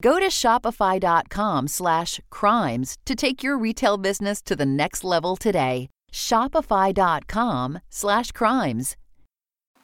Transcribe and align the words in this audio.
Go 0.00 0.20
to 0.20 0.28
shopify.com 0.28 1.68
slash 1.68 2.20
crimes 2.30 2.98
to 3.04 3.14
take 3.14 3.42
your 3.42 3.58
retail 3.58 3.96
business 3.98 4.40
to 4.42 4.54
the 4.54 4.66
next 4.66 5.02
level 5.02 5.36
today. 5.36 5.88
Shopify.com 6.12 7.80
slash 7.90 8.30
crimes. 8.32 8.96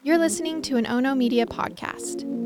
You're 0.04 0.18
listening 0.18 0.60
to 0.62 0.76
an 0.76 0.86
Ono 0.86 1.14
Media 1.14 1.46
podcast. 1.46 2.43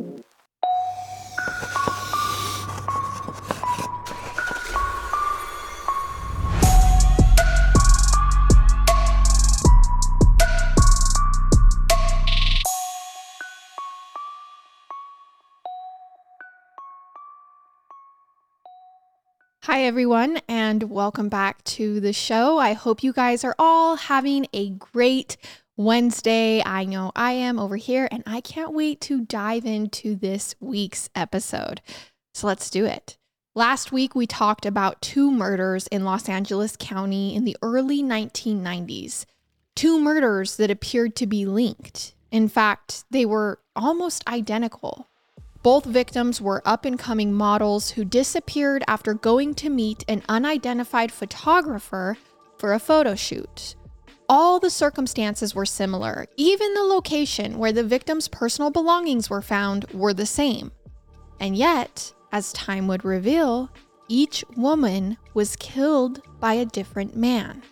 Hi, 19.78 19.84
everyone, 19.84 20.40
and 20.48 20.90
welcome 20.90 21.28
back 21.28 21.62
to 21.62 22.00
the 22.00 22.12
show. 22.12 22.58
I 22.58 22.72
hope 22.72 23.04
you 23.04 23.12
guys 23.12 23.44
are 23.44 23.54
all 23.60 23.94
having 23.94 24.48
a 24.52 24.70
great 24.70 25.36
Wednesday. 25.76 26.60
I 26.66 26.84
know 26.84 27.12
I 27.14 27.30
am 27.34 27.60
over 27.60 27.76
here, 27.76 28.08
and 28.10 28.24
I 28.26 28.40
can't 28.40 28.74
wait 28.74 29.00
to 29.02 29.20
dive 29.20 29.64
into 29.64 30.16
this 30.16 30.56
week's 30.58 31.08
episode. 31.14 31.80
So 32.34 32.48
let's 32.48 32.70
do 32.70 32.86
it. 32.86 33.18
Last 33.54 33.92
week, 33.92 34.16
we 34.16 34.26
talked 34.26 34.66
about 34.66 35.00
two 35.00 35.30
murders 35.30 35.86
in 35.86 36.04
Los 36.04 36.28
Angeles 36.28 36.76
County 36.76 37.36
in 37.36 37.44
the 37.44 37.56
early 37.62 38.02
1990s. 38.02 39.26
Two 39.76 40.00
murders 40.00 40.56
that 40.56 40.72
appeared 40.72 41.14
to 41.14 41.26
be 41.28 41.46
linked. 41.46 42.16
In 42.32 42.48
fact, 42.48 43.04
they 43.12 43.24
were 43.24 43.60
almost 43.76 44.26
identical. 44.26 45.06
Both 45.62 45.84
victims 45.84 46.40
were 46.40 46.62
up 46.64 46.84
and 46.84 46.98
coming 46.98 47.32
models 47.32 47.90
who 47.90 48.04
disappeared 48.04 48.84
after 48.86 49.12
going 49.12 49.54
to 49.54 49.68
meet 49.68 50.04
an 50.08 50.22
unidentified 50.28 51.10
photographer 51.10 52.16
for 52.58 52.72
a 52.72 52.78
photo 52.78 53.14
shoot. 53.14 53.74
All 54.28 54.60
the 54.60 54.70
circumstances 54.70 55.54
were 55.54 55.66
similar. 55.66 56.26
Even 56.36 56.74
the 56.74 56.82
location 56.82 57.58
where 57.58 57.72
the 57.72 57.82
victim's 57.82 58.28
personal 58.28 58.70
belongings 58.70 59.30
were 59.30 59.42
found 59.42 59.86
were 59.92 60.14
the 60.14 60.26
same. 60.26 60.70
And 61.40 61.56
yet, 61.56 62.12
as 62.30 62.52
time 62.52 62.86
would 62.88 63.04
reveal, 63.04 63.70
each 64.08 64.44
woman 64.56 65.16
was 65.34 65.56
killed 65.56 66.20
by 66.40 66.54
a 66.54 66.66
different 66.66 67.16
man. 67.16 67.62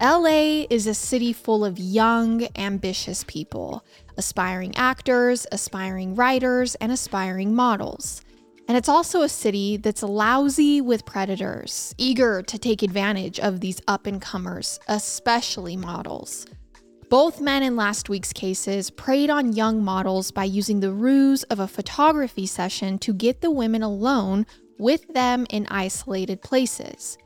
LA 0.00 0.64
is 0.70 0.86
a 0.86 0.94
city 0.94 1.32
full 1.32 1.64
of 1.64 1.76
young, 1.76 2.46
ambitious 2.56 3.24
people, 3.24 3.84
aspiring 4.16 4.76
actors, 4.76 5.44
aspiring 5.50 6.14
writers, 6.14 6.76
and 6.76 6.92
aspiring 6.92 7.52
models. 7.52 8.22
And 8.68 8.76
it's 8.76 8.88
also 8.88 9.22
a 9.22 9.28
city 9.28 9.76
that's 9.76 10.04
lousy 10.04 10.80
with 10.80 11.04
predators, 11.04 11.96
eager 11.98 12.42
to 12.42 12.58
take 12.58 12.84
advantage 12.84 13.40
of 13.40 13.58
these 13.58 13.80
up 13.88 14.06
and 14.06 14.22
comers, 14.22 14.78
especially 14.86 15.76
models. 15.76 16.46
Both 17.10 17.40
men 17.40 17.64
in 17.64 17.74
last 17.74 18.08
week's 18.08 18.32
cases 18.32 18.90
preyed 18.90 19.30
on 19.30 19.54
young 19.54 19.82
models 19.82 20.30
by 20.30 20.44
using 20.44 20.78
the 20.78 20.92
ruse 20.92 21.42
of 21.44 21.58
a 21.58 21.66
photography 21.66 22.46
session 22.46 23.00
to 23.00 23.12
get 23.12 23.40
the 23.40 23.50
women 23.50 23.82
alone 23.82 24.46
with 24.78 25.12
them 25.12 25.44
in 25.50 25.66
isolated 25.68 26.40
places. 26.40 27.18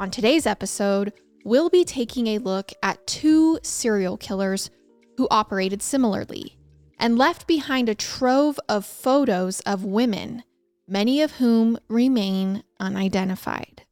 On 0.00 0.10
today's 0.10 0.46
episode, 0.46 1.12
we'll 1.44 1.70
be 1.70 1.84
taking 1.84 2.26
a 2.26 2.38
look 2.38 2.72
at 2.82 3.06
two 3.06 3.58
serial 3.62 4.16
killers 4.16 4.70
who 5.16 5.28
operated 5.30 5.82
similarly 5.82 6.56
and 6.98 7.18
left 7.18 7.46
behind 7.46 7.88
a 7.88 7.94
trove 7.94 8.58
of 8.68 8.86
photos 8.86 9.60
of 9.60 9.84
women, 9.84 10.42
many 10.88 11.20
of 11.20 11.32
whom 11.32 11.78
remain 11.88 12.64
unidentified. 12.80 13.82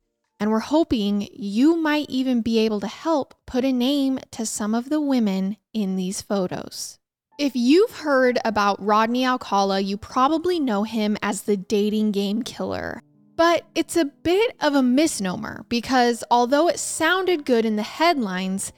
And 0.40 0.50
we're 0.50 0.60
hoping 0.60 1.28
you 1.32 1.76
might 1.76 2.08
even 2.08 2.40
be 2.40 2.58
able 2.58 2.80
to 2.80 2.88
help 2.88 3.34
put 3.46 3.64
a 3.64 3.72
name 3.72 4.18
to 4.32 4.44
some 4.44 4.74
of 4.74 4.88
the 4.88 5.00
women 5.00 5.56
in 5.72 5.94
these 5.94 6.20
photos. 6.20 6.98
If 7.38 7.54
you've 7.54 7.98
heard 7.98 8.38
about 8.44 8.82
Rodney 8.84 9.24
Alcala, 9.24 9.80
you 9.80 9.96
probably 9.96 10.58
know 10.58 10.82
him 10.82 11.16
as 11.22 11.42
the 11.42 11.56
dating 11.56 12.12
game 12.12 12.42
killer. 12.42 13.02
But 13.36 13.64
it's 13.74 13.96
a 13.96 14.04
bit 14.04 14.56
of 14.60 14.74
a 14.74 14.82
misnomer 14.82 15.64
because 15.68 16.22
although 16.30 16.68
it 16.68 16.78
sounded 16.78 17.44
good 17.44 17.64
in 17.64 17.76
the 17.76 17.82
headlines, 17.82 18.72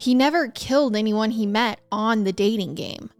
he 0.00 0.14
never 0.14 0.48
killed 0.48 0.96
anyone 0.96 1.30
he 1.30 1.46
met 1.46 1.80
on 1.92 2.24
the 2.24 2.32
dating 2.32 2.74
game. 2.74 3.10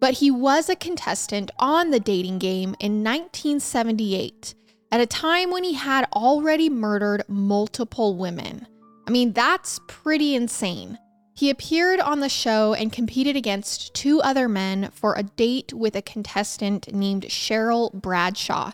But 0.00 0.14
he 0.14 0.30
was 0.30 0.68
a 0.68 0.74
contestant 0.74 1.50
on 1.58 1.90
the 1.90 2.00
dating 2.00 2.38
game 2.38 2.74
in 2.80 3.04
1978 3.04 4.54
at 4.90 5.00
a 5.00 5.06
time 5.06 5.50
when 5.50 5.62
he 5.62 5.74
had 5.74 6.08
already 6.12 6.68
murdered 6.68 7.22
multiple 7.28 8.16
women. 8.16 8.66
I 9.06 9.10
mean, 9.10 9.32
that's 9.32 9.80
pretty 9.86 10.34
insane. 10.34 10.98
He 11.34 11.50
appeared 11.50 12.00
on 12.00 12.20
the 12.20 12.28
show 12.28 12.74
and 12.74 12.92
competed 12.92 13.36
against 13.36 13.94
two 13.94 14.20
other 14.20 14.48
men 14.48 14.90
for 14.92 15.14
a 15.14 15.22
date 15.22 15.72
with 15.72 15.96
a 15.96 16.02
contestant 16.02 16.92
named 16.92 17.22
Cheryl 17.24 17.92
Bradshaw 17.92 18.72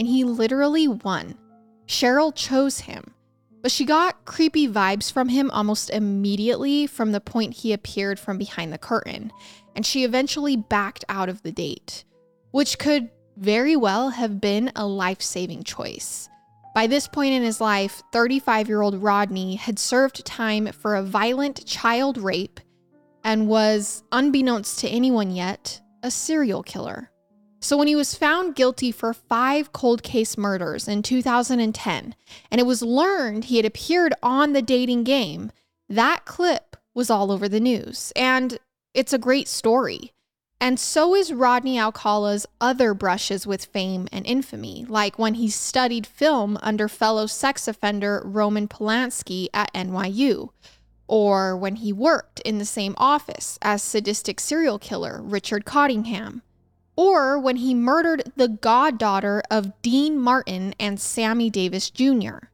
and 0.00 0.08
he 0.08 0.24
literally 0.24 0.88
won. 0.88 1.36
Cheryl 1.86 2.34
chose 2.34 2.80
him, 2.80 3.14
but 3.60 3.70
she 3.70 3.84
got 3.84 4.24
creepy 4.24 4.66
vibes 4.66 5.12
from 5.12 5.28
him 5.28 5.50
almost 5.50 5.90
immediately 5.90 6.86
from 6.86 7.12
the 7.12 7.20
point 7.20 7.52
he 7.52 7.74
appeared 7.74 8.18
from 8.18 8.38
behind 8.38 8.72
the 8.72 8.78
curtain, 8.78 9.30
and 9.76 9.84
she 9.84 10.02
eventually 10.02 10.56
backed 10.56 11.04
out 11.10 11.28
of 11.28 11.42
the 11.42 11.52
date, 11.52 12.04
which 12.50 12.78
could 12.78 13.10
very 13.36 13.76
well 13.76 14.08
have 14.08 14.40
been 14.40 14.72
a 14.74 14.86
life 14.86 15.20
saving 15.20 15.64
choice. 15.64 16.30
By 16.74 16.86
this 16.86 17.06
point 17.06 17.34
in 17.34 17.42
his 17.42 17.60
life, 17.60 18.02
35 18.10 18.68
year 18.68 18.80
old 18.80 19.02
Rodney 19.02 19.56
had 19.56 19.78
served 19.78 20.24
time 20.24 20.68
for 20.68 20.96
a 20.96 21.02
violent 21.02 21.66
child 21.66 22.16
rape 22.16 22.58
and 23.22 23.48
was, 23.48 24.02
unbeknownst 24.12 24.78
to 24.78 24.88
anyone 24.88 25.30
yet, 25.30 25.78
a 26.02 26.10
serial 26.10 26.62
killer. 26.62 27.09
So, 27.62 27.76
when 27.76 27.88
he 27.88 27.94
was 27.94 28.14
found 28.14 28.54
guilty 28.54 28.90
for 28.90 29.12
five 29.12 29.72
cold 29.72 30.02
case 30.02 30.38
murders 30.38 30.88
in 30.88 31.02
2010, 31.02 32.14
and 32.50 32.60
it 32.60 32.64
was 32.64 32.82
learned 32.82 33.44
he 33.44 33.58
had 33.58 33.66
appeared 33.66 34.14
on 34.22 34.54
the 34.54 34.62
dating 34.62 35.04
game, 35.04 35.52
that 35.88 36.24
clip 36.24 36.76
was 36.94 37.10
all 37.10 37.30
over 37.30 37.48
the 37.48 37.60
news. 37.60 38.12
And 38.16 38.58
it's 38.94 39.12
a 39.12 39.18
great 39.18 39.46
story. 39.46 40.12
And 40.58 40.80
so 40.80 41.14
is 41.14 41.32
Rodney 41.32 41.78
Alcala's 41.78 42.46
other 42.60 42.92
brushes 42.94 43.46
with 43.46 43.66
fame 43.66 44.08
and 44.12 44.26
infamy, 44.26 44.86
like 44.88 45.18
when 45.18 45.34
he 45.34 45.48
studied 45.48 46.06
film 46.06 46.58
under 46.62 46.88
fellow 46.88 47.26
sex 47.26 47.68
offender 47.68 48.22
Roman 48.24 48.68
Polanski 48.68 49.48
at 49.52 49.72
NYU, 49.74 50.50
or 51.08 51.56
when 51.56 51.76
he 51.76 51.92
worked 51.92 52.40
in 52.40 52.58
the 52.58 52.64
same 52.64 52.94
office 52.98 53.58
as 53.62 53.82
sadistic 53.82 54.38
serial 54.38 54.78
killer 54.78 55.20
Richard 55.22 55.64
Cottingham, 55.64 56.42
or 57.00 57.38
when 57.38 57.56
he 57.56 57.72
murdered 57.72 58.30
the 58.36 58.46
goddaughter 58.46 59.42
of 59.50 59.72
Dean 59.80 60.18
Martin 60.18 60.74
and 60.78 61.00
Sammy 61.00 61.48
Davis 61.48 61.88
Jr. 61.88 62.48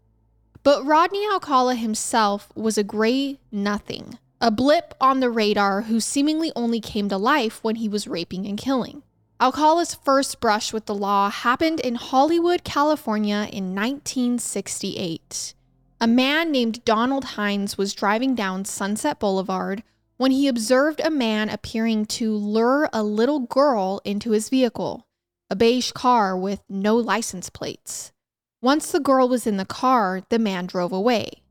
But 0.62 0.86
Rodney 0.86 1.26
Alcala 1.26 1.74
himself 1.74 2.48
was 2.54 2.78
a 2.78 2.84
gray 2.84 3.40
nothing, 3.50 4.20
a 4.40 4.52
blip 4.52 4.94
on 5.00 5.18
the 5.18 5.30
radar 5.30 5.82
who 5.82 5.98
seemingly 5.98 6.52
only 6.54 6.80
came 6.80 7.08
to 7.08 7.18
life 7.18 7.58
when 7.64 7.74
he 7.74 7.88
was 7.88 8.06
raping 8.06 8.46
and 8.46 8.56
killing. 8.56 9.02
Alcala's 9.40 9.96
first 9.96 10.38
brush 10.38 10.72
with 10.72 10.86
the 10.86 10.94
law 10.94 11.28
happened 11.28 11.80
in 11.80 11.96
Hollywood, 11.96 12.62
California 12.62 13.48
in 13.50 13.74
1968. 13.74 15.54
A 16.00 16.06
man 16.06 16.52
named 16.52 16.84
Donald 16.84 17.24
Hines 17.34 17.76
was 17.76 17.94
driving 17.94 18.36
down 18.36 18.64
Sunset 18.64 19.18
Boulevard 19.18 19.82
when 20.16 20.30
he 20.30 20.48
observed 20.48 21.00
a 21.00 21.10
man 21.10 21.48
appearing 21.48 22.06
to 22.06 22.34
lure 22.34 22.88
a 22.92 23.02
little 23.02 23.40
girl 23.40 24.00
into 24.04 24.30
his 24.30 24.48
vehicle, 24.48 25.06
a 25.50 25.56
beige 25.56 25.92
car 25.92 26.36
with 26.36 26.62
no 26.68 26.96
license 26.96 27.50
plates. 27.50 28.12
Once 28.60 28.90
the 28.90 29.00
girl 29.00 29.28
was 29.28 29.46
in 29.46 29.56
the 29.56 29.64
car, 29.64 30.22
the 30.28 30.38
man 30.38 30.66
drove 30.66 30.92
away. 30.92 31.42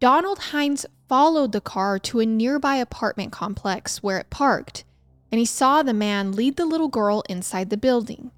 Donald 0.00 0.38
Hines 0.38 0.86
followed 1.08 1.52
the 1.52 1.60
car 1.60 1.98
to 1.98 2.20
a 2.20 2.26
nearby 2.26 2.76
apartment 2.76 3.32
complex 3.32 4.02
where 4.02 4.18
it 4.18 4.30
parked 4.30 4.84
and 5.30 5.38
he 5.38 5.44
saw 5.44 5.82
the 5.82 5.94
man 5.94 6.32
lead 6.32 6.56
the 6.56 6.66
little 6.66 6.88
girl 6.88 7.22
inside 7.28 7.70
the 7.70 7.76
building. 7.76 8.30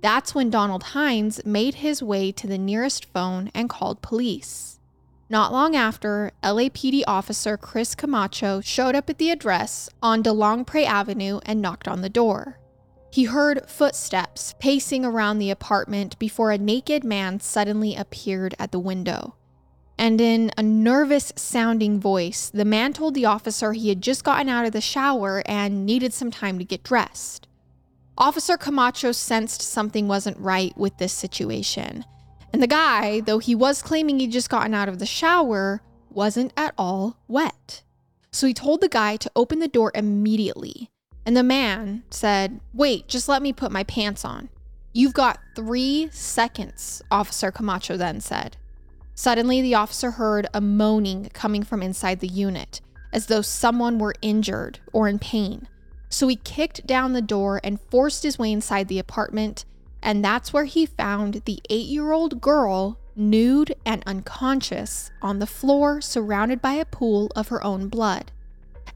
That's 0.00 0.34
when 0.34 0.50
Donald 0.50 0.82
Hines 0.82 1.44
made 1.44 1.76
his 1.76 2.02
way 2.02 2.30
to 2.32 2.46
the 2.46 2.58
nearest 2.58 3.06
phone 3.06 3.50
and 3.54 3.70
called 3.70 4.02
police. 4.02 4.73
Not 5.28 5.52
long 5.52 5.74
after, 5.74 6.32
LAPD 6.42 7.02
officer 7.06 7.56
Chris 7.56 7.94
Camacho 7.94 8.60
showed 8.60 8.94
up 8.94 9.08
at 9.08 9.18
the 9.18 9.30
address 9.30 9.88
on 10.02 10.22
DeLongpre 10.22 10.84
Avenue 10.84 11.40
and 11.44 11.62
knocked 11.62 11.88
on 11.88 12.02
the 12.02 12.08
door. 12.08 12.58
He 13.10 13.24
heard 13.24 13.68
footsteps 13.68 14.54
pacing 14.58 15.04
around 15.04 15.38
the 15.38 15.50
apartment 15.50 16.18
before 16.18 16.50
a 16.50 16.58
naked 16.58 17.04
man 17.04 17.40
suddenly 17.40 17.94
appeared 17.94 18.54
at 18.58 18.72
the 18.72 18.78
window 18.78 19.36
and 19.98 20.20
in 20.20 20.50
a 20.56 20.62
nervous 20.62 21.32
sounding 21.36 22.00
voice, 22.00 22.50
the 22.50 22.64
man 22.64 22.92
told 22.92 23.14
the 23.14 23.26
officer 23.26 23.72
he 23.72 23.88
had 23.88 24.00
just 24.00 24.24
gotten 24.24 24.48
out 24.48 24.66
of 24.66 24.72
the 24.72 24.80
shower 24.80 25.42
and 25.46 25.86
needed 25.86 26.12
some 26.12 26.30
time 26.30 26.58
to 26.58 26.64
get 26.64 26.82
dressed. 26.82 27.46
Officer 28.18 28.56
Camacho 28.56 29.12
sensed 29.12 29.62
something 29.62 30.08
wasn't 30.08 30.38
right 30.38 30.76
with 30.76 30.98
this 30.98 31.12
situation. 31.12 32.04
And 32.54 32.62
the 32.62 32.68
guy, 32.68 33.18
though 33.18 33.40
he 33.40 33.52
was 33.52 33.82
claiming 33.82 34.20
he'd 34.20 34.30
just 34.30 34.48
gotten 34.48 34.74
out 34.74 34.88
of 34.88 35.00
the 35.00 35.06
shower, 35.06 35.82
wasn't 36.08 36.52
at 36.56 36.72
all 36.78 37.18
wet. 37.26 37.82
So 38.30 38.46
he 38.46 38.54
told 38.54 38.80
the 38.80 38.88
guy 38.88 39.16
to 39.16 39.30
open 39.34 39.58
the 39.58 39.66
door 39.66 39.90
immediately. 39.92 40.88
And 41.26 41.36
the 41.36 41.42
man 41.42 42.04
said, 42.10 42.60
Wait, 42.72 43.08
just 43.08 43.28
let 43.28 43.42
me 43.42 43.52
put 43.52 43.72
my 43.72 43.82
pants 43.82 44.24
on. 44.24 44.50
You've 44.92 45.14
got 45.14 45.40
three 45.56 46.08
seconds, 46.12 47.02
Officer 47.10 47.50
Camacho 47.50 47.96
then 47.96 48.20
said. 48.20 48.56
Suddenly, 49.16 49.60
the 49.60 49.74
officer 49.74 50.12
heard 50.12 50.46
a 50.54 50.60
moaning 50.60 51.30
coming 51.32 51.64
from 51.64 51.82
inside 51.82 52.20
the 52.20 52.28
unit, 52.28 52.80
as 53.12 53.26
though 53.26 53.42
someone 53.42 53.98
were 53.98 54.14
injured 54.22 54.78
or 54.92 55.08
in 55.08 55.18
pain. 55.18 55.66
So 56.08 56.28
he 56.28 56.36
kicked 56.36 56.86
down 56.86 57.14
the 57.14 57.20
door 57.20 57.60
and 57.64 57.80
forced 57.90 58.22
his 58.22 58.38
way 58.38 58.52
inside 58.52 58.86
the 58.86 59.00
apartment, 59.00 59.64
and 60.04 60.24
that's 60.24 60.52
where 60.52 60.66
he 60.66 60.86
found 60.86 61.42
the 61.46 61.60
eight 61.70 61.86
year 61.86 62.12
old 62.12 62.40
girl 62.40 62.98
nude 63.16 63.74
and 63.86 64.02
unconscious 64.06 65.10
on 65.22 65.38
the 65.38 65.46
floor, 65.46 66.00
surrounded 66.00 66.60
by 66.60 66.74
a 66.74 66.84
pool 66.84 67.30
of 67.34 67.48
her 67.48 67.64
own 67.64 67.88
blood. 67.88 68.30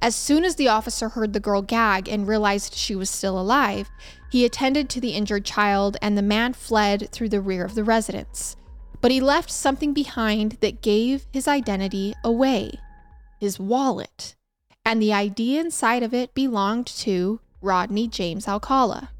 As 0.02 0.14
soon 0.14 0.44
as 0.44 0.56
the 0.56 0.68
officer 0.68 1.08
heard 1.08 1.32
the 1.32 1.40
girl 1.40 1.62
gag 1.62 2.08
and 2.08 2.28
realized 2.28 2.74
she 2.74 2.94
was 2.94 3.10
still 3.10 3.40
alive, 3.40 3.90
he 4.30 4.44
attended 4.44 4.88
to 4.90 5.00
the 5.00 5.10
injured 5.10 5.44
child 5.44 5.96
and 6.02 6.16
the 6.16 6.22
man 6.22 6.52
fled 6.52 7.08
through 7.10 7.30
the 7.30 7.40
rear 7.40 7.64
of 7.64 7.74
the 7.74 7.84
residence. 7.84 8.54
But 9.00 9.10
he 9.10 9.20
left 9.20 9.50
something 9.50 9.92
behind 9.92 10.58
that 10.60 10.82
gave 10.82 11.26
his 11.32 11.48
identity 11.48 12.14
away 12.22 12.72
his 13.38 13.58
wallet. 13.58 14.34
And 14.84 15.00
the 15.00 15.12
ID 15.12 15.58
inside 15.58 16.02
of 16.02 16.12
it 16.12 16.34
belonged 16.34 16.86
to 16.86 17.40
Rodney 17.60 18.08
James 18.08 18.48
Alcala. 18.48 19.10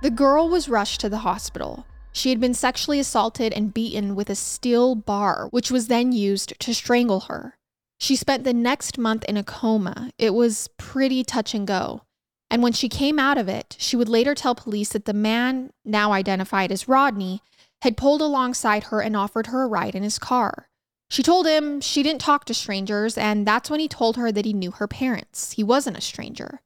The 0.00 0.10
girl 0.10 0.48
was 0.48 0.68
rushed 0.68 1.00
to 1.00 1.08
the 1.08 1.18
hospital. 1.18 1.84
She 2.12 2.30
had 2.30 2.38
been 2.38 2.54
sexually 2.54 3.00
assaulted 3.00 3.52
and 3.52 3.74
beaten 3.74 4.14
with 4.14 4.30
a 4.30 4.36
steel 4.36 4.94
bar, 4.94 5.48
which 5.50 5.72
was 5.72 5.88
then 5.88 6.12
used 6.12 6.58
to 6.60 6.72
strangle 6.72 7.20
her. 7.20 7.56
She 7.98 8.14
spent 8.14 8.44
the 8.44 8.54
next 8.54 8.96
month 8.96 9.24
in 9.24 9.36
a 9.36 9.42
coma. 9.42 10.12
It 10.16 10.34
was 10.34 10.68
pretty 10.78 11.24
touch 11.24 11.52
and 11.52 11.66
go. 11.66 12.02
And 12.48 12.62
when 12.62 12.72
she 12.72 12.88
came 12.88 13.18
out 13.18 13.38
of 13.38 13.48
it, 13.48 13.76
she 13.80 13.96
would 13.96 14.08
later 14.08 14.36
tell 14.36 14.54
police 14.54 14.90
that 14.90 15.04
the 15.04 15.12
man, 15.12 15.70
now 15.84 16.12
identified 16.12 16.70
as 16.70 16.86
Rodney, 16.86 17.42
had 17.82 17.96
pulled 17.96 18.22
alongside 18.22 18.84
her 18.84 19.00
and 19.00 19.16
offered 19.16 19.48
her 19.48 19.64
a 19.64 19.68
ride 19.68 19.96
in 19.96 20.04
his 20.04 20.20
car. 20.20 20.68
She 21.10 21.24
told 21.24 21.46
him 21.46 21.80
she 21.80 22.04
didn't 22.04 22.20
talk 22.20 22.44
to 22.44 22.54
strangers, 22.54 23.18
and 23.18 23.44
that's 23.46 23.68
when 23.68 23.80
he 23.80 23.88
told 23.88 24.16
her 24.16 24.30
that 24.30 24.44
he 24.44 24.52
knew 24.52 24.70
her 24.70 24.86
parents. 24.86 25.52
He 25.52 25.64
wasn't 25.64 25.98
a 25.98 26.02
stranger. 26.02 26.60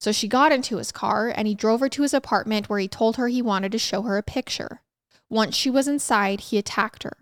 So 0.00 0.12
she 0.12 0.28
got 0.28 0.50
into 0.50 0.78
his 0.78 0.92
car 0.92 1.32
and 1.34 1.46
he 1.46 1.54
drove 1.54 1.80
her 1.80 1.88
to 1.90 2.02
his 2.02 2.14
apartment 2.14 2.68
where 2.68 2.78
he 2.78 2.88
told 2.88 3.16
her 3.16 3.28
he 3.28 3.42
wanted 3.42 3.70
to 3.72 3.78
show 3.78 4.02
her 4.02 4.16
a 4.16 4.22
picture. 4.22 4.80
Once 5.28 5.54
she 5.54 5.68
was 5.70 5.86
inside, 5.86 6.40
he 6.40 6.58
attacked 6.58 7.02
her. 7.02 7.18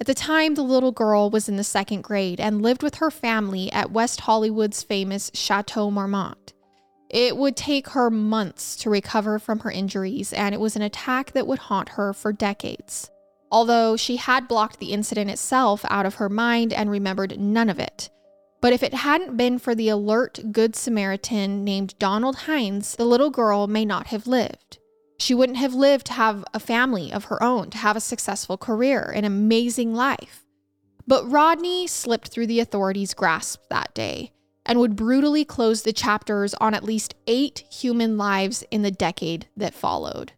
At 0.00 0.06
the 0.06 0.14
time, 0.14 0.54
the 0.54 0.62
little 0.62 0.92
girl 0.92 1.30
was 1.30 1.48
in 1.48 1.56
the 1.56 1.64
second 1.64 2.02
grade 2.02 2.40
and 2.40 2.62
lived 2.62 2.82
with 2.82 2.96
her 2.96 3.10
family 3.10 3.70
at 3.70 3.92
West 3.92 4.22
Hollywood's 4.22 4.82
famous 4.82 5.30
Chateau 5.34 5.90
Marmont. 5.90 6.54
It 7.08 7.36
would 7.36 7.56
take 7.56 7.90
her 7.90 8.10
months 8.10 8.76
to 8.76 8.90
recover 8.90 9.38
from 9.38 9.60
her 9.60 9.70
injuries, 9.70 10.32
and 10.32 10.54
it 10.54 10.60
was 10.60 10.74
an 10.74 10.82
attack 10.82 11.32
that 11.32 11.46
would 11.46 11.60
haunt 11.60 11.90
her 11.90 12.12
for 12.12 12.32
decades. 12.32 13.10
Although 13.50 13.96
she 13.96 14.16
had 14.16 14.48
blocked 14.48 14.80
the 14.80 14.92
incident 14.92 15.30
itself 15.30 15.84
out 15.88 16.04
of 16.04 16.16
her 16.16 16.28
mind 16.28 16.72
and 16.72 16.90
remembered 16.90 17.38
none 17.38 17.70
of 17.70 17.78
it. 17.78 18.10
But 18.66 18.72
if 18.72 18.82
it 18.82 18.94
hadn't 18.94 19.36
been 19.36 19.60
for 19.60 19.76
the 19.76 19.88
alert 19.90 20.40
Good 20.50 20.74
Samaritan 20.74 21.62
named 21.62 21.96
Donald 22.00 22.34
Hines, 22.34 22.96
the 22.96 23.04
little 23.04 23.30
girl 23.30 23.68
may 23.68 23.84
not 23.84 24.08
have 24.08 24.26
lived. 24.26 24.78
She 25.20 25.34
wouldn't 25.34 25.58
have 25.58 25.72
lived 25.72 26.06
to 26.06 26.14
have 26.14 26.44
a 26.52 26.58
family 26.58 27.12
of 27.12 27.26
her 27.26 27.40
own, 27.40 27.70
to 27.70 27.78
have 27.78 27.94
a 27.94 28.00
successful 28.00 28.58
career, 28.58 29.02
an 29.02 29.24
amazing 29.24 29.94
life. 29.94 30.44
But 31.06 31.30
Rodney 31.30 31.86
slipped 31.86 32.26
through 32.26 32.48
the 32.48 32.58
authorities' 32.58 33.14
grasp 33.14 33.62
that 33.70 33.94
day 33.94 34.32
and 34.64 34.80
would 34.80 34.96
brutally 34.96 35.44
close 35.44 35.82
the 35.82 35.92
chapters 35.92 36.52
on 36.54 36.74
at 36.74 36.82
least 36.82 37.14
eight 37.28 37.62
human 37.70 38.18
lives 38.18 38.64
in 38.72 38.82
the 38.82 38.90
decade 38.90 39.46
that 39.56 39.74
followed. 39.74 40.32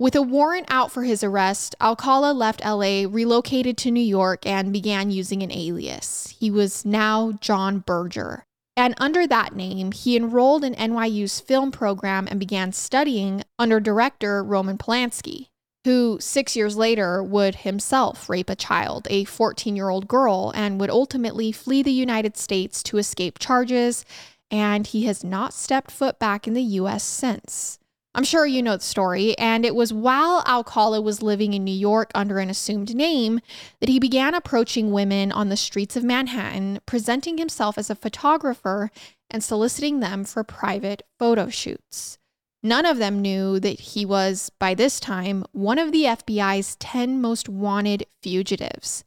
With 0.00 0.16
a 0.16 0.22
warrant 0.22 0.64
out 0.70 0.90
for 0.90 1.02
his 1.02 1.22
arrest, 1.22 1.76
Alcala 1.78 2.32
left 2.32 2.64
LA, 2.64 3.04
relocated 3.06 3.76
to 3.76 3.90
New 3.90 4.00
York, 4.00 4.46
and 4.46 4.72
began 4.72 5.10
using 5.10 5.42
an 5.42 5.52
alias. 5.52 6.34
He 6.40 6.50
was 6.50 6.86
now 6.86 7.32
John 7.42 7.80
Berger. 7.80 8.46
And 8.78 8.94
under 8.96 9.26
that 9.26 9.54
name, 9.54 9.92
he 9.92 10.16
enrolled 10.16 10.64
in 10.64 10.74
NYU's 10.74 11.40
film 11.40 11.70
program 11.70 12.26
and 12.30 12.40
began 12.40 12.72
studying 12.72 13.42
under 13.58 13.78
director 13.78 14.42
Roman 14.42 14.78
Polanski 14.78 15.48
who 15.84 16.18
six 16.20 16.56
years 16.56 16.76
later 16.76 17.22
would 17.22 17.56
himself 17.56 18.28
rape 18.28 18.50
a 18.50 18.56
child, 18.56 19.06
a 19.10 19.24
14 19.24 19.76
year 19.76 19.88
old 19.90 20.08
girl, 20.08 20.52
and 20.54 20.80
would 20.80 20.90
ultimately 20.90 21.52
flee 21.52 21.82
the 21.82 21.92
United 21.92 22.36
States 22.36 22.82
to 22.82 22.98
escape 22.98 23.38
charges. 23.38 24.04
And 24.50 24.86
he 24.86 25.04
has 25.04 25.22
not 25.24 25.54
stepped 25.54 25.90
foot 25.90 26.18
back 26.18 26.46
in 26.46 26.54
the 26.54 26.62
US 26.62 27.02
since. 27.04 27.79
I'm 28.12 28.24
sure 28.24 28.44
you 28.44 28.60
know 28.60 28.76
the 28.76 28.82
story, 28.82 29.38
and 29.38 29.64
it 29.64 29.74
was 29.74 29.92
while 29.92 30.42
Alcala 30.46 31.00
was 31.00 31.22
living 31.22 31.54
in 31.54 31.62
New 31.62 31.70
York 31.70 32.10
under 32.12 32.40
an 32.40 32.50
assumed 32.50 32.94
name 32.94 33.40
that 33.78 33.88
he 33.88 34.00
began 34.00 34.34
approaching 34.34 34.90
women 34.90 35.30
on 35.30 35.48
the 35.48 35.56
streets 35.56 35.96
of 35.96 36.02
Manhattan, 36.02 36.80
presenting 36.86 37.38
himself 37.38 37.78
as 37.78 37.88
a 37.88 37.94
photographer 37.94 38.90
and 39.30 39.44
soliciting 39.44 40.00
them 40.00 40.24
for 40.24 40.42
private 40.42 41.02
photo 41.20 41.48
shoots. 41.48 42.18
None 42.64 42.84
of 42.84 42.98
them 42.98 43.22
knew 43.22 43.60
that 43.60 43.80
he 43.80 44.04
was, 44.04 44.50
by 44.58 44.74
this 44.74 44.98
time, 44.98 45.44
one 45.52 45.78
of 45.78 45.92
the 45.92 46.04
FBI's 46.04 46.74
10 46.76 47.20
most 47.20 47.48
wanted 47.48 48.06
fugitives. 48.22 49.04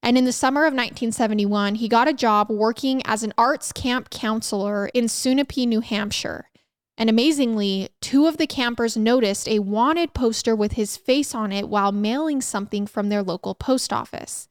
And 0.00 0.16
in 0.16 0.26
the 0.26 0.32
summer 0.32 0.60
of 0.60 0.72
1971, 0.74 1.76
he 1.76 1.88
got 1.88 2.08
a 2.08 2.14
job 2.14 2.50
working 2.50 3.02
as 3.04 3.22
an 3.24 3.34
arts 3.36 3.72
camp 3.72 4.10
counselor 4.10 4.86
in 4.94 5.06
Sunapee, 5.06 5.66
New 5.66 5.80
Hampshire. 5.80 6.50
And 6.96 7.10
amazingly, 7.10 7.88
two 8.00 8.26
of 8.26 8.36
the 8.36 8.46
campers 8.46 8.96
noticed 8.96 9.48
a 9.48 9.58
wanted 9.58 10.14
poster 10.14 10.54
with 10.54 10.72
his 10.72 10.96
face 10.96 11.34
on 11.34 11.50
it 11.50 11.68
while 11.68 11.90
mailing 11.90 12.40
something 12.40 12.86
from 12.86 13.08
their 13.08 13.22
local 13.22 13.54
post 13.54 13.92
office. 13.92 14.48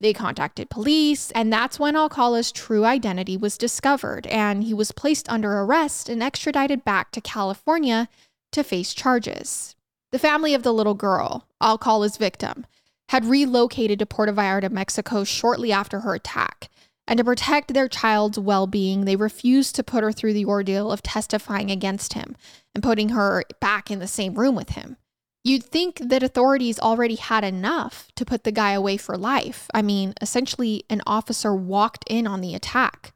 They 0.00 0.12
contacted 0.14 0.70
police, 0.70 1.30
and 1.32 1.52
that's 1.52 1.78
when 1.78 1.96
Alcala's 1.96 2.52
true 2.52 2.84
identity 2.84 3.36
was 3.36 3.58
discovered, 3.58 4.26
and 4.28 4.64
he 4.64 4.72
was 4.72 4.92
placed 4.92 5.28
under 5.28 5.60
arrest 5.60 6.08
and 6.08 6.22
extradited 6.22 6.84
back 6.84 7.10
to 7.12 7.20
California 7.20 8.08
to 8.52 8.64
face 8.64 8.94
charges. 8.94 9.74
The 10.10 10.18
family 10.18 10.54
of 10.54 10.62
the 10.62 10.72
little 10.72 10.94
girl, 10.94 11.46
Alcala's 11.60 12.16
victim, 12.16 12.66
had 13.10 13.24
relocated 13.26 13.98
to 13.98 14.06
Puerto 14.06 14.32
Vallarta, 14.32 14.70
Mexico 14.70 15.22
shortly 15.24 15.70
after 15.70 16.00
her 16.00 16.14
attack, 16.14 16.70
And 17.10 17.18
to 17.18 17.24
protect 17.24 17.74
their 17.74 17.88
child's 17.88 18.38
well 18.38 18.68
being, 18.68 19.04
they 19.04 19.16
refused 19.16 19.74
to 19.74 19.82
put 19.82 20.04
her 20.04 20.12
through 20.12 20.32
the 20.32 20.44
ordeal 20.44 20.92
of 20.92 21.02
testifying 21.02 21.68
against 21.68 22.12
him 22.12 22.36
and 22.72 22.84
putting 22.84 23.08
her 23.08 23.42
back 23.60 23.90
in 23.90 23.98
the 23.98 24.06
same 24.06 24.36
room 24.36 24.54
with 24.54 24.70
him. 24.70 24.96
You'd 25.42 25.64
think 25.64 25.98
that 25.98 26.22
authorities 26.22 26.78
already 26.78 27.16
had 27.16 27.42
enough 27.42 28.06
to 28.14 28.24
put 28.24 28.44
the 28.44 28.52
guy 28.52 28.72
away 28.72 28.96
for 28.96 29.18
life. 29.18 29.66
I 29.74 29.82
mean, 29.82 30.14
essentially, 30.20 30.84
an 30.88 31.02
officer 31.04 31.52
walked 31.52 32.04
in 32.08 32.28
on 32.28 32.42
the 32.42 32.54
attack. 32.54 33.12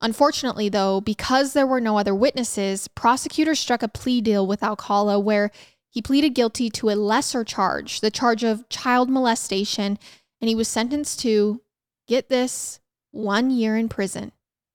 Unfortunately, 0.00 0.68
though, 0.68 1.00
because 1.00 1.52
there 1.52 1.66
were 1.66 1.80
no 1.80 1.98
other 1.98 2.14
witnesses, 2.14 2.86
prosecutors 2.86 3.58
struck 3.58 3.82
a 3.82 3.88
plea 3.88 4.20
deal 4.20 4.46
with 4.46 4.62
Alcala 4.62 5.18
where 5.18 5.50
he 5.90 6.00
pleaded 6.00 6.30
guilty 6.34 6.70
to 6.70 6.90
a 6.90 6.94
lesser 6.94 7.42
charge, 7.42 8.02
the 8.02 8.10
charge 8.10 8.44
of 8.44 8.68
child 8.68 9.10
molestation, 9.10 9.98
and 10.40 10.48
he 10.48 10.54
was 10.54 10.68
sentenced 10.68 11.18
to, 11.20 11.60
get 12.06 12.28
this, 12.28 12.78
one 13.16 13.50
year 13.50 13.76
in 13.76 13.88
prison. 13.88 14.32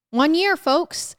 One 0.10 0.36
year, 0.36 0.56
folks. 0.58 1.16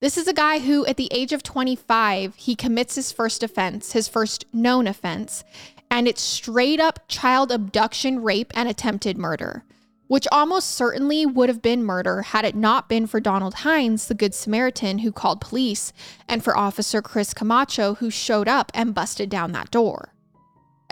This 0.00 0.18
is 0.18 0.26
a 0.26 0.32
guy 0.32 0.58
who, 0.58 0.84
at 0.86 0.96
the 0.96 1.08
age 1.12 1.32
of 1.32 1.44
25, 1.44 2.34
he 2.34 2.56
commits 2.56 2.96
his 2.96 3.12
first 3.12 3.44
offense, 3.44 3.92
his 3.92 4.08
first 4.08 4.44
known 4.52 4.88
offense, 4.88 5.44
and 5.90 6.08
it's 6.08 6.20
straight 6.20 6.80
up 6.80 7.06
child 7.06 7.52
abduction, 7.52 8.22
rape, 8.22 8.52
and 8.56 8.68
attempted 8.68 9.16
murder 9.16 9.64
which 10.12 10.28
almost 10.30 10.68
certainly 10.68 11.24
would 11.24 11.48
have 11.48 11.62
been 11.62 11.82
murder 11.82 12.20
had 12.20 12.44
it 12.44 12.54
not 12.54 12.86
been 12.86 13.06
for 13.06 13.18
Donald 13.18 13.54
Hines, 13.54 14.08
the 14.08 14.14
Good 14.14 14.34
Samaritan 14.34 14.98
who 14.98 15.10
called 15.10 15.40
police, 15.40 15.90
and 16.28 16.44
for 16.44 16.54
Officer 16.54 17.00
Chris 17.00 17.32
Camacho, 17.32 17.94
who 17.94 18.10
showed 18.10 18.46
up 18.46 18.70
and 18.74 18.92
busted 18.92 19.30
down 19.30 19.52
that 19.52 19.70
door. 19.70 20.12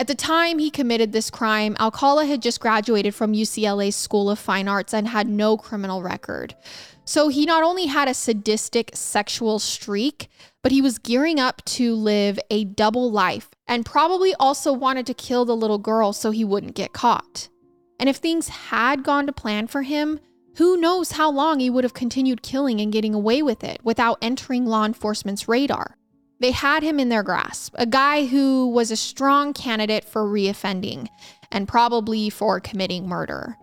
At 0.01 0.07
the 0.07 0.15
time 0.15 0.59
he 0.59 0.71
committed 0.71 1.13
this 1.13 1.29
crime, 1.29 1.77
Alcala 1.79 2.25
had 2.25 2.41
just 2.41 2.59
graduated 2.59 3.15
from 3.15 3.35
UCLA's 3.35 3.95
School 3.95 4.31
of 4.31 4.39
Fine 4.39 4.67
Arts 4.67 4.95
and 4.95 5.07
had 5.07 5.29
no 5.29 5.59
criminal 5.59 6.03
record. 6.03 6.57
So 7.05 7.29
he 7.29 7.45
not 7.45 7.63
only 7.63 7.85
had 7.85 8.09
a 8.09 8.15
sadistic 8.15 8.93
sexual 8.95 9.59
streak, 9.59 10.31
but 10.63 10.73
he 10.73 10.81
was 10.81 10.97
gearing 10.97 11.39
up 11.39 11.63
to 11.67 11.95
live 11.95 12.39
a 12.51 12.65
double 12.65 13.11
life 13.11 13.51
and 13.69 13.85
probably 13.85 14.35
also 14.37 14.73
wanted 14.73 15.05
to 15.05 15.13
kill 15.13 15.45
the 15.45 15.55
little 15.55 15.77
girl 15.77 16.15
so 16.15 16.31
he 16.31 16.47
wouldn't 16.47 16.75
get 16.75 16.95
caught. 16.95 17.51
And 17.99 18.09
if 18.09 18.17
things 18.17 18.49
had 18.49 19.05
gone 19.05 19.27
to 19.27 19.35
plan 19.35 19.67
for 19.67 19.83
him, 19.83 20.19
who 20.57 20.79
knows 20.79 21.13
how 21.13 21.31
long 21.31 21.61
he 21.61 21.69
would 21.69 21.85
have 21.85 21.93
continued 21.93 22.43
killing 22.43 22.81
and 22.81 22.91
getting 22.91 23.13
away 23.15 23.43
with 23.43 23.63
it 23.63 23.85
without 23.85 24.17
entering 24.23 24.65
law 24.65 24.87
enforcement's 24.87 25.47
radar. 25.47 25.99
They 26.41 26.53
had 26.53 26.83
him 26.83 26.99
in 26.99 27.11
their 27.11 27.23
grasp, 27.23 27.75
a 27.79 27.87
guy 27.87 28.25
who 28.25 28.69
was 28.69 28.91
a 28.91 28.97
strong 28.97 29.53
candidate 29.53 30.05
for 30.05 30.25
reoffending 30.25 31.09
and 31.53 31.69
probably 31.69 32.31
for 32.31 32.61
committing 32.61 33.07
murder. 33.07 33.57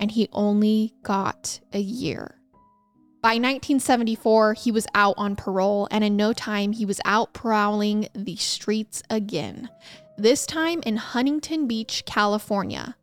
And 0.00 0.10
he 0.10 0.28
only 0.32 0.92
got 1.04 1.60
a 1.72 1.78
year. 1.78 2.36
By 3.22 3.36
1974, 3.36 4.54
he 4.54 4.70
was 4.70 4.86
out 4.94 5.14
on 5.16 5.36
parole, 5.36 5.88
and 5.90 6.04
in 6.04 6.16
no 6.16 6.34
time, 6.34 6.72
he 6.72 6.84
was 6.84 7.00
out 7.06 7.32
prowling 7.32 8.08
the 8.14 8.36
streets 8.36 9.02
again. 9.08 9.70
This 10.18 10.44
time 10.44 10.82
in 10.84 10.96
Huntington 10.96 11.66
Beach, 11.66 12.04
California, 12.04 12.96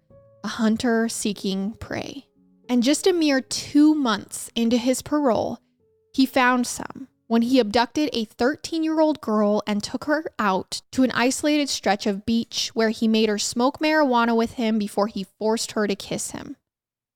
a 0.44 0.48
hunter 0.48 1.10
seeking 1.10 1.74
prey. 1.80 2.28
And 2.70 2.84
just 2.84 3.08
a 3.08 3.14
mere 3.14 3.42
two 3.42 3.96
months 3.96 4.52
into 4.56 4.78
his 4.78 5.02
parole, 5.02 5.58
he 6.14 6.26
found 6.26 6.68
some 6.68 7.08
when 7.32 7.44
he 7.44 7.62
abducted 7.62 8.10
a 8.12 8.26
13 8.26 8.84
year 8.84 9.00
old 9.00 9.22
girl 9.22 9.64
and 9.66 9.82
took 9.82 10.04
her 10.04 10.26
out 10.38 10.82
to 10.92 11.04
an 11.04 11.12
isolated 11.12 11.70
stretch 11.70 12.06
of 12.06 12.26
beach 12.26 12.72
where 12.74 12.90
he 12.90 13.08
made 13.08 13.30
her 13.30 13.38
smoke 13.38 13.80
marijuana 13.80 14.36
with 14.36 14.56
him 14.56 14.78
before 14.78 15.08
he 15.08 15.26
forced 15.40 15.72
her 15.72 15.88
to 15.88 15.96
kiss 15.96 16.32
him. 16.32 16.58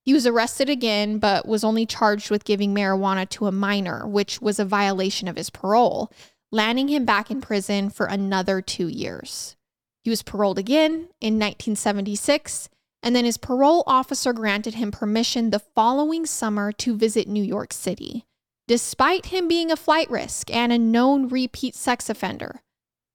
He 0.05 0.13
was 0.13 0.25
arrested 0.25 0.69
again, 0.69 1.17
but 1.17 1.45
was 1.45 1.65
only 1.65 1.85
charged 1.85 2.31
with 2.31 2.45
giving 2.45 2.73
marijuana 2.73 3.27
to 3.31 3.47
a 3.47 3.51
minor, 3.51 4.07
which 4.07 4.41
was 4.41 4.57
a 4.57 4.63
violation 4.63 5.27
of 5.27 5.35
his 5.35 5.49
parole, 5.49 6.09
landing 6.49 6.87
him 6.87 7.03
back 7.03 7.29
in 7.29 7.41
prison 7.41 7.89
for 7.89 8.05
another 8.05 8.61
two 8.61 8.87
years. 8.87 9.57
He 10.01 10.09
was 10.09 10.23
paroled 10.23 10.57
again 10.57 11.09
in 11.19 11.37
1976 11.39 12.69
and 13.03 13.13
then 13.13 13.25
his 13.25 13.37
parole 13.37 13.83
officer 13.85 14.31
granted 14.31 14.75
him 14.75 14.91
permission 14.91 15.49
the 15.49 15.59
following 15.59 16.25
summer 16.25 16.71
to 16.71 16.95
visit 16.95 17.27
New 17.27 17.43
York 17.43 17.73
City, 17.73 18.25
despite 18.67 19.27
him 19.27 19.47
being 19.47 19.71
a 19.71 19.75
flight 19.75 20.09
risk 20.09 20.53
and 20.53 20.71
a 20.71 20.77
known 20.77 21.27
repeat 21.27 21.75
sex 21.75 22.09
offender. 22.09 22.61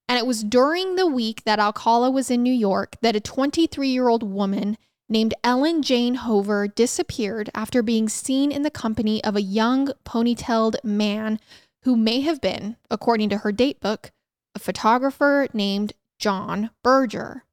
And 0.08 0.18
it 0.18 0.26
was 0.26 0.42
during 0.42 0.96
the 0.96 1.06
week 1.06 1.44
that 1.44 1.60
Alcala 1.60 2.10
was 2.10 2.30
in 2.30 2.42
New 2.42 2.52
York 2.52 2.96
that 3.00 3.16
a 3.16 3.20
23 3.20 3.88
year 3.88 4.08
old 4.08 4.22
woman 4.22 4.76
named 5.08 5.34
Ellen 5.42 5.82
Jane 5.82 6.14
Hover 6.14 6.68
disappeared 6.68 7.50
after 7.54 7.82
being 7.82 8.08
seen 8.08 8.52
in 8.52 8.62
the 8.62 8.70
company 8.70 9.22
of 9.24 9.36
a 9.36 9.42
young 9.42 9.92
ponytailed 10.04 10.82
man 10.84 11.40
who 11.82 11.96
may 11.96 12.20
have 12.20 12.40
been, 12.40 12.76
according 12.90 13.28
to 13.30 13.38
her 13.38 13.52
date 13.52 13.80
book, 13.80 14.12
a 14.54 14.58
photographer 14.58 15.48
named 15.52 15.92
John 16.18 16.70
Berger. 16.82 17.44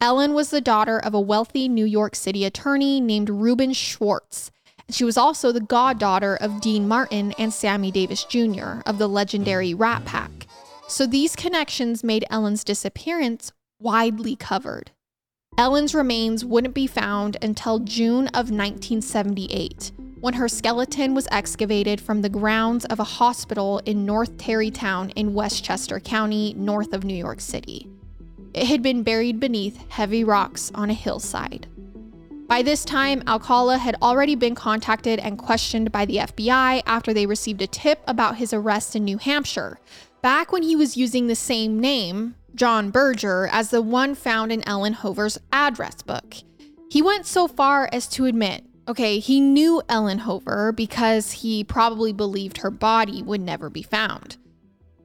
Ellen 0.00 0.34
was 0.34 0.50
the 0.50 0.60
daughter 0.60 0.98
of 0.98 1.14
a 1.14 1.20
wealthy 1.20 1.68
New 1.68 1.84
York 1.84 2.16
City 2.16 2.44
attorney 2.44 3.00
named 3.00 3.28
Reuben 3.28 3.72
Schwartz. 3.72 4.50
She 4.92 5.04
was 5.04 5.16
also 5.16 5.52
the 5.52 5.60
goddaughter 5.60 6.36
of 6.40 6.60
Dean 6.60 6.88
Martin 6.88 7.32
and 7.38 7.52
Sammy 7.52 7.90
Davis 7.90 8.24
Jr. 8.24 8.80
of 8.86 8.98
the 8.98 9.08
legendary 9.08 9.70
mm-hmm. 9.70 9.82
Rat 9.82 10.04
Pack. 10.04 10.46
So 10.88 11.06
these 11.06 11.36
connections 11.36 12.02
made 12.02 12.24
Ellen's 12.30 12.64
disappearance 12.64 13.52
widely 13.78 14.36
covered. 14.36 14.90
Ellen's 15.56 15.94
remains 15.94 16.44
wouldn't 16.44 16.74
be 16.74 16.86
found 16.86 17.36
until 17.42 17.80
June 17.80 18.26
of 18.28 18.50
1978, 18.50 19.92
when 20.20 20.34
her 20.34 20.48
skeleton 20.48 21.14
was 21.14 21.28
excavated 21.30 22.00
from 22.00 22.22
the 22.22 22.28
grounds 22.28 22.84
of 22.86 22.98
a 23.00 23.04
hospital 23.04 23.80
in 23.84 24.06
North 24.06 24.36
Tarrytown 24.36 25.10
in 25.10 25.34
Westchester 25.34 26.00
County, 26.00 26.54
north 26.56 26.92
of 26.92 27.04
New 27.04 27.14
York 27.14 27.40
City. 27.40 27.88
It 28.52 28.66
had 28.66 28.82
been 28.82 29.02
buried 29.02 29.38
beneath 29.38 29.88
heavy 29.90 30.24
rocks 30.24 30.72
on 30.74 30.90
a 30.90 30.94
hillside. 30.94 31.68
By 32.50 32.62
this 32.62 32.84
time, 32.84 33.22
Alcala 33.28 33.78
had 33.78 33.94
already 34.02 34.34
been 34.34 34.56
contacted 34.56 35.20
and 35.20 35.38
questioned 35.38 35.92
by 35.92 36.04
the 36.04 36.16
FBI 36.16 36.82
after 36.84 37.14
they 37.14 37.24
received 37.24 37.62
a 37.62 37.68
tip 37.68 38.02
about 38.08 38.38
his 38.38 38.52
arrest 38.52 38.96
in 38.96 39.04
New 39.04 39.18
Hampshire, 39.18 39.78
back 40.20 40.50
when 40.50 40.64
he 40.64 40.74
was 40.74 40.96
using 40.96 41.28
the 41.28 41.36
same 41.36 41.78
name, 41.78 42.34
John 42.56 42.90
Berger, 42.90 43.48
as 43.52 43.70
the 43.70 43.80
one 43.80 44.16
found 44.16 44.50
in 44.50 44.66
Ellen 44.66 44.94
Hover's 44.94 45.38
address 45.52 46.02
book. 46.02 46.38
He 46.90 47.00
went 47.00 47.24
so 47.24 47.46
far 47.46 47.88
as 47.92 48.08
to 48.08 48.26
admit, 48.26 48.64
okay, 48.88 49.20
he 49.20 49.40
knew 49.40 49.80
Ellen 49.88 50.18
Hover 50.18 50.72
because 50.72 51.30
he 51.30 51.62
probably 51.62 52.12
believed 52.12 52.58
her 52.58 52.70
body 52.72 53.22
would 53.22 53.40
never 53.40 53.70
be 53.70 53.84
found. 53.84 54.38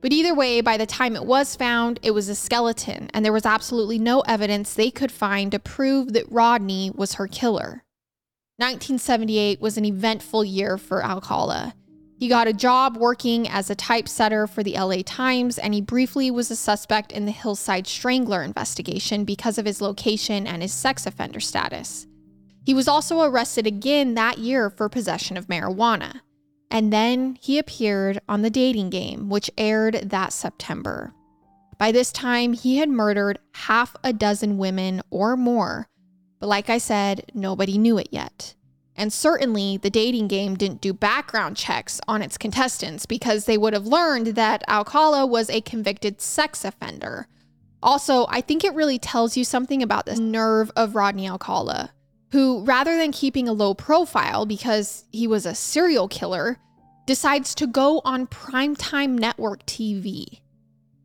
But 0.01 0.11
either 0.11 0.35
way, 0.35 0.61
by 0.61 0.77
the 0.77 0.85
time 0.85 1.15
it 1.15 1.25
was 1.25 1.55
found, 1.55 1.99
it 2.03 2.11
was 2.11 2.29
a 2.29 2.35
skeleton, 2.35 3.09
and 3.13 3.25
there 3.25 3.33
was 3.33 3.45
absolutely 3.45 3.97
no 3.97 4.21
evidence 4.21 4.73
they 4.73 4.91
could 4.91 5.11
find 5.11 5.51
to 5.51 5.59
prove 5.59 6.13
that 6.13 6.31
Rodney 6.31 6.91
was 6.93 7.15
her 7.15 7.27
killer. 7.27 7.83
1978 8.57 9.59
was 9.59 9.77
an 9.77 9.85
eventful 9.85 10.45
year 10.45 10.77
for 10.77 11.03
Alcala. 11.03 11.73
He 12.17 12.29
got 12.29 12.47
a 12.47 12.53
job 12.53 12.95
working 12.95 13.47
as 13.47 13.69
a 13.69 13.75
typesetter 13.75 14.47
for 14.47 14.63
the 14.63 14.75
LA 14.79 15.01
Times, 15.05 15.57
and 15.57 15.73
he 15.73 15.81
briefly 15.81 16.31
was 16.31 16.49
a 16.49 16.55
suspect 16.55 17.11
in 17.11 17.25
the 17.25 17.31
Hillside 17.31 17.87
Strangler 17.87 18.41
investigation 18.41 19.25
because 19.25 19.57
of 19.57 19.65
his 19.65 19.81
location 19.81 20.47
and 20.47 20.61
his 20.61 20.73
sex 20.73 21.05
offender 21.05 21.41
status. 21.41 22.07
He 22.65 22.73
was 22.73 22.87
also 22.87 23.21
arrested 23.21 23.67
again 23.67 24.13
that 24.13 24.37
year 24.37 24.69
for 24.69 24.87
possession 24.87 25.35
of 25.35 25.47
marijuana. 25.47 26.21
And 26.71 26.91
then 26.91 27.37
he 27.41 27.57
appeared 27.57 28.19
on 28.27 28.41
The 28.41 28.49
Dating 28.49 28.89
Game, 28.89 29.29
which 29.29 29.51
aired 29.57 30.09
that 30.09 30.33
September. 30.33 31.13
By 31.77 31.91
this 31.91 32.11
time, 32.11 32.53
he 32.53 32.77
had 32.77 32.89
murdered 32.89 33.39
half 33.53 33.95
a 34.03 34.13
dozen 34.13 34.57
women 34.57 35.01
or 35.09 35.35
more, 35.35 35.87
but 36.39 36.47
like 36.47 36.69
I 36.69 36.77
said, 36.77 37.31
nobody 37.33 37.77
knew 37.77 37.97
it 37.97 38.09
yet. 38.11 38.55
And 38.95 39.11
certainly, 39.11 39.75
the 39.75 39.89
dating 39.89 40.29
game 40.29 40.55
didn't 40.55 40.79
do 40.79 40.93
background 40.93 41.57
checks 41.57 41.99
on 42.07 42.21
its 42.21 42.37
contestants 42.37 43.05
because 43.05 43.43
they 43.43 43.57
would 43.57 43.73
have 43.73 43.85
learned 43.85 44.27
that 44.27 44.63
Alcala 44.69 45.25
was 45.25 45.49
a 45.49 45.59
convicted 45.59 46.21
sex 46.21 46.63
offender. 46.63 47.27
Also, 47.83 48.25
I 48.29 48.39
think 48.39 48.63
it 48.63 48.73
really 48.73 48.97
tells 48.97 49.35
you 49.35 49.43
something 49.43 49.83
about 49.83 50.05
the 50.05 50.15
nerve 50.15 50.71
of 50.77 50.95
Rodney 50.95 51.27
Alcala 51.27 51.91
who, 52.35 52.61
rather 52.65 52.97
than 52.97 53.13
keeping 53.13 53.47
a 53.47 53.53
low 53.53 53.73
profile 53.73 54.45
because 54.45 55.05
he 55.13 55.25
was 55.25 55.45
a 55.45 55.55
serial 55.55 56.09
killer, 56.09 56.57
decides 57.05 57.55
to 57.55 57.65
go 57.65 58.01
on 58.03 58.27
primetime 58.27 59.17
network 59.17 59.65
TV. 59.65 60.41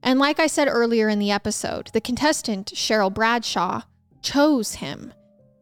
And 0.02 0.18
like 0.18 0.40
I 0.40 0.48
said 0.48 0.66
earlier 0.66 1.08
in 1.08 1.20
the 1.20 1.30
episode, 1.30 1.90
the 1.92 2.00
contestant, 2.00 2.72
Cheryl 2.74 3.14
Bradshaw, 3.14 3.82
chose 4.22 4.74
him. 4.74 5.14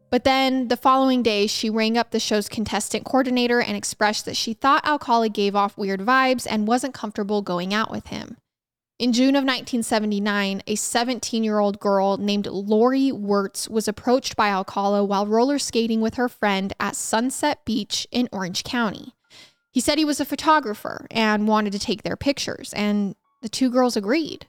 But 0.09 0.23
then 0.23 0.69
the 0.69 0.75
following 0.75 1.21
day, 1.21 1.45
she 1.45 1.69
rang 1.69 1.99
up 1.99 2.09
the 2.09 2.19
show's 2.19 2.49
contestant 2.49 3.05
coordinator 3.05 3.61
and 3.61 3.77
expressed 3.77 4.25
that 4.25 4.35
she 4.35 4.55
thought 4.55 4.87
Alcala 4.87 5.29
gave 5.29 5.55
off 5.55 5.77
weird 5.77 5.99
vibes 5.99 6.47
and 6.49 6.67
wasn't 6.67 6.95
comfortable 6.95 7.43
going 7.43 7.75
out 7.75 7.91
with 7.91 8.07
him. 8.07 8.37
In 8.99 9.13
June 9.13 9.37
of 9.37 9.45
1979, 9.45 10.61
a 10.67 10.75
17 10.75 11.41
year 11.41 11.59
old 11.59 11.79
girl 11.79 12.17
named 12.17 12.47
Lori 12.47 13.13
Wertz 13.13 13.69
was 13.69 13.87
approached 13.87 14.35
by 14.35 14.49
Alcala 14.49 15.05
while 15.05 15.25
roller 15.25 15.57
skating 15.57 16.01
with 16.01 16.15
her 16.15 16.27
friend 16.27 16.73
at 16.81 16.97
Sunset 16.97 17.63
Beach 17.63 18.05
in 18.11 18.27
Orange 18.33 18.65
County. 18.65 19.13
He 19.71 19.79
said 19.79 19.97
he 19.97 20.03
was 20.03 20.19
a 20.19 20.25
photographer 20.25 21.07
and 21.11 21.47
wanted 21.47 21.71
to 21.71 21.79
take 21.79 22.03
their 22.03 22.17
pictures, 22.17 22.73
and 22.73 23.15
the 23.41 23.47
two 23.47 23.69
girls 23.69 23.95
agreed. 23.95 24.47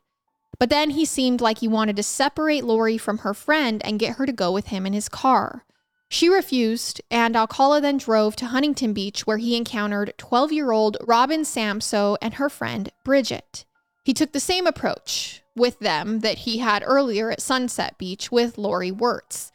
But 0.59 0.69
then 0.69 0.91
he 0.91 1.05
seemed 1.05 1.41
like 1.41 1.59
he 1.59 1.69
wanted 1.69 1.95
to 1.95 2.03
separate 2.03 2.65
Lori 2.65 2.99
from 2.99 3.19
her 3.19 3.35
friend 3.35 3.81
and 3.85 4.01
get 4.01 4.17
her 4.17 4.27
to 4.27 4.33
go 4.33 4.51
with 4.51 4.67
him 4.67 4.85
in 4.85 4.93
his 4.93 5.09
car. 5.09 5.65
She 6.09 6.29
refused, 6.29 7.01
and 7.09 7.37
Alcala 7.37 7.81
then 7.81 7.99
drove 7.99 8.35
to 8.37 8.47
Huntington 8.47 8.95
Beach 8.95 9.29
where 9.29 9.39
he 9.39 9.57
encountered 9.57 10.13
12 10.19 10.51
year 10.51 10.73
old 10.73 10.97
Robin 11.07 11.43
Samsoe 11.43 12.17
and 12.21 12.35
her 12.35 12.49
friend 12.49 12.91
Bridget. 13.05 13.65
He 14.03 14.15
took 14.15 14.33
the 14.33 14.41
same 14.41 14.67
approach 14.67 15.43
with 15.55 15.79
them 15.81 16.21
that 16.21 16.39
he 16.39 16.59
had 16.59 16.83
earlier 16.87 17.31
at 17.31 17.43
Sunset 17.43 17.99
Beach 17.99 18.33
with 18.33 18.59
Lori 18.59 18.91
Wertz. 18.91 19.53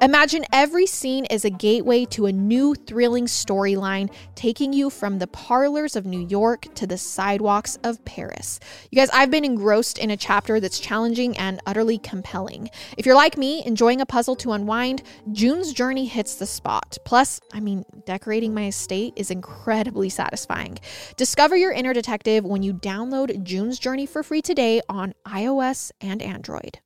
Imagine 0.00 0.44
every 0.52 0.86
scene 0.86 1.24
is 1.26 1.44
a 1.44 1.50
gateway 1.50 2.04
to 2.06 2.26
a 2.26 2.32
new 2.32 2.74
thrilling 2.74 3.26
storyline, 3.26 4.12
taking 4.34 4.72
you 4.72 4.90
from 4.90 5.18
the 5.18 5.26
parlors 5.26 5.96
of 5.96 6.06
New 6.06 6.26
York 6.26 6.72
to 6.74 6.86
the 6.86 6.98
sidewalks 6.98 7.76
of 7.84 8.04
Paris. 8.04 8.60
You 8.90 8.96
guys, 8.96 9.10
I've 9.10 9.30
been 9.30 9.44
engrossed 9.44 9.98
in 9.98 10.10
a 10.10 10.16
chapter 10.16 10.60
that's 10.60 10.80
challenging 10.80 11.36
and 11.38 11.60
utterly 11.66 11.98
compelling. 11.98 12.70
If 12.96 13.06
you're 13.06 13.14
like 13.14 13.36
me, 13.36 13.64
enjoying 13.64 14.00
a 14.00 14.06
puzzle 14.06 14.36
to 14.36 14.52
unwind, 14.52 15.02
June's 15.32 15.72
journey 15.72 16.06
hits 16.06 16.34
the 16.34 16.46
spot. 16.46 16.98
Plus, 17.04 17.40
I 17.52 17.60
mean, 17.60 17.84
decorating 18.06 18.54
my 18.54 18.66
estate 18.66 19.14
is 19.16 19.30
incredibly 19.30 20.08
satisfying. 20.08 20.78
Discover 21.16 21.56
your 21.56 21.72
inner 21.72 21.92
detective 21.92 22.44
when 22.44 22.62
you 22.62 22.74
download 22.74 23.42
June's 23.42 23.78
Journey 23.78 24.06
for 24.06 24.22
free 24.22 24.42
today 24.42 24.80
on 24.88 25.14
iOS 25.26 25.92
and 26.00 26.22
Android. 26.22 26.80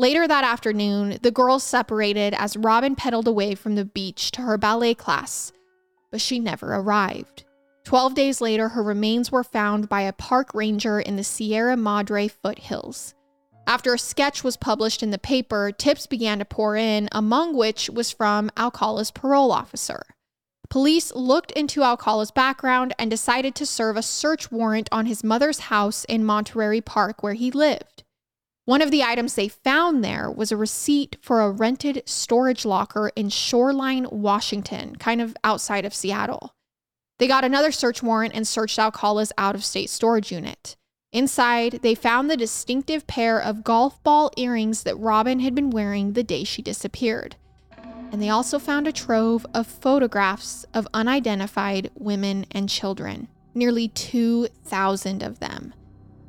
Later 0.00 0.26
that 0.26 0.44
afternoon, 0.44 1.18
the 1.20 1.30
girls 1.30 1.62
separated 1.62 2.32
as 2.32 2.56
Robin 2.56 2.96
pedaled 2.96 3.28
away 3.28 3.54
from 3.54 3.74
the 3.74 3.84
beach 3.84 4.30
to 4.30 4.40
her 4.40 4.56
ballet 4.56 4.94
class, 4.94 5.52
but 6.10 6.22
she 6.22 6.38
never 6.38 6.74
arrived. 6.74 7.44
Twelve 7.84 8.14
days 8.14 8.40
later, 8.40 8.70
her 8.70 8.82
remains 8.82 9.30
were 9.30 9.44
found 9.44 9.90
by 9.90 10.00
a 10.00 10.14
park 10.14 10.54
ranger 10.54 11.00
in 11.00 11.16
the 11.16 11.22
Sierra 11.22 11.76
Madre 11.76 12.28
foothills. 12.28 13.14
After 13.66 13.92
a 13.92 13.98
sketch 13.98 14.42
was 14.42 14.56
published 14.56 15.02
in 15.02 15.10
the 15.10 15.18
paper, 15.18 15.70
tips 15.70 16.06
began 16.06 16.38
to 16.38 16.46
pour 16.46 16.76
in, 16.76 17.10
among 17.12 17.54
which 17.54 17.90
was 17.90 18.10
from 18.10 18.50
Alcala's 18.56 19.10
parole 19.10 19.52
officer. 19.52 20.00
Police 20.70 21.14
looked 21.14 21.50
into 21.50 21.82
Alcala's 21.82 22.30
background 22.30 22.94
and 22.98 23.10
decided 23.10 23.54
to 23.56 23.66
serve 23.66 23.98
a 23.98 24.02
search 24.02 24.50
warrant 24.50 24.88
on 24.90 25.04
his 25.04 25.22
mother's 25.22 25.58
house 25.58 26.06
in 26.06 26.24
Monterey 26.24 26.80
Park, 26.80 27.22
where 27.22 27.34
he 27.34 27.50
lived. 27.50 28.04
One 28.70 28.82
of 28.82 28.92
the 28.92 29.02
items 29.02 29.34
they 29.34 29.48
found 29.48 30.04
there 30.04 30.30
was 30.30 30.52
a 30.52 30.56
receipt 30.56 31.16
for 31.20 31.40
a 31.40 31.50
rented 31.50 32.04
storage 32.06 32.64
locker 32.64 33.10
in 33.16 33.28
Shoreline, 33.28 34.06
Washington, 34.12 34.94
kind 34.94 35.20
of 35.20 35.36
outside 35.42 35.84
of 35.84 35.92
Seattle. 35.92 36.54
They 37.18 37.26
got 37.26 37.42
another 37.42 37.72
search 37.72 38.00
warrant 38.00 38.32
and 38.32 38.46
searched 38.46 38.78
Alcala's 38.78 39.32
out 39.36 39.56
of 39.56 39.64
state 39.64 39.90
storage 39.90 40.30
unit. 40.30 40.76
Inside, 41.12 41.80
they 41.82 41.96
found 41.96 42.30
the 42.30 42.36
distinctive 42.36 43.08
pair 43.08 43.40
of 43.40 43.64
golf 43.64 44.00
ball 44.04 44.30
earrings 44.36 44.84
that 44.84 44.96
Robin 45.00 45.40
had 45.40 45.56
been 45.56 45.70
wearing 45.70 46.12
the 46.12 46.22
day 46.22 46.44
she 46.44 46.62
disappeared. 46.62 47.34
And 48.12 48.22
they 48.22 48.30
also 48.30 48.60
found 48.60 48.86
a 48.86 48.92
trove 48.92 49.44
of 49.52 49.66
photographs 49.66 50.64
of 50.72 50.86
unidentified 50.94 51.90
women 51.96 52.46
and 52.52 52.68
children, 52.68 53.26
nearly 53.52 53.88
2,000 53.88 55.24
of 55.24 55.40
them 55.40 55.74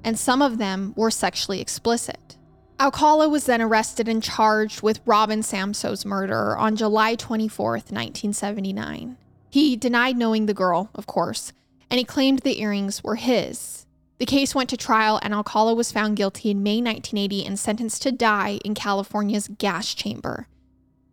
and 0.03 0.17
some 0.17 0.41
of 0.41 0.57
them 0.57 0.93
were 0.95 1.11
sexually 1.11 1.61
explicit. 1.61 2.37
Alcala 2.79 3.29
was 3.29 3.45
then 3.45 3.61
arrested 3.61 4.07
and 4.07 4.23
charged 4.23 4.81
with 4.81 5.01
Robin 5.05 5.43
Samsoe's 5.43 6.05
murder 6.05 6.57
on 6.57 6.75
July 6.75 7.15
24, 7.15 7.73
1979. 7.73 9.17
He 9.51 9.75
denied 9.75 10.17
knowing 10.17 10.45
the 10.45 10.53
girl, 10.53 10.89
of 10.95 11.05
course, 11.05 11.53
and 11.91 11.99
he 11.99 12.03
claimed 12.03 12.39
the 12.39 12.59
earrings 12.59 13.03
were 13.03 13.17
his. 13.17 13.85
The 14.17 14.25
case 14.25 14.55
went 14.55 14.69
to 14.69 14.77
trial, 14.77 15.19
and 15.21 15.33
Alcala 15.33 15.73
was 15.73 15.91
found 15.91 16.15
guilty 16.15 16.51
in 16.51 16.63
May 16.63 16.77
1980 16.77 17.45
and 17.45 17.59
sentenced 17.59 18.01
to 18.03 18.11
die 18.11 18.59
in 18.63 18.73
California's 18.73 19.47
gas 19.47 19.93
chamber. 19.93 20.47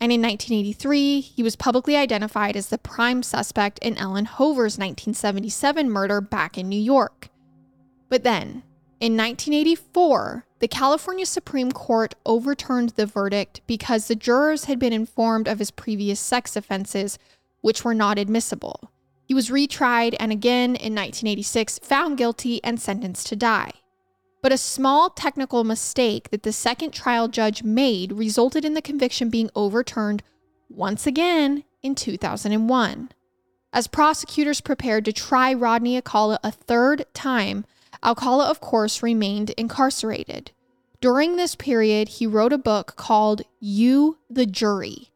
And 0.00 0.12
in 0.12 0.22
1983, 0.22 1.20
he 1.20 1.42
was 1.42 1.56
publicly 1.56 1.96
identified 1.96 2.56
as 2.56 2.68
the 2.68 2.78
prime 2.78 3.22
suspect 3.22 3.78
in 3.80 3.98
Ellen 3.98 4.26
Hover's 4.26 4.78
1977 4.78 5.90
murder 5.90 6.20
back 6.20 6.56
in 6.56 6.68
New 6.68 6.80
York. 6.80 7.30
But 8.08 8.22
then, 8.22 8.62
in 9.00 9.16
1984, 9.16 10.44
the 10.58 10.66
California 10.66 11.24
Supreme 11.24 11.70
Court 11.70 12.16
overturned 12.26 12.90
the 12.90 13.06
verdict 13.06 13.60
because 13.68 14.08
the 14.08 14.16
jurors 14.16 14.64
had 14.64 14.80
been 14.80 14.92
informed 14.92 15.46
of 15.46 15.60
his 15.60 15.70
previous 15.70 16.18
sex 16.18 16.56
offenses, 16.56 17.16
which 17.60 17.84
were 17.84 17.94
not 17.94 18.18
admissible. 18.18 18.90
He 19.24 19.34
was 19.34 19.50
retried 19.50 20.16
and 20.18 20.32
again 20.32 20.70
in 20.70 20.94
1986 20.94 21.78
found 21.80 22.18
guilty 22.18 22.62
and 22.64 22.80
sentenced 22.80 23.28
to 23.28 23.36
die. 23.36 23.70
But 24.42 24.52
a 24.52 24.58
small 24.58 25.10
technical 25.10 25.62
mistake 25.62 26.30
that 26.30 26.42
the 26.42 26.52
second 26.52 26.92
trial 26.92 27.28
judge 27.28 27.62
made 27.62 28.12
resulted 28.12 28.64
in 28.64 28.74
the 28.74 28.82
conviction 28.82 29.30
being 29.30 29.50
overturned 29.54 30.24
once 30.68 31.06
again 31.06 31.64
in 31.82 31.94
2001. 31.94 33.10
As 33.72 33.86
prosecutors 33.86 34.60
prepared 34.60 35.04
to 35.04 35.12
try 35.12 35.52
Rodney 35.52 35.96
Alcala 35.96 36.40
a 36.42 36.50
third 36.50 37.04
time, 37.14 37.64
Alcala, 38.04 38.48
of 38.48 38.60
course, 38.60 39.02
remained 39.02 39.50
incarcerated. 39.50 40.52
During 41.00 41.36
this 41.36 41.54
period, 41.54 42.08
he 42.08 42.26
wrote 42.26 42.52
a 42.52 42.58
book 42.58 42.94
called 42.96 43.42
You, 43.60 44.18
the 44.28 44.46
Jury, 44.46 45.10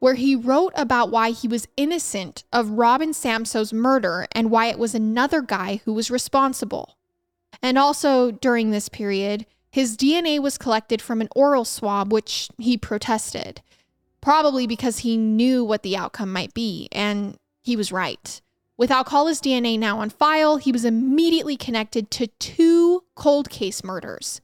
where 0.00 0.14
he 0.14 0.34
wrote 0.34 0.72
about 0.74 1.10
why 1.10 1.30
he 1.30 1.46
was 1.46 1.68
innocent 1.76 2.44
of 2.52 2.70
Robin 2.70 3.12
Samsoe's 3.12 3.72
murder 3.72 4.26
and 4.32 4.50
why 4.50 4.66
it 4.66 4.78
was 4.78 4.94
another 4.94 5.40
guy 5.40 5.80
who 5.84 5.92
was 5.92 6.10
responsible. 6.10 6.96
And 7.62 7.78
also 7.78 8.30
during 8.30 8.70
this 8.70 8.88
period, 8.88 9.46
his 9.70 9.96
DNA 9.96 10.40
was 10.40 10.58
collected 10.58 11.02
from 11.02 11.20
an 11.20 11.28
oral 11.36 11.64
swab, 11.64 12.12
which 12.12 12.48
he 12.58 12.76
protested, 12.76 13.60
probably 14.20 14.66
because 14.66 14.98
he 15.00 15.16
knew 15.16 15.64
what 15.64 15.82
the 15.82 15.96
outcome 15.96 16.32
might 16.32 16.54
be, 16.54 16.88
and 16.90 17.36
he 17.62 17.76
was 17.76 17.92
right. 17.92 18.40
With 18.78 18.92
Alcala's 18.92 19.40
DNA 19.40 19.76
now 19.76 19.98
on 19.98 20.08
file, 20.08 20.56
he 20.56 20.70
was 20.70 20.84
immediately 20.84 21.56
connected 21.56 22.12
to 22.12 22.28
two 22.38 23.02
cold 23.16 23.50
case 23.50 23.82
murders 23.82 24.40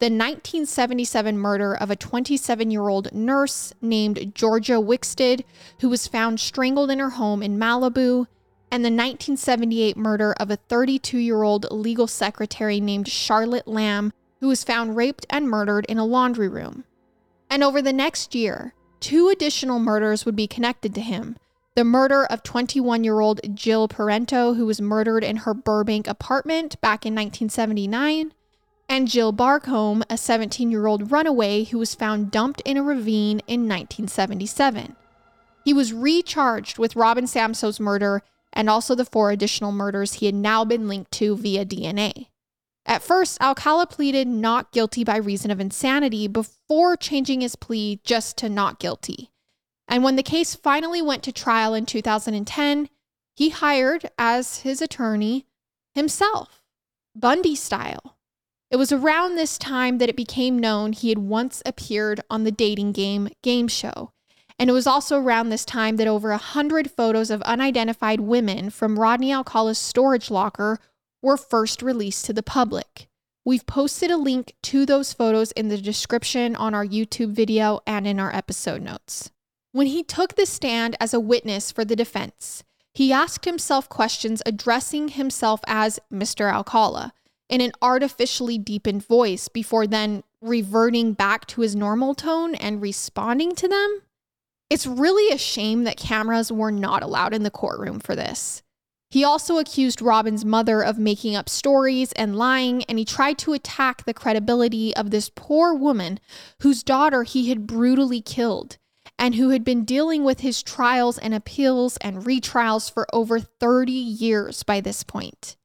the 0.00 0.06
1977 0.06 1.38
murder 1.38 1.74
of 1.74 1.90
a 1.90 1.96
27 1.96 2.70
year 2.70 2.88
old 2.88 3.12
nurse 3.12 3.74
named 3.82 4.34
Georgia 4.34 4.80
Wixted, 4.80 5.44
who 5.80 5.88
was 5.88 6.08
found 6.08 6.40
strangled 6.40 6.90
in 6.90 6.98
her 6.98 7.10
home 7.10 7.42
in 7.42 7.58
Malibu, 7.58 8.26
and 8.70 8.82
the 8.82 8.90
1978 8.90 9.96
murder 9.96 10.34
of 10.40 10.50
a 10.50 10.56
32 10.56 11.18
year 11.18 11.42
old 11.42 11.70
legal 11.70 12.06
secretary 12.06 12.80
named 12.80 13.06
Charlotte 13.06 13.68
Lamb, 13.68 14.14
who 14.40 14.48
was 14.48 14.64
found 14.64 14.96
raped 14.96 15.26
and 15.28 15.48
murdered 15.48 15.84
in 15.90 15.98
a 15.98 16.06
laundry 16.06 16.48
room. 16.48 16.84
And 17.50 17.62
over 17.62 17.80
the 17.80 17.92
next 17.92 18.34
year, 18.34 18.74
two 19.00 19.28
additional 19.28 19.78
murders 19.78 20.24
would 20.24 20.36
be 20.36 20.46
connected 20.46 20.94
to 20.94 21.02
him 21.02 21.36
the 21.76 21.84
murder 21.84 22.24
of 22.26 22.42
21 22.42 23.02
year 23.02 23.20
old 23.20 23.40
Jill 23.54 23.88
Parenteau, 23.88 24.56
who 24.56 24.66
was 24.66 24.80
murdered 24.80 25.24
in 25.24 25.38
her 25.38 25.54
Burbank 25.54 26.06
apartment 26.06 26.80
back 26.80 27.04
in 27.04 27.14
1979 27.14 28.32
and 28.88 29.08
Jill 29.08 29.32
Barcomb, 29.32 30.04
a 30.08 30.16
17 30.16 30.70
year 30.70 30.86
old 30.86 31.10
runaway 31.10 31.64
who 31.64 31.78
was 31.78 31.94
found 31.94 32.30
dumped 32.30 32.62
in 32.64 32.76
a 32.76 32.82
ravine 32.82 33.40
in 33.46 33.62
1977. 33.62 34.94
He 35.64 35.72
was 35.72 35.92
recharged 35.92 36.78
with 36.78 36.96
Robin 36.96 37.24
Samsoe's 37.24 37.80
murder 37.80 38.22
and 38.52 38.70
also 38.70 38.94
the 38.94 39.04
four 39.04 39.30
additional 39.30 39.72
murders 39.72 40.14
he 40.14 40.26
had 40.26 40.34
now 40.34 40.64
been 40.64 40.86
linked 40.86 41.10
to 41.12 41.36
via 41.36 41.64
DNA. 41.64 42.28
At 42.86 43.02
first, 43.02 43.40
Alcala 43.40 43.86
pleaded 43.86 44.28
not 44.28 44.70
guilty 44.70 45.02
by 45.02 45.16
reason 45.16 45.50
of 45.50 45.58
insanity 45.58 46.28
before 46.28 46.96
changing 46.96 47.40
his 47.40 47.56
plea 47.56 47.98
just 48.04 48.36
to 48.38 48.48
not 48.50 48.78
guilty. 48.78 49.30
And 49.94 50.02
when 50.02 50.16
the 50.16 50.24
case 50.24 50.56
finally 50.56 51.00
went 51.00 51.22
to 51.22 51.30
trial 51.30 51.72
in 51.72 51.86
2010, 51.86 52.88
he 53.36 53.50
hired 53.50 54.10
as 54.18 54.62
his 54.62 54.82
attorney 54.82 55.46
himself, 55.94 56.64
Bundy 57.14 57.54
style. 57.54 58.16
It 58.72 58.76
was 58.76 58.90
around 58.90 59.36
this 59.36 59.56
time 59.56 59.98
that 59.98 60.08
it 60.08 60.16
became 60.16 60.58
known 60.58 60.94
he 60.94 61.10
had 61.10 61.18
once 61.18 61.62
appeared 61.64 62.20
on 62.28 62.42
the 62.42 62.50
dating 62.50 62.90
game 62.90 63.28
game 63.40 63.68
show. 63.68 64.10
And 64.58 64.68
it 64.68 64.72
was 64.72 64.88
also 64.88 65.20
around 65.20 65.50
this 65.50 65.64
time 65.64 65.94
that 65.98 66.08
over 66.08 66.32
a 66.32 66.38
hundred 66.38 66.90
photos 66.90 67.30
of 67.30 67.40
unidentified 67.42 68.18
women 68.18 68.70
from 68.70 68.98
Rodney 68.98 69.32
Alcala's 69.32 69.78
storage 69.78 70.28
locker 70.28 70.80
were 71.22 71.36
first 71.36 71.82
released 71.82 72.24
to 72.24 72.32
the 72.32 72.42
public. 72.42 73.06
We've 73.44 73.64
posted 73.64 74.10
a 74.10 74.16
link 74.16 74.56
to 74.64 74.86
those 74.86 75.12
photos 75.12 75.52
in 75.52 75.68
the 75.68 75.78
description 75.78 76.56
on 76.56 76.74
our 76.74 76.84
YouTube 76.84 77.30
video 77.30 77.78
and 77.86 78.08
in 78.08 78.18
our 78.18 78.34
episode 78.34 78.82
notes. 78.82 79.30
When 79.74 79.88
he 79.88 80.04
took 80.04 80.36
the 80.36 80.46
stand 80.46 80.96
as 81.00 81.12
a 81.12 81.18
witness 81.18 81.72
for 81.72 81.84
the 81.84 81.96
defense, 81.96 82.62
he 82.92 83.12
asked 83.12 83.44
himself 83.44 83.88
questions 83.88 84.40
addressing 84.46 85.08
himself 85.08 85.62
as 85.66 85.98
Mr. 86.12 86.48
Alcala 86.48 87.12
in 87.48 87.60
an 87.60 87.72
artificially 87.82 88.56
deepened 88.56 89.04
voice 89.04 89.48
before 89.48 89.88
then 89.88 90.22
reverting 90.40 91.12
back 91.12 91.48
to 91.48 91.62
his 91.62 91.74
normal 91.74 92.14
tone 92.14 92.54
and 92.54 92.80
responding 92.80 93.56
to 93.56 93.66
them. 93.66 94.02
It's 94.70 94.86
really 94.86 95.34
a 95.34 95.38
shame 95.38 95.82
that 95.82 95.96
cameras 95.96 96.52
were 96.52 96.70
not 96.70 97.02
allowed 97.02 97.34
in 97.34 97.42
the 97.42 97.50
courtroom 97.50 97.98
for 97.98 98.14
this. 98.14 98.62
He 99.10 99.24
also 99.24 99.58
accused 99.58 100.00
Robin's 100.00 100.44
mother 100.44 100.82
of 100.82 101.00
making 101.00 101.34
up 101.34 101.48
stories 101.48 102.12
and 102.12 102.36
lying, 102.36 102.84
and 102.84 102.96
he 102.96 103.04
tried 103.04 103.38
to 103.38 103.54
attack 103.54 104.04
the 104.04 104.14
credibility 104.14 104.94
of 104.94 105.10
this 105.10 105.32
poor 105.34 105.74
woman 105.74 106.20
whose 106.60 106.84
daughter 106.84 107.24
he 107.24 107.48
had 107.48 107.66
brutally 107.66 108.20
killed 108.20 108.78
and 109.18 109.34
who 109.34 109.50
had 109.50 109.64
been 109.64 109.84
dealing 109.84 110.24
with 110.24 110.40
his 110.40 110.62
trials 110.62 111.18
and 111.18 111.34
appeals 111.34 111.96
and 111.98 112.24
retrials 112.24 112.92
for 112.92 113.06
over 113.12 113.40
30 113.40 113.92
years 113.92 114.62
by 114.62 114.80
this 114.80 115.02
point. 115.02 115.56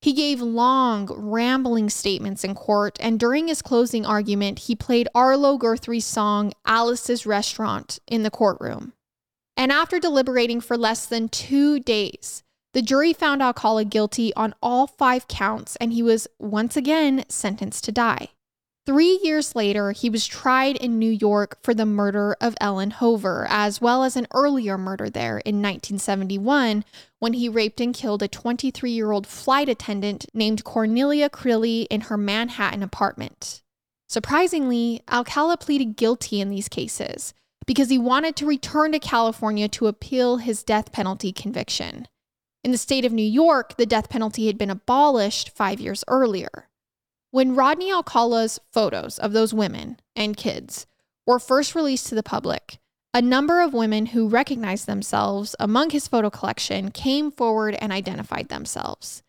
He 0.00 0.12
gave 0.12 0.40
long, 0.40 1.08
rambling 1.12 1.90
statements 1.90 2.44
in 2.44 2.54
court, 2.54 2.98
and 3.00 3.18
during 3.18 3.48
his 3.48 3.62
closing 3.62 4.06
argument, 4.06 4.60
he 4.60 4.76
played 4.76 5.08
Arlo 5.14 5.56
Guthrie's 5.56 6.04
song 6.04 6.52
Alice's 6.64 7.26
Restaurant 7.26 7.98
in 8.06 8.22
the 8.22 8.30
courtroom. 8.30 8.92
And 9.56 9.72
after 9.72 9.98
deliberating 9.98 10.60
for 10.60 10.76
less 10.76 11.06
than 11.06 11.28
two 11.28 11.80
days, 11.80 12.42
the 12.74 12.82
jury 12.82 13.14
found 13.14 13.42
Alcala 13.42 13.86
guilty 13.86 14.34
on 14.34 14.54
all 14.62 14.86
five 14.86 15.28
counts, 15.28 15.76
and 15.76 15.92
he 15.92 16.02
was 16.02 16.28
once 16.38 16.76
again 16.76 17.24
sentenced 17.28 17.84
to 17.84 17.92
die. 17.92 18.28
Three 18.86 19.18
years 19.20 19.56
later, 19.56 19.90
he 19.90 20.08
was 20.08 20.28
tried 20.28 20.76
in 20.76 20.96
New 20.96 21.10
York 21.10 21.58
for 21.60 21.74
the 21.74 21.84
murder 21.84 22.36
of 22.40 22.54
Ellen 22.60 22.92
Hover, 22.92 23.44
as 23.50 23.80
well 23.80 24.04
as 24.04 24.14
an 24.14 24.28
earlier 24.32 24.78
murder 24.78 25.10
there 25.10 25.38
in 25.38 25.56
1971 25.56 26.84
when 27.18 27.32
he 27.32 27.48
raped 27.48 27.80
and 27.80 27.92
killed 27.92 28.22
a 28.22 28.28
23 28.28 28.92
year 28.92 29.10
old 29.10 29.26
flight 29.26 29.68
attendant 29.68 30.26
named 30.32 30.62
Cornelia 30.62 31.28
Crilley 31.28 31.88
in 31.90 32.02
her 32.02 32.16
Manhattan 32.16 32.84
apartment. 32.84 33.60
Surprisingly, 34.08 35.02
Alcala 35.10 35.56
pleaded 35.56 35.96
guilty 35.96 36.40
in 36.40 36.48
these 36.48 36.68
cases 36.68 37.34
because 37.66 37.90
he 37.90 37.98
wanted 37.98 38.36
to 38.36 38.46
return 38.46 38.92
to 38.92 39.00
California 39.00 39.66
to 39.66 39.88
appeal 39.88 40.36
his 40.36 40.62
death 40.62 40.92
penalty 40.92 41.32
conviction. 41.32 42.06
In 42.62 42.70
the 42.70 42.78
state 42.78 43.04
of 43.04 43.12
New 43.12 43.26
York, 43.26 43.76
the 43.76 43.86
death 43.86 44.08
penalty 44.08 44.46
had 44.46 44.56
been 44.56 44.70
abolished 44.70 45.50
five 45.50 45.80
years 45.80 46.04
earlier. 46.06 46.68
When 47.30 47.54
Rodney 47.54 47.90
Alcala's 47.90 48.58
photos 48.72 49.18
of 49.18 49.32
those 49.32 49.52
women 49.52 49.98
and 50.14 50.36
kids 50.36 50.86
were 51.26 51.38
first 51.38 51.74
released 51.74 52.06
to 52.08 52.14
the 52.14 52.22
public, 52.22 52.78
a 53.12 53.22
number 53.22 53.60
of 53.60 53.74
women 53.74 54.06
who 54.06 54.28
recognized 54.28 54.86
themselves 54.86 55.56
among 55.58 55.90
his 55.90 56.06
photo 56.06 56.30
collection 56.30 56.90
came 56.90 57.30
forward 57.30 57.76
and 57.80 57.92
identified 57.92 58.48
themselves. 58.48 59.22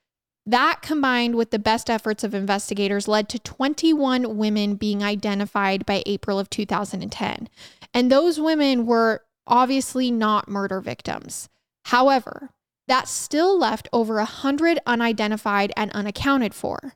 That 0.46 0.82
combined 0.82 1.36
with 1.36 1.52
the 1.52 1.60
best 1.60 1.90
efforts 1.90 2.24
of 2.24 2.34
investigators 2.34 3.08
led 3.08 3.28
to 3.30 3.40
21 3.40 4.38
women 4.38 4.76
being 4.76 5.04
identified 5.04 5.86
by 5.86 6.04
April 6.06 6.40
of 6.40 6.50
2010. 6.50 7.50
And 7.94 8.12
those 8.12 8.40
women 8.40 8.86
were 8.86 9.24
obviously 9.48 10.12
not 10.12 10.48
murder 10.48 10.80
victims. 10.82 11.50
However, 11.86 12.52
that 12.88 13.08
still 13.08 13.58
left 13.58 13.90
over 13.92 14.16
100 14.16 14.80
unidentified 14.86 15.74
and 15.76 15.92
unaccounted 15.92 16.54
for. 16.54 16.94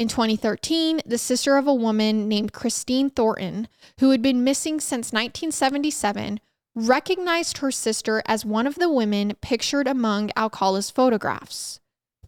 In 0.00 0.08
2013, 0.08 1.02
the 1.04 1.18
sister 1.18 1.58
of 1.58 1.66
a 1.66 1.74
woman 1.74 2.26
named 2.26 2.54
Christine 2.54 3.10
Thornton, 3.10 3.68
who 3.98 4.12
had 4.12 4.22
been 4.22 4.42
missing 4.42 4.80
since 4.80 5.12
1977, 5.12 6.40
recognized 6.74 7.58
her 7.58 7.70
sister 7.70 8.22
as 8.24 8.42
one 8.42 8.66
of 8.66 8.76
the 8.76 8.90
women 8.90 9.34
pictured 9.42 9.86
among 9.86 10.30
Alcala's 10.38 10.88
photographs. 10.88 11.80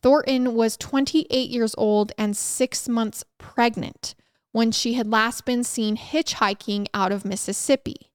Thornton 0.02 0.52
was 0.52 0.76
28 0.76 1.48
years 1.48 1.74
old 1.78 2.12
and 2.18 2.37
six 2.37 2.90
months 2.90 3.24
pregnant 3.38 4.14
when 4.50 4.70
she 4.70 4.92
had 4.92 5.11
last 5.11 5.46
been 5.46 5.64
seen 5.64 5.96
hitchhiking 5.96 6.88
out 6.92 7.11
of 7.11 7.24
Mississippi. 7.24 8.11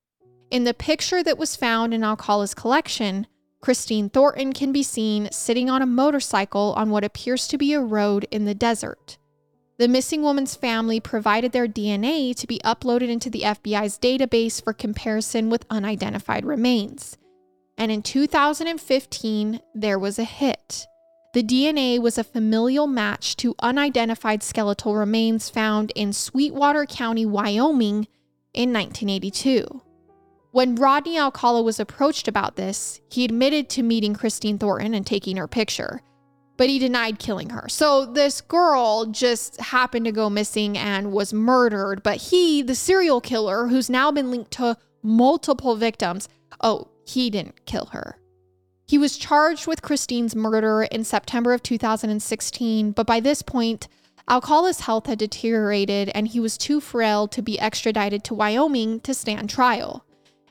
In 0.51 0.65
the 0.65 0.73
picture 0.75 1.23
that 1.23 1.39
was 1.39 1.55
found 1.55 1.95
in 1.95 2.03
Alcala's 2.03 2.53
collection, 2.53 3.25
Christine 3.61 4.11
Thornton 4.11 4.53
can 4.53 4.71
be 4.71 4.83
seen 4.83 5.29
sitting 5.31 5.67
on 5.67 5.81
a 5.81 5.87
motorcycle 5.87 6.75
on 6.77 6.91
what 6.91 7.03
appears 7.03 7.47
to 7.47 7.57
be 7.57 7.73
a 7.73 7.81
road 7.81 8.27
in 8.29 8.45
the 8.45 8.53
desert. 8.53 9.17
The 9.79 9.87
missing 9.87 10.23
woman's 10.23 10.55
family 10.55 10.99
provided 10.99 11.51
their 11.51 11.67
DNA 11.67 12.35
to 12.37 12.47
be 12.47 12.59
uploaded 12.65 13.09
into 13.09 13.29
the 13.29 13.41
FBI's 13.41 13.99
database 13.99 14.63
for 14.63 14.73
comparison 14.73 15.51
with 15.51 15.67
unidentified 15.69 16.45
remains. 16.45 17.15
And 17.77 17.91
in 17.91 18.01
2015, 18.01 19.61
there 19.75 19.99
was 19.99 20.17
a 20.17 20.23
hit. 20.23 20.87
The 21.35 21.43
DNA 21.43 21.99
was 22.01 22.17
a 22.17 22.23
familial 22.23 22.87
match 22.87 23.35
to 23.37 23.53
unidentified 23.59 24.41
skeletal 24.41 24.95
remains 24.95 25.51
found 25.51 25.91
in 25.95 26.11
Sweetwater 26.11 26.87
County, 26.87 27.27
Wyoming 27.27 28.07
in 28.55 28.73
1982. 28.73 29.83
When 30.53 30.73
Rodney 30.73 31.19
Alcala 31.19 31.61
was 31.61 31.79
approached 31.79 32.27
about 32.27 32.55
this, 32.55 32.99
he 33.11 33.23
admitted 33.23 33.69
to 33.69 33.83
meeting 33.83 34.15
Christine 34.15 34.57
Thornton 34.57 34.95
and 34.95 35.05
taking 35.05 35.37
her 35.37 35.47
picture 35.47 36.01
but 36.57 36.69
he 36.69 36.79
denied 36.79 37.19
killing 37.19 37.51
her. 37.51 37.69
So 37.69 38.05
this 38.05 38.41
girl 38.41 39.05
just 39.05 39.61
happened 39.61 40.05
to 40.05 40.11
go 40.11 40.29
missing 40.29 40.77
and 40.77 41.11
was 41.11 41.33
murdered, 41.33 42.03
but 42.03 42.17
he, 42.17 42.61
the 42.61 42.75
serial 42.75 43.21
killer 43.21 43.67
who's 43.67 43.89
now 43.89 44.11
been 44.11 44.31
linked 44.31 44.51
to 44.51 44.77
multiple 45.03 45.75
victims, 45.75 46.27
oh, 46.61 46.89
he 47.05 47.29
didn't 47.29 47.65
kill 47.65 47.85
her. 47.87 48.19
He 48.87 48.97
was 48.97 49.17
charged 49.17 49.67
with 49.67 49.81
Christine's 49.81 50.35
murder 50.35 50.83
in 50.83 51.03
September 51.03 51.53
of 51.53 51.61
2016, 51.61 52.91
but 52.91 53.05
by 53.05 53.19
this 53.19 53.41
point, 53.41 53.87
Alcala's 54.29 54.81
health 54.81 55.05
had 55.05 55.19
deteriorated 55.19 56.09
and 56.13 56.27
he 56.27 56.39
was 56.39 56.57
too 56.57 56.81
frail 56.81 57.27
to 57.29 57.41
be 57.41 57.59
extradited 57.59 58.23
to 58.25 58.33
Wyoming 58.33 58.99
to 59.01 59.13
stand 59.13 59.49
trial. 59.49 60.05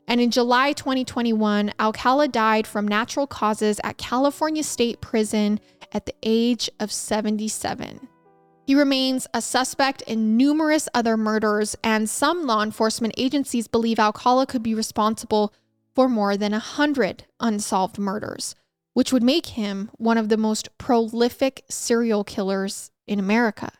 And 0.09 0.21
in 0.21 0.31
July 0.31 0.73
2021, 0.73 1.73
Alcala 1.81 2.29
died 2.29 2.66
from 2.66 2.87
natural 2.87 3.27
causes 3.27 3.81
at 3.83 3.99
California 3.99 4.62
State 4.62 5.01
Prison 5.01 5.59
at 5.92 6.07
the 6.07 6.14
age 6.22 6.70
of 6.79 6.92
77. 6.92 8.09
He 8.66 8.75
remains 8.75 9.29
a 9.33 9.40
suspect 9.40 10.03
in 10.03 10.37
numerous 10.37 10.88
other 10.92 11.16
murders, 11.16 11.77
and 11.85 12.11
some 12.11 12.46
law 12.46 12.62
enforcement 12.62 13.14
agencies 13.16 13.68
believe 13.68 14.01
Alcala 14.01 14.44
could 14.46 14.62
be 14.62 14.75
responsible 14.75 15.55
for 15.94 16.09
more 16.09 16.37
than 16.37 16.53
100 16.53 17.25
unsolved 17.38 17.96
murders, 17.96 18.57
which 18.92 19.12
would 19.12 19.22
make 19.22 19.46
him 19.46 19.90
one 19.99 20.18
of 20.18 20.29
the 20.29 20.37
most 20.37 20.77
prolific 20.79 21.64
serial 21.68 22.25
killers 22.25 22.90
in 23.07 23.20
America. 23.20 23.70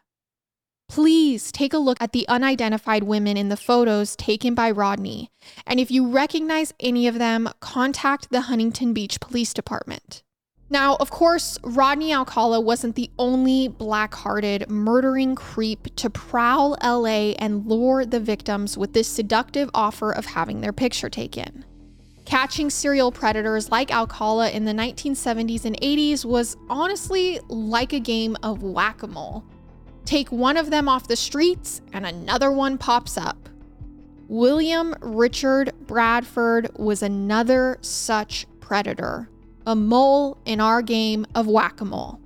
Please 0.89 1.51
take 1.51 1.75
a 1.75 1.79
look 1.79 1.99
at 2.01 2.13
the 2.13 2.29
unidentified 2.29 3.03
women 3.03 3.37
in 3.37 3.49
the 3.49 3.57
photos 3.57 4.15
taken 4.15 4.55
by 4.55 4.71
Rodney, 4.71 5.31
and 5.67 5.81
if 5.81 5.91
you 5.91 6.09
recognize 6.09 6.73
any 6.79 7.09
of 7.09 7.19
them, 7.19 7.49
contact 7.59 8.31
the 8.31 8.43
Huntington 8.43 8.93
Beach 8.93 9.19
Police 9.19 9.53
Department. 9.53 10.23
Now, 10.69 10.97
of 10.97 11.11
course, 11.11 11.59
Rodney 11.63 12.13
Alcala 12.13 12.61
wasn't 12.61 12.97
the 12.97 13.11
only 13.19 13.69
black 13.69 14.15
hearted 14.15 14.69
murdering 14.69 15.37
creep 15.37 15.95
to 15.97 16.11
prowl 16.11 16.77
LA 16.83 17.35
and 17.39 17.67
lure 17.67 18.05
the 18.05 18.19
victims 18.19 18.77
with 18.77 18.93
this 18.93 19.07
seductive 19.07 19.71
offer 19.75 20.11
of 20.11 20.27
having 20.27 20.61
their 20.61 20.73
picture 20.73 21.09
taken. 21.09 21.65
Catching 22.25 22.71
serial 22.71 23.13
predators 23.13 23.71
like 23.71 23.93
Alcala 23.93 24.51
in 24.51 24.65
the 24.65 24.73
1970s 24.73 25.65
and 25.65 25.81
80s 25.81 26.25
was 26.25 26.57
honestly 26.69 27.39
like 27.49 27.93
a 27.93 28.01
game 28.01 28.37
of 28.43 28.65
whack 28.65 29.05
a 29.05 29.07
mole. 29.07 29.45
Take 30.05 30.33
one 30.33 30.57
of 30.57 30.71
them 30.71 30.89
off 30.89 31.07
the 31.07 31.15
streets, 31.15 31.81
and 31.93 32.05
another 32.05 32.51
one 32.51 32.79
pops 32.79 33.17
up. 33.17 33.49
William 34.29 34.97
Richard 35.01 35.73
Bradford 35.87 36.69
was 36.77 37.03
another 37.03 37.79
such 37.81 38.47
predator, 38.59 39.29
a 39.67 39.75
mole 39.75 40.39
in 40.45 40.61
our 40.61 40.81
game 40.81 41.27
of 41.35 41.47
whack 41.47 41.81
a 41.81 41.85
mole. 41.85 42.21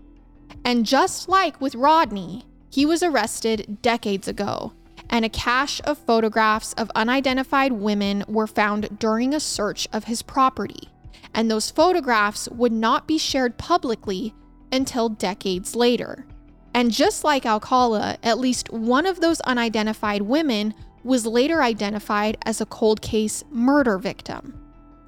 And 0.65 0.87
just 0.87 1.29
like 1.29 1.61
with 1.61 1.75
Rodney, 1.75 2.45
he 2.71 2.87
was 2.87 3.03
arrested 3.03 3.79
decades 3.83 4.29
ago 4.29 4.73
and 5.11 5.25
a 5.25 5.29
cache 5.29 5.81
of 5.85 5.99
photographs 5.99 6.73
of 6.75 6.91
unidentified 6.95 7.73
women 7.73 8.25
were 8.29 8.47
found 8.47 8.99
during 8.99 9.35
a 9.35 9.41
search 9.41 9.89
of 9.93 10.05
his 10.05 10.23
property. 10.23 10.89
And 11.35 11.51
those 11.51 11.71
photographs 11.71 12.49
would 12.49 12.73
not 12.73 13.07
be 13.07 13.19
shared 13.19 13.59
publicly 13.59 14.33
until 14.73 15.09
decades 15.09 15.75
later. 15.75 16.27
And 16.73 16.93
just 16.93 17.25
like 17.25 17.45
Alcala, 17.45 18.19
at 18.23 18.39
least 18.39 18.73
one 18.73 19.05
of 19.05 19.21
those 19.21 19.41
unidentified 19.41 20.23
women 20.23 20.75
was 21.03 21.27
later 21.27 21.63
identified 21.63 22.39
as 22.45 22.61
a 22.61 22.67
cold 22.67 23.03
case 23.03 23.43
murder 23.51 23.99
victim. 23.99 24.57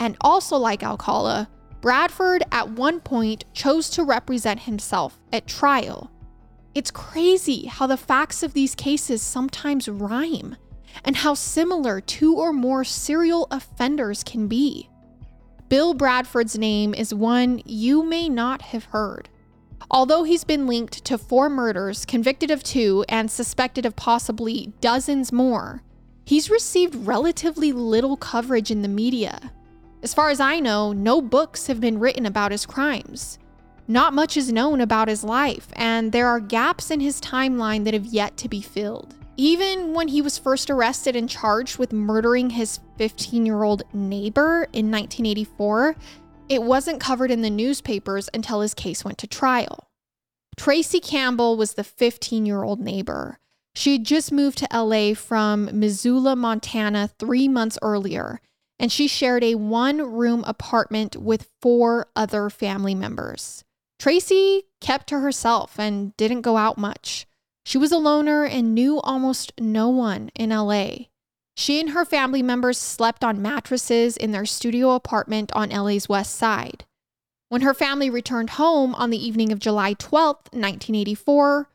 And 0.01 0.16
also 0.21 0.57
like 0.57 0.83
Alcala, 0.83 1.49
Bradford 1.83 2.45
at 2.53 2.71
one 2.71 3.01
point 3.01 3.45
chose 3.53 3.90
to 3.90 4.05
represent 4.05 4.61
himself 4.61 5.18
at 5.33 5.49
trial. 5.49 6.12
It's 6.77 6.92
crazy 6.92 7.66
how 7.66 7.88
the 7.88 7.97
facts 7.97 8.45
of 8.45 8.55
these 8.55 8.77
cases 8.77 9.21
sometimes 9.21 9.88
rhyme 9.88 10.57
and 11.05 11.16
how 11.16 11.35
similar 11.35 12.01
two 12.01 12.37
or 12.37 12.53
more 12.53 12.85
serial 12.85 13.49
offenders 13.51 14.23
can 14.23 14.47
be. 14.47 14.88
Bill 15.68 15.92
Bradford's 15.92 16.57
name 16.57 16.95
is 16.95 17.12
one 17.12 17.61
you 17.66 18.05
may 18.05 18.29
not 18.29 18.62
have 18.62 18.85
heard. 18.85 19.29
Although 19.90 20.23
he's 20.23 20.45
been 20.45 20.68
linked 20.68 21.05
to 21.07 21.18
four 21.18 21.51
murders, 21.51 22.05
convicted 22.05 22.53
of 22.53 22.62
two, 22.62 23.05
and 23.09 23.29
suspected 23.29 23.85
of 23.85 23.97
possibly 23.97 24.73
dozens 24.81 25.33
more, 25.33 25.83
he's 26.25 26.49
received 26.49 26.95
relatively 26.95 27.73
little 27.73 28.16
coverage 28.16 28.71
in 28.71 28.83
the 28.83 28.88
media. 28.88 29.51
As 30.02 30.12
far 30.12 30.30
as 30.30 30.40
I 30.40 30.58
know, 30.58 30.92
no 30.92 31.20
books 31.22 31.68
have 31.68 31.80
been 31.80 32.00
written 32.00 32.26
about 32.26 32.50
his 32.50 32.66
crimes. 32.66 33.38
Not 33.86 34.14
much 34.14 34.36
is 34.36 34.52
known 34.52 34.80
about 34.80 35.08
his 35.08 35.22
life, 35.22 35.68
and 35.74 36.10
there 36.10 36.28
are 36.28 36.40
gaps 36.40 36.90
in 36.90 37.00
his 37.00 37.20
timeline 37.20 37.84
that 37.84 37.94
have 37.94 38.06
yet 38.06 38.36
to 38.38 38.48
be 38.48 38.60
filled. 38.60 39.14
Even 39.36 39.94
when 39.94 40.08
he 40.08 40.20
was 40.20 40.38
first 40.38 40.70
arrested 40.70 41.16
and 41.16 41.28
charged 41.28 41.78
with 41.78 41.92
murdering 41.92 42.50
his 42.50 42.80
15 42.98 43.46
year 43.46 43.62
old 43.62 43.82
neighbor 43.92 44.68
in 44.72 44.90
1984, 44.90 45.96
it 46.48 46.62
wasn't 46.62 47.00
covered 47.00 47.30
in 47.30 47.42
the 47.42 47.50
newspapers 47.50 48.28
until 48.34 48.60
his 48.60 48.74
case 48.74 49.04
went 49.04 49.18
to 49.18 49.26
trial. 49.26 49.88
Tracy 50.56 51.00
Campbell 51.00 51.56
was 51.56 51.74
the 51.74 51.84
15 51.84 52.44
year 52.44 52.62
old 52.62 52.80
neighbor. 52.80 53.38
She 53.74 53.92
had 53.92 54.04
just 54.04 54.32
moved 54.32 54.58
to 54.58 54.68
LA 54.72 55.14
from 55.14 55.70
Missoula, 55.78 56.36
Montana, 56.36 57.08
three 57.18 57.48
months 57.48 57.78
earlier, 57.80 58.40
and 58.83 58.90
she 58.90 59.07
shared 59.07 59.45
a 59.45 59.55
one 59.55 59.99
room 59.99 60.42
apartment 60.45 61.16
with 61.16 61.49
four 61.62 62.09
other 62.16 62.51
family 62.51 62.97
members. 62.97 63.62
Tracy 64.01 64.64
kept 64.81 65.07
to 65.07 65.21
herself 65.21 65.79
and 65.79 66.16
didn't 66.16 66.40
go 66.40 66.57
out 66.57 66.77
much. 66.77 67.25
She 67.64 67.79
was 67.79 67.92
a 67.92 67.99
loner 67.99 68.45
and 68.45 68.75
knew 68.75 68.99
almost 69.01 69.53
no 69.61 69.88
one 69.88 70.31
in 70.35 70.51
LA. 70.51 70.95
She 71.57 71.79
and 71.79 71.90
her 71.90 72.05
family 72.05 72.42
members 72.42 72.77
slept 72.77 73.23
on 73.23 73.40
mattresses 73.40 74.16
in 74.16 74.33
their 74.33 74.47
studio 74.47 74.97
apartment 74.97 75.53
on 75.55 75.71
LA's 75.71 76.09
west 76.09 76.35
side. 76.35 76.85
When 77.51 77.61
her 77.61 77.75
family 77.75 78.11
returned 78.11 78.51
home 78.51 78.97
on 78.97 79.11
the 79.11 79.25
evening 79.25 79.53
of 79.53 79.61
July 79.61 79.92
12, 79.92 80.37
1984, 80.51 81.68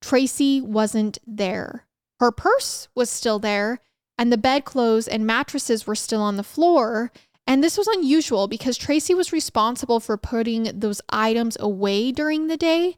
Tracy 0.00 0.62
wasn't 0.62 1.18
there. 1.26 1.84
Her 2.20 2.32
purse 2.32 2.88
was 2.94 3.10
still 3.10 3.38
there, 3.38 3.80
and 4.18 4.32
the 4.32 4.38
bedclothes 4.38 5.08
and 5.08 5.26
mattresses 5.26 5.86
were 5.86 5.94
still 5.94 6.20
on 6.20 6.36
the 6.36 6.42
floor, 6.42 7.10
and 7.46 7.62
this 7.62 7.76
was 7.76 7.88
unusual 7.88 8.48
because 8.48 8.76
Tracy 8.76 9.14
was 9.14 9.32
responsible 9.32 10.00
for 10.00 10.16
putting 10.16 10.70
those 10.78 11.00
items 11.10 11.56
away 11.60 12.10
during 12.12 12.46
the 12.46 12.56
day. 12.56 12.96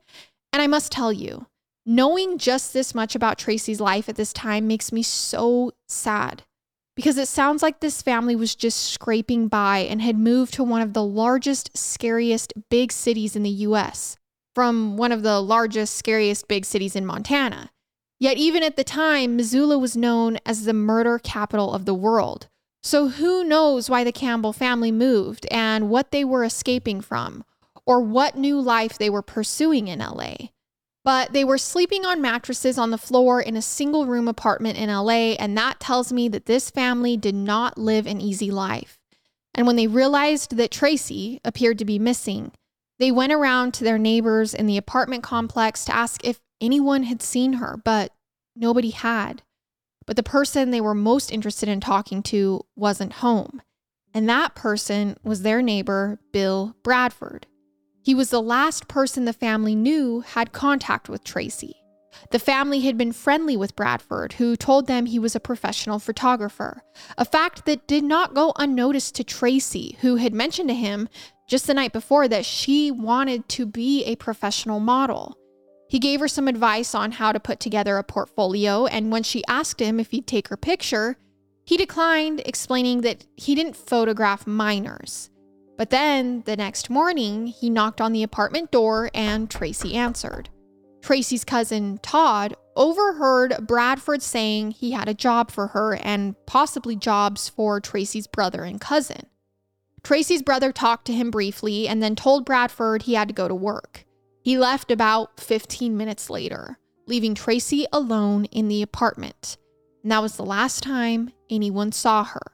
And 0.52 0.62
I 0.62 0.66
must 0.66 0.92
tell 0.92 1.12
you, 1.12 1.46
knowing 1.84 2.38
just 2.38 2.72
this 2.72 2.94
much 2.94 3.14
about 3.14 3.38
Tracy's 3.38 3.80
life 3.80 4.08
at 4.08 4.16
this 4.16 4.32
time 4.32 4.66
makes 4.66 4.92
me 4.92 5.02
so 5.02 5.72
sad 5.88 6.44
because 6.96 7.18
it 7.18 7.28
sounds 7.28 7.62
like 7.62 7.80
this 7.80 8.02
family 8.02 8.34
was 8.34 8.54
just 8.54 8.92
scraping 8.92 9.48
by 9.48 9.78
and 9.78 10.00
had 10.00 10.18
moved 10.18 10.54
to 10.54 10.64
one 10.64 10.80
of 10.80 10.94
the 10.94 11.04
largest, 11.04 11.76
scariest 11.76 12.54
big 12.70 12.90
cities 12.90 13.36
in 13.36 13.42
the 13.42 13.50
US 13.50 14.16
from 14.54 14.96
one 14.96 15.12
of 15.12 15.22
the 15.22 15.40
largest, 15.40 15.94
scariest 15.94 16.48
big 16.48 16.64
cities 16.64 16.96
in 16.96 17.04
Montana. 17.04 17.70
Yet, 18.18 18.38
even 18.38 18.62
at 18.62 18.76
the 18.76 18.84
time, 18.84 19.36
Missoula 19.36 19.78
was 19.78 19.96
known 19.96 20.38
as 20.46 20.64
the 20.64 20.72
murder 20.72 21.18
capital 21.18 21.72
of 21.72 21.84
the 21.84 21.94
world. 21.94 22.48
So, 22.82 23.08
who 23.08 23.44
knows 23.44 23.90
why 23.90 24.04
the 24.04 24.12
Campbell 24.12 24.52
family 24.52 24.92
moved 24.92 25.46
and 25.50 25.90
what 25.90 26.12
they 26.12 26.24
were 26.24 26.44
escaping 26.44 27.00
from, 27.00 27.44
or 27.84 28.00
what 28.00 28.36
new 28.36 28.60
life 28.60 28.96
they 28.96 29.10
were 29.10 29.22
pursuing 29.22 29.88
in 29.88 29.98
LA. 29.98 30.34
But 31.04 31.32
they 31.32 31.44
were 31.44 31.58
sleeping 31.58 32.04
on 32.04 32.20
mattresses 32.20 32.78
on 32.78 32.90
the 32.90 32.98
floor 32.98 33.40
in 33.40 33.56
a 33.56 33.62
single 33.62 34.06
room 34.06 34.28
apartment 34.28 34.78
in 34.78 34.88
LA, 34.88 35.34
and 35.38 35.56
that 35.56 35.78
tells 35.78 36.12
me 36.12 36.28
that 36.28 36.46
this 36.46 36.70
family 36.70 37.16
did 37.16 37.34
not 37.34 37.76
live 37.76 38.06
an 38.06 38.20
easy 38.20 38.50
life. 38.50 38.98
And 39.54 39.66
when 39.66 39.76
they 39.76 39.86
realized 39.86 40.56
that 40.56 40.70
Tracy 40.70 41.40
appeared 41.44 41.78
to 41.78 41.84
be 41.84 41.98
missing, 41.98 42.52
they 42.98 43.12
went 43.12 43.32
around 43.32 43.72
to 43.74 43.84
their 43.84 43.98
neighbors 43.98 44.54
in 44.54 44.66
the 44.66 44.76
apartment 44.76 45.22
complex 45.22 45.84
to 45.84 45.94
ask 45.94 46.24
if 46.24 46.40
anyone 46.60 47.04
had 47.04 47.22
seen 47.22 47.54
her, 47.54 47.80
but 47.84 48.12
nobody 48.54 48.90
had. 48.90 49.42
But 50.06 50.16
the 50.16 50.22
person 50.22 50.70
they 50.70 50.80
were 50.80 50.94
most 50.94 51.32
interested 51.32 51.68
in 51.68 51.80
talking 51.80 52.22
to 52.24 52.64
wasn't 52.76 53.14
home. 53.14 53.62
And 54.14 54.28
that 54.28 54.54
person 54.54 55.16
was 55.22 55.42
their 55.42 55.60
neighbor, 55.60 56.20
Bill 56.32 56.76
Bradford. 56.82 57.46
He 58.02 58.14
was 58.14 58.30
the 58.30 58.40
last 58.40 58.88
person 58.88 59.24
the 59.24 59.32
family 59.32 59.74
knew 59.74 60.20
had 60.20 60.52
contact 60.52 61.08
with 61.08 61.24
Tracy. 61.24 61.74
The 62.30 62.38
family 62.38 62.80
had 62.80 62.96
been 62.96 63.12
friendly 63.12 63.56
with 63.56 63.76
Bradford, 63.76 64.34
who 64.34 64.56
told 64.56 64.86
them 64.86 65.06
he 65.06 65.18
was 65.18 65.36
a 65.36 65.40
professional 65.40 65.98
photographer, 65.98 66.82
a 67.18 67.24
fact 67.24 67.66
that 67.66 67.86
did 67.86 68.04
not 68.04 68.32
go 68.32 68.52
unnoticed 68.56 69.14
to 69.16 69.24
Tracy, 69.24 69.98
who 70.00 70.16
had 70.16 70.32
mentioned 70.32 70.68
to 70.68 70.74
him 70.74 71.08
just 71.46 71.66
the 71.66 71.74
night 71.74 71.92
before 71.92 72.26
that 72.28 72.46
she 72.46 72.90
wanted 72.90 73.48
to 73.50 73.66
be 73.66 74.04
a 74.04 74.16
professional 74.16 74.80
model. 74.80 75.36
He 75.88 75.98
gave 75.98 76.20
her 76.20 76.28
some 76.28 76.48
advice 76.48 76.94
on 76.94 77.12
how 77.12 77.32
to 77.32 77.40
put 77.40 77.60
together 77.60 77.96
a 77.96 78.04
portfolio, 78.04 78.86
and 78.86 79.12
when 79.12 79.22
she 79.22 79.44
asked 79.46 79.80
him 79.80 80.00
if 80.00 80.10
he'd 80.10 80.26
take 80.26 80.48
her 80.48 80.56
picture, 80.56 81.16
he 81.64 81.76
declined, 81.76 82.42
explaining 82.44 83.02
that 83.02 83.26
he 83.36 83.54
didn't 83.54 83.76
photograph 83.76 84.46
minors. 84.46 85.30
But 85.76 85.90
then, 85.90 86.42
the 86.46 86.56
next 86.56 86.88
morning, 86.88 87.48
he 87.48 87.68
knocked 87.68 88.00
on 88.00 88.12
the 88.12 88.22
apartment 88.22 88.70
door 88.70 89.10
and 89.12 89.50
Tracy 89.50 89.94
answered. 89.94 90.48
Tracy's 91.02 91.44
cousin, 91.44 91.98
Todd, 92.02 92.56
overheard 92.74 93.66
Bradford 93.66 94.22
saying 94.22 94.72
he 94.72 94.92
had 94.92 95.08
a 95.08 95.14
job 95.14 95.50
for 95.50 95.68
her 95.68 95.94
and 95.96 96.34
possibly 96.46 96.96
jobs 96.96 97.48
for 97.48 97.80
Tracy's 97.80 98.26
brother 98.26 98.64
and 98.64 98.80
cousin. 98.80 99.26
Tracy's 100.02 100.42
brother 100.42 100.72
talked 100.72 101.04
to 101.06 101.12
him 101.12 101.30
briefly 101.30 101.86
and 101.86 102.02
then 102.02 102.16
told 102.16 102.44
Bradford 102.44 103.02
he 103.02 103.14
had 103.14 103.28
to 103.28 103.34
go 103.34 103.48
to 103.48 103.54
work. 103.54 104.05
He 104.46 104.56
left 104.56 104.92
about 104.92 105.40
15 105.40 105.96
minutes 105.96 106.30
later. 106.30 106.78
leaving 107.08 107.34
Tracy 107.34 107.84
alone 107.92 108.44
in 108.44 108.68
the 108.68 108.80
apartment. 108.80 109.56
And 110.04 110.12
that 110.12 110.22
was 110.22 110.36
the 110.36 110.44
last 110.44 110.84
time 110.84 111.32
anyone 111.50 111.90
saw 111.90 112.22
her. 112.22 112.52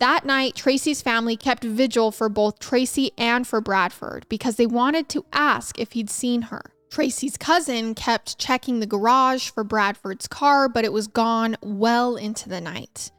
That 0.00 0.24
night, 0.24 0.54
Tracy's 0.54 1.02
family 1.02 1.36
kept 1.36 1.64
vigil 1.64 2.12
for 2.12 2.30
both 2.30 2.60
Tracy 2.60 3.12
and 3.18 3.46
for 3.46 3.60
Bradford 3.60 4.24
because 4.30 4.56
they 4.56 4.64
wanted 4.64 5.10
to 5.10 5.26
ask 5.34 5.78
if 5.78 5.92
he'd 5.92 6.08
seen 6.08 6.42
her. 6.42 6.72
Tracy's 6.90 7.36
cousin 7.36 7.94
kept 7.94 8.38
checking 8.38 8.80
the 8.80 8.86
garage 8.86 9.50
for 9.50 9.64
Bradford's 9.64 10.26
car, 10.26 10.66
but 10.66 10.86
it 10.86 10.94
was 10.94 11.08
gone 11.08 11.58
well 11.60 12.16
into 12.16 12.48
the 12.48 12.60
night. 12.62 13.10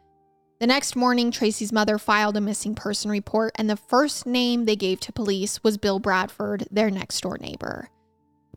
The 0.64 0.68
next 0.68 0.96
morning, 0.96 1.30
Tracy's 1.30 1.74
mother 1.74 1.98
filed 1.98 2.38
a 2.38 2.40
missing 2.40 2.74
person 2.74 3.12
report, 3.12 3.52
and 3.56 3.70
the 3.70 3.76
first 3.76 4.26
name 4.26 4.64
they 4.64 4.78
gave 4.78 5.02
to 5.02 5.12
police 5.12 5.62
was 5.62 5.78
Bill 5.78 6.00
Bradford, 6.00 6.70
their 6.72 6.90
next 6.90 7.20
door 7.20 7.38
neighbor. 7.38 7.90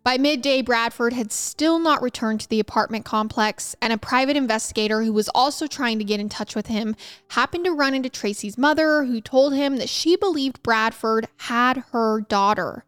By 0.05 0.17
midday, 0.17 0.63
Bradford 0.63 1.15
had 1.15 1.33
still 1.33 1.81
not 1.81 2.01
returned 2.01 2.43
to 2.43 2.49
the 2.49 2.61
apartment 2.61 3.05
complex, 3.05 3.75
and 3.83 3.93
a 3.93 3.99
private 3.99 4.37
investigator 4.37 5.03
who 5.03 5.13
was 5.13 5.29
also 5.31 5.67
trying 5.67 5.99
to 5.99 6.05
get 6.05 6.21
in 6.21 6.29
touch 6.29 6.55
with 6.55 6.69
him 6.69 6.95
happened 7.31 7.65
to 7.65 7.73
run 7.73 7.93
into 7.93 8.09
Tracy's 8.09 8.57
mother, 8.57 9.03
who 9.03 9.21
told 9.21 9.53
him 9.55 9.79
that 9.79 9.89
she 9.89 10.15
believed 10.15 10.63
Bradford 10.63 11.27
had 11.39 11.79
her 11.91 12.21
daughter. 12.21 12.85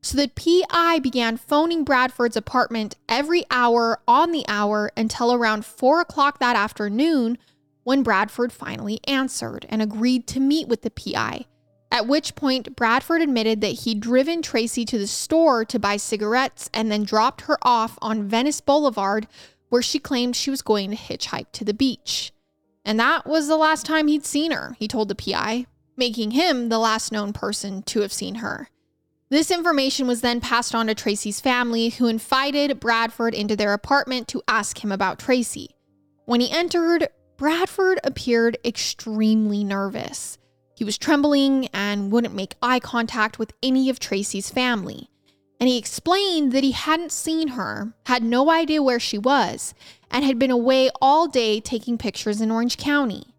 So 0.00 0.16
the 0.16 0.28
PI 0.28 1.00
began 1.00 1.36
phoning 1.36 1.84
Bradford's 1.84 2.34
apartment 2.34 2.96
every 3.10 3.44
hour 3.50 4.00
on 4.08 4.32
the 4.32 4.46
hour 4.48 4.90
until 4.96 5.34
around 5.34 5.66
4 5.66 6.00
o'clock 6.00 6.38
that 6.38 6.56
afternoon 6.56 7.36
when 7.84 8.02
Bradford 8.02 8.52
finally 8.52 9.00
answered 9.04 9.66
and 9.68 9.80
agreed 9.80 10.26
to 10.28 10.40
meet 10.40 10.68
with 10.68 10.82
the 10.82 10.90
PI. 10.90 11.46
At 11.92 12.08
which 12.08 12.34
point, 12.34 12.74
Bradford 12.74 13.22
admitted 13.22 13.60
that 13.60 13.68
he'd 13.68 14.00
driven 14.00 14.42
Tracy 14.42 14.84
to 14.86 14.98
the 14.98 15.06
store 15.06 15.64
to 15.66 15.78
buy 15.78 15.96
cigarettes 15.96 16.68
and 16.74 16.90
then 16.90 17.04
dropped 17.04 17.42
her 17.42 17.56
off 17.62 17.96
on 18.02 18.28
Venice 18.28 18.60
Boulevard, 18.60 19.28
where 19.68 19.82
she 19.82 20.00
claimed 20.00 20.34
she 20.34 20.50
was 20.50 20.60
going 20.60 20.90
to 20.90 20.96
hitchhike 20.96 21.52
to 21.52 21.64
the 21.64 21.72
beach. 21.72 22.32
And 22.84 22.98
that 22.98 23.26
was 23.26 23.46
the 23.46 23.56
last 23.56 23.86
time 23.86 24.08
he'd 24.08 24.26
seen 24.26 24.50
her, 24.50 24.76
he 24.78 24.88
told 24.88 25.08
the 25.08 25.14
PI, 25.14 25.66
making 25.96 26.32
him 26.32 26.68
the 26.68 26.78
last 26.78 27.12
known 27.12 27.32
person 27.32 27.82
to 27.84 28.00
have 28.00 28.12
seen 28.12 28.36
her. 28.36 28.68
This 29.30 29.50
information 29.50 30.06
was 30.06 30.20
then 30.20 30.40
passed 30.40 30.74
on 30.74 30.86
to 30.88 30.94
Tracy's 30.94 31.40
family, 31.40 31.88
who 31.90 32.06
invited 32.06 32.80
Bradford 32.80 33.34
into 33.34 33.56
their 33.56 33.72
apartment 33.72 34.28
to 34.28 34.42
ask 34.46 34.84
him 34.84 34.92
about 34.92 35.18
Tracy. 35.18 35.74
When 36.24 36.40
he 36.40 36.50
entered, 36.50 37.08
Bradford 37.36 37.98
appeared 38.04 38.58
extremely 38.64 39.64
nervous. 39.64 40.38
He 40.76 40.84
was 40.84 40.96
trembling 40.96 41.68
and 41.72 42.12
wouldn't 42.12 42.34
make 42.34 42.54
eye 42.62 42.78
contact 42.78 43.38
with 43.38 43.52
any 43.62 43.90
of 43.90 43.98
Tracy's 43.98 44.50
family. 44.50 45.08
And 45.58 45.68
he 45.68 45.78
explained 45.78 46.52
that 46.52 46.64
he 46.64 46.72
hadn't 46.72 47.12
seen 47.12 47.48
her, 47.48 47.94
had 48.06 48.22
no 48.22 48.50
idea 48.50 48.82
where 48.82 49.00
she 49.00 49.18
was, 49.18 49.74
and 50.10 50.24
had 50.24 50.38
been 50.38 50.50
away 50.50 50.90
all 51.00 51.26
day 51.26 51.60
taking 51.60 51.98
pictures 51.98 52.40
in 52.40 52.50
Orange 52.50 52.76
County. 52.76 53.34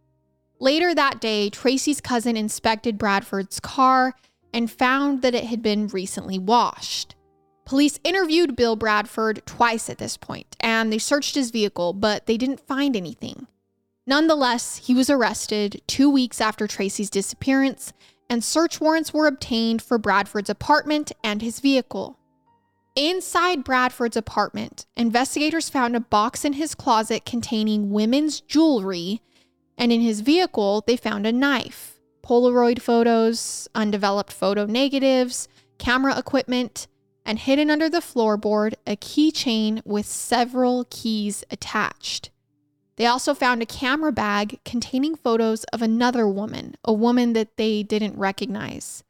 Later 0.59 0.93
that 0.93 1.21
day, 1.21 1.49
Tracy's 1.49 2.01
cousin 2.01 2.35
inspected 2.35 2.97
Bradford's 2.97 3.59
car 3.59 4.13
and 4.53 4.71
found 4.71 5.21
that 5.21 5.35
it 5.35 5.45
had 5.45 5.61
been 5.61 5.87
recently 5.87 6.39
washed. 6.39 7.15
Police 7.65 7.99
interviewed 8.03 8.55
Bill 8.55 8.75
Bradford 8.75 9.41
twice 9.45 9.89
at 9.89 9.97
this 9.97 10.17
point, 10.17 10.55
and 10.59 10.91
they 10.91 10.97
searched 10.97 11.35
his 11.35 11.51
vehicle, 11.51 11.93
but 11.93 12.25
they 12.25 12.37
didn't 12.37 12.65
find 12.65 12.95
anything. 12.95 13.47
Nonetheless, 14.07 14.77
he 14.77 14.93
was 14.93 15.09
arrested 15.09 15.81
two 15.87 16.09
weeks 16.09 16.39
after 16.39 16.67
Tracy's 16.67 17.09
disappearance, 17.09 17.91
and 18.29 18.43
search 18.43 18.79
warrants 18.79 19.13
were 19.13 19.27
obtained 19.27 19.81
for 19.81 19.97
Bradford's 19.97 20.49
apartment 20.49 21.11
and 21.23 21.41
his 21.41 21.59
vehicle. 21.59 22.19
Inside 22.95 23.63
Bradford's 23.63 24.15
apartment, 24.15 24.85
investigators 24.95 25.69
found 25.69 25.95
a 25.95 25.99
box 25.99 26.45
in 26.45 26.53
his 26.53 26.75
closet 26.75 27.25
containing 27.25 27.89
women's 27.89 28.41
jewelry, 28.41 29.21
and 29.77 29.91
in 29.91 30.01
his 30.01 30.21
vehicle, 30.21 30.83
they 30.87 30.95
found 30.95 31.25
a 31.27 31.33
knife, 31.33 31.99
Polaroid 32.23 32.81
photos, 32.81 33.67
undeveloped 33.75 34.31
photo 34.31 34.65
negatives, 34.65 35.47
camera 35.77 36.17
equipment, 36.17 36.87
and 37.25 37.39
hidden 37.39 37.69
under 37.69 37.89
the 37.89 37.99
floorboard, 37.99 38.75
a 38.87 38.95
keychain 38.95 39.81
with 39.85 40.05
several 40.05 40.85
keys 40.89 41.43
attached. 41.51 42.29
They 42.97 43.05
also 43.05 43.33
found 43.33 43.61
a 43.61 43.65
camera 43.65 44.11
bag 44.11 44.59
containing 44.63 45.15
photos 45.15 45.63
of 45.65 45.81
another 45.81 46.27
woman, 46.27 46.75
a 46.83 46.93
woman 46.93 47.33
that 47.33 47.57
they 47.57 47.83
didn't 47.83 48.17
recognize. 48.17 49.03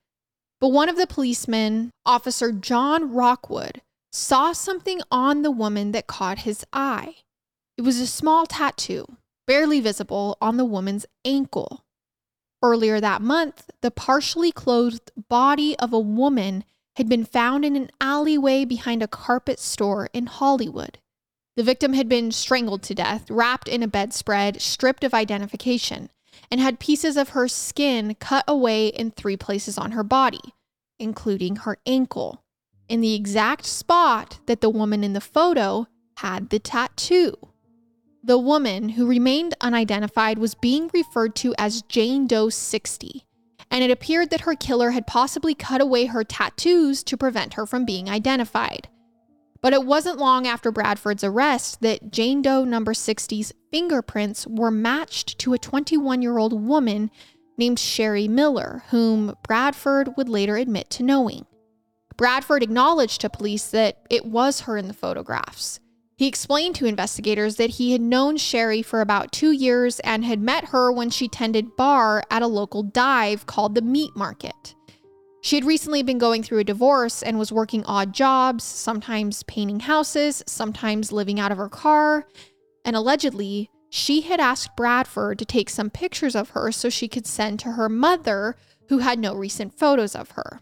But 0.59 0.69
one 0.69 0.89
of 0.89 0.97
the 0.97 1.05
policemen, 1.05 1.91
Officer 2.05 2.51
John 2.51 3.13
Rockwood, 3.13 3.81
saw 4.11 4.53
something 4.53 5.01
on 5.11 5.41
the 5.41 5.51
woman 5.51 5.91
that 5.91 6.07
caught 6.07 6.39
his 6.39 6.65
eye. 6.73 7.17
It 7.77 7.81
was 7.81 7.99
a 7.99 8.07
small 8.07 8.45
tattoo, 8.45 9.17
barely 9.45 9.79
visible 9.79 10.37
on 10.41 10.57
the 10.57 10.65
woman's 10.65 11.05
ankle. 11.23 11.83
Earlier 12.63 12.99
that 12.99 13.21
month, 13.21 13.69
the 13.81 13.91
partially 13.91 14.51
clothed 14.51 15.11
body 15.29 15.77
of 15.77 15.93
a 15.93 15.99
woman 15.99 16.63
had 16.95 17.09
been 17.09 17.25
found 17.25 17.65
in 17.65 17.75
an 17.75 17.91
alleyway 17.99 18.65
behind 18.65 19.03
a 19.03 19.07
carpet 19.07 19.59
store 19.59 20.09
in 20.13 20.25
Hollywood. 20.25 20.97
The 21.55 21.63
victim 21.63 21.93
had 21.93 22.09
been 22.09 22.31
strangled 22.31 22.83
to 22.83 22.95
death, 22.95 23.29
wrapped 23.31 23.69
in 23.69 23.81
a 23.81 23.87
bedspread, 23.87 24.61
stripped 24.61 25.05
of 25.05 25.13
identification, 25.13 26.09
and 26.51 26.59
had 26.59 26.79
pieces 26.79 27.15
of 27.15 27.29
her 27.29 27.47
skin 27.47 28.15
cut 28.15 28.43
away 28.47 28.87
in 28.87 29.11
three 29.11 29.37
places 29.37 29.77
on 29.77 29.91
her 29.91 30.03
body, 30.03 30.53
including 30.99 31.57
her 31.57 31.77
ankle, 31.85 32.43
in 32.89 32.99
the 32.99 33.15
exact 33.15 33.65
spot 33.65 34.39
that 34.47 34.59
the 34.59 34.69
woman 34.69 35.03
in 35.03 35.13
the 35.13 35.21
photo 35.21 35.87
had 36.17 36.49
the 36.49 36.59
tattoo. 36.59 37.35
The 38.21 38.37
woman, 38.37 38.89
who 38.89 39.07
remained 39.07 39.55
unidentified, 39.61 40.37
was 40.37 40.55
being 40.55 40.89
referred 40.93 41.35
to 41.37 41.55
as 41.57 41.83
Jane 41.83 42.27
Doe 42.27 42.49
60, 42.49 43.23
and 43.71 43.83
it 43.83 43.91
appeared 43.91 44.29
that 44.31 44.41
her 44.41 44.55
killer 44.55 44.91
had 44.91 45.07
possibly 45.07 45.55
cut 45.55 45.79
away 45.79 46.07
her 46.07 46.23
tattoos 46.23 47.01
to 47.03 47.17
prevent 47.17 47.53
her 47.53 47.65
from 47.65 47.85
being 47.85 48.09
identified. 48.09 48.89
But 49.65 49.73
it 49.73 49.83
wasn't 49.83 50.19
long 50.19 50.45
after 50.45 50.71
Bradford's 50.71 51.23
arrest 51.23 51.81
that 51.81 52.11
Jane 52.11 52.43
Doe 52.43 52.65
number 52.65 52.93
60's 52.93 53.51
fingerprints 53.71 54.45
were 54.45 54.69
matched 54.69 55.39
to 55.39 55.55
a 55.55 55.57
21 55.57 56.21
year 56.21 56.37
old 56.37 56.53
woman 56.53 57.09
named 57.57 57.79
Sherry 57.79 58.27
Miller, 58.27 58.83
whom 58.91 59.35
Bradford 59.41 60.17
would 60.17 60.29
later 60.29 60.55
admit 60.55 60.91
to 60.91 61.03
knowing. 61.03 61.47
Bradford 62.15 62.61
acknowledged 62.61 63.21
to 63.21 63.29
police 63.31 63.65
that 63.71 64.05
it 64.07 64.27
was 64.27 64.61
her 64.61 64.77
in 64.77 64.87
the 64.87 64.93
photographs. 64.93 65.79
He 66.15 66.27
explained 66.27 66.75
to 66.75 66.85
investigators 66.85 67.55
that 67.55 67.71
he 67.71 67.93
had 67.93 68.01
known 68.01 68.37
Sherry 68.37 68.83
for 68.83 69.01
about 69.01 69.31
two 69.31 69.49
years 69.49 69.99
and 70.01 70.23
had 70.23 70.41
met 70.41 70.65
her 70.65 70.91
when 70.91 71.09
she 71.09 71.27
tended 71.27 71.75
bar 71.75 72.21
at 72.29 72.43
a 72.43 72.47
local 72.47 72.83
dive 72.83 73.47
called 73.47 73.73
the 73.73 73.81
Meat 73.81 74.15
Market. 74.15 74.74
She 75.45 75.57
had 75.57 75.65
recently 75.65 76.01
been 76.01 76.17
going 76.17 76.41
through 76.41 76.57
a 76.57 76.63
divorce 76.63 77.21
and 77.21 77.37
was 77.37 77.51
working 77.51 77.85
odd 77.85 78.13
jobs, 78.13 78.63
sometimes 78.63 79.43
painting 79.43 79.81
houses, 79.81 80.43
sometimes 80.47 81.11
living 81.11 81.39
out 81.39 81.51
of 81.51 81.59
her 81.59 81.69
car. 81.69 82.25
And 82.83 82.95
allegedly, 82.95 83.69
she 83.91 84.21
had 84.21 84.39
asked 84.39 84.75
Bradford 84.75 85.37
to 85.37 85.45
take 85.45 85.69
some 85.69 85.91
pictures 85.91 86.35
of 86.35 86.49
her 86.49 86.71
so 86.71 86.89
she 86.89 87.07
could 87.07 87.27
send 87.27 87.59
to 87.59 87.73
her 87.73 87.87
mother, 87.87 88.55
who 88.89 88.97
had 88.97 89.19
no 89.19 89.35
recent 89.35 89.77
photos 89.77 90.15
of 90.15 90.31
her. 90.31 90.61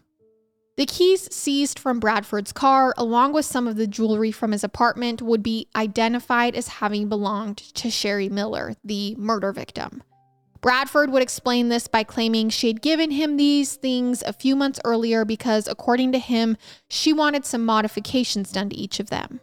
The 0.76 0.84
keys 0.84 1.34
seized 1.34 1.78
from 1.78 1.98
Bradford's 1.98 2.52
car, 2.52 2.92
along 2.98 3.32
with 3.32 3.46
some 3.46 3.66
of 3.66 3.76
the 3.76 3.86
jewelry 3.86 4.32
from 4.32 4.52
his 4.52 4.64
apartment, 4.64 5.22
would 5.22 5.42
be 5.42 5.66
identified 5.74 6.54
as 6.54 6.68
having 6.68 7.08
belonged 7.08 7.56
to 7.56 7.88
Sherry 7.88 8.28
Miller, 8.28 8.74
the 8.84 9.14
murder 9.16 9.50
victim. 9.50 10.02
Bradford 10.64 11.12
would 11.12 11.20
explain 11.20 11.68
this 11.68 11.88
by 11.88 12.04
claiming 12.04 12.48
she 12.48 12.68
had 12.68 12.80
given 12.80 13.10
him 13.10 13.36
these 13.36 13.76
things 13.76 14.22
a 14.22 14.32
few 14.32 14.56
months 14.56 14.80
earlier 14.82 15.26
because, 15.26 15.68
according 15.68 16.12
to 16.12 16.18
him, 16.18 16.56
she 16.88 17.12
wanted 17.12 17.44
some 17.44 17.66
modifications 17.66 18.50
done 18.50 18.70
to 18.70 18.74
each 18.74 18.98
of 18.98 19.10
them. 19.10 19.40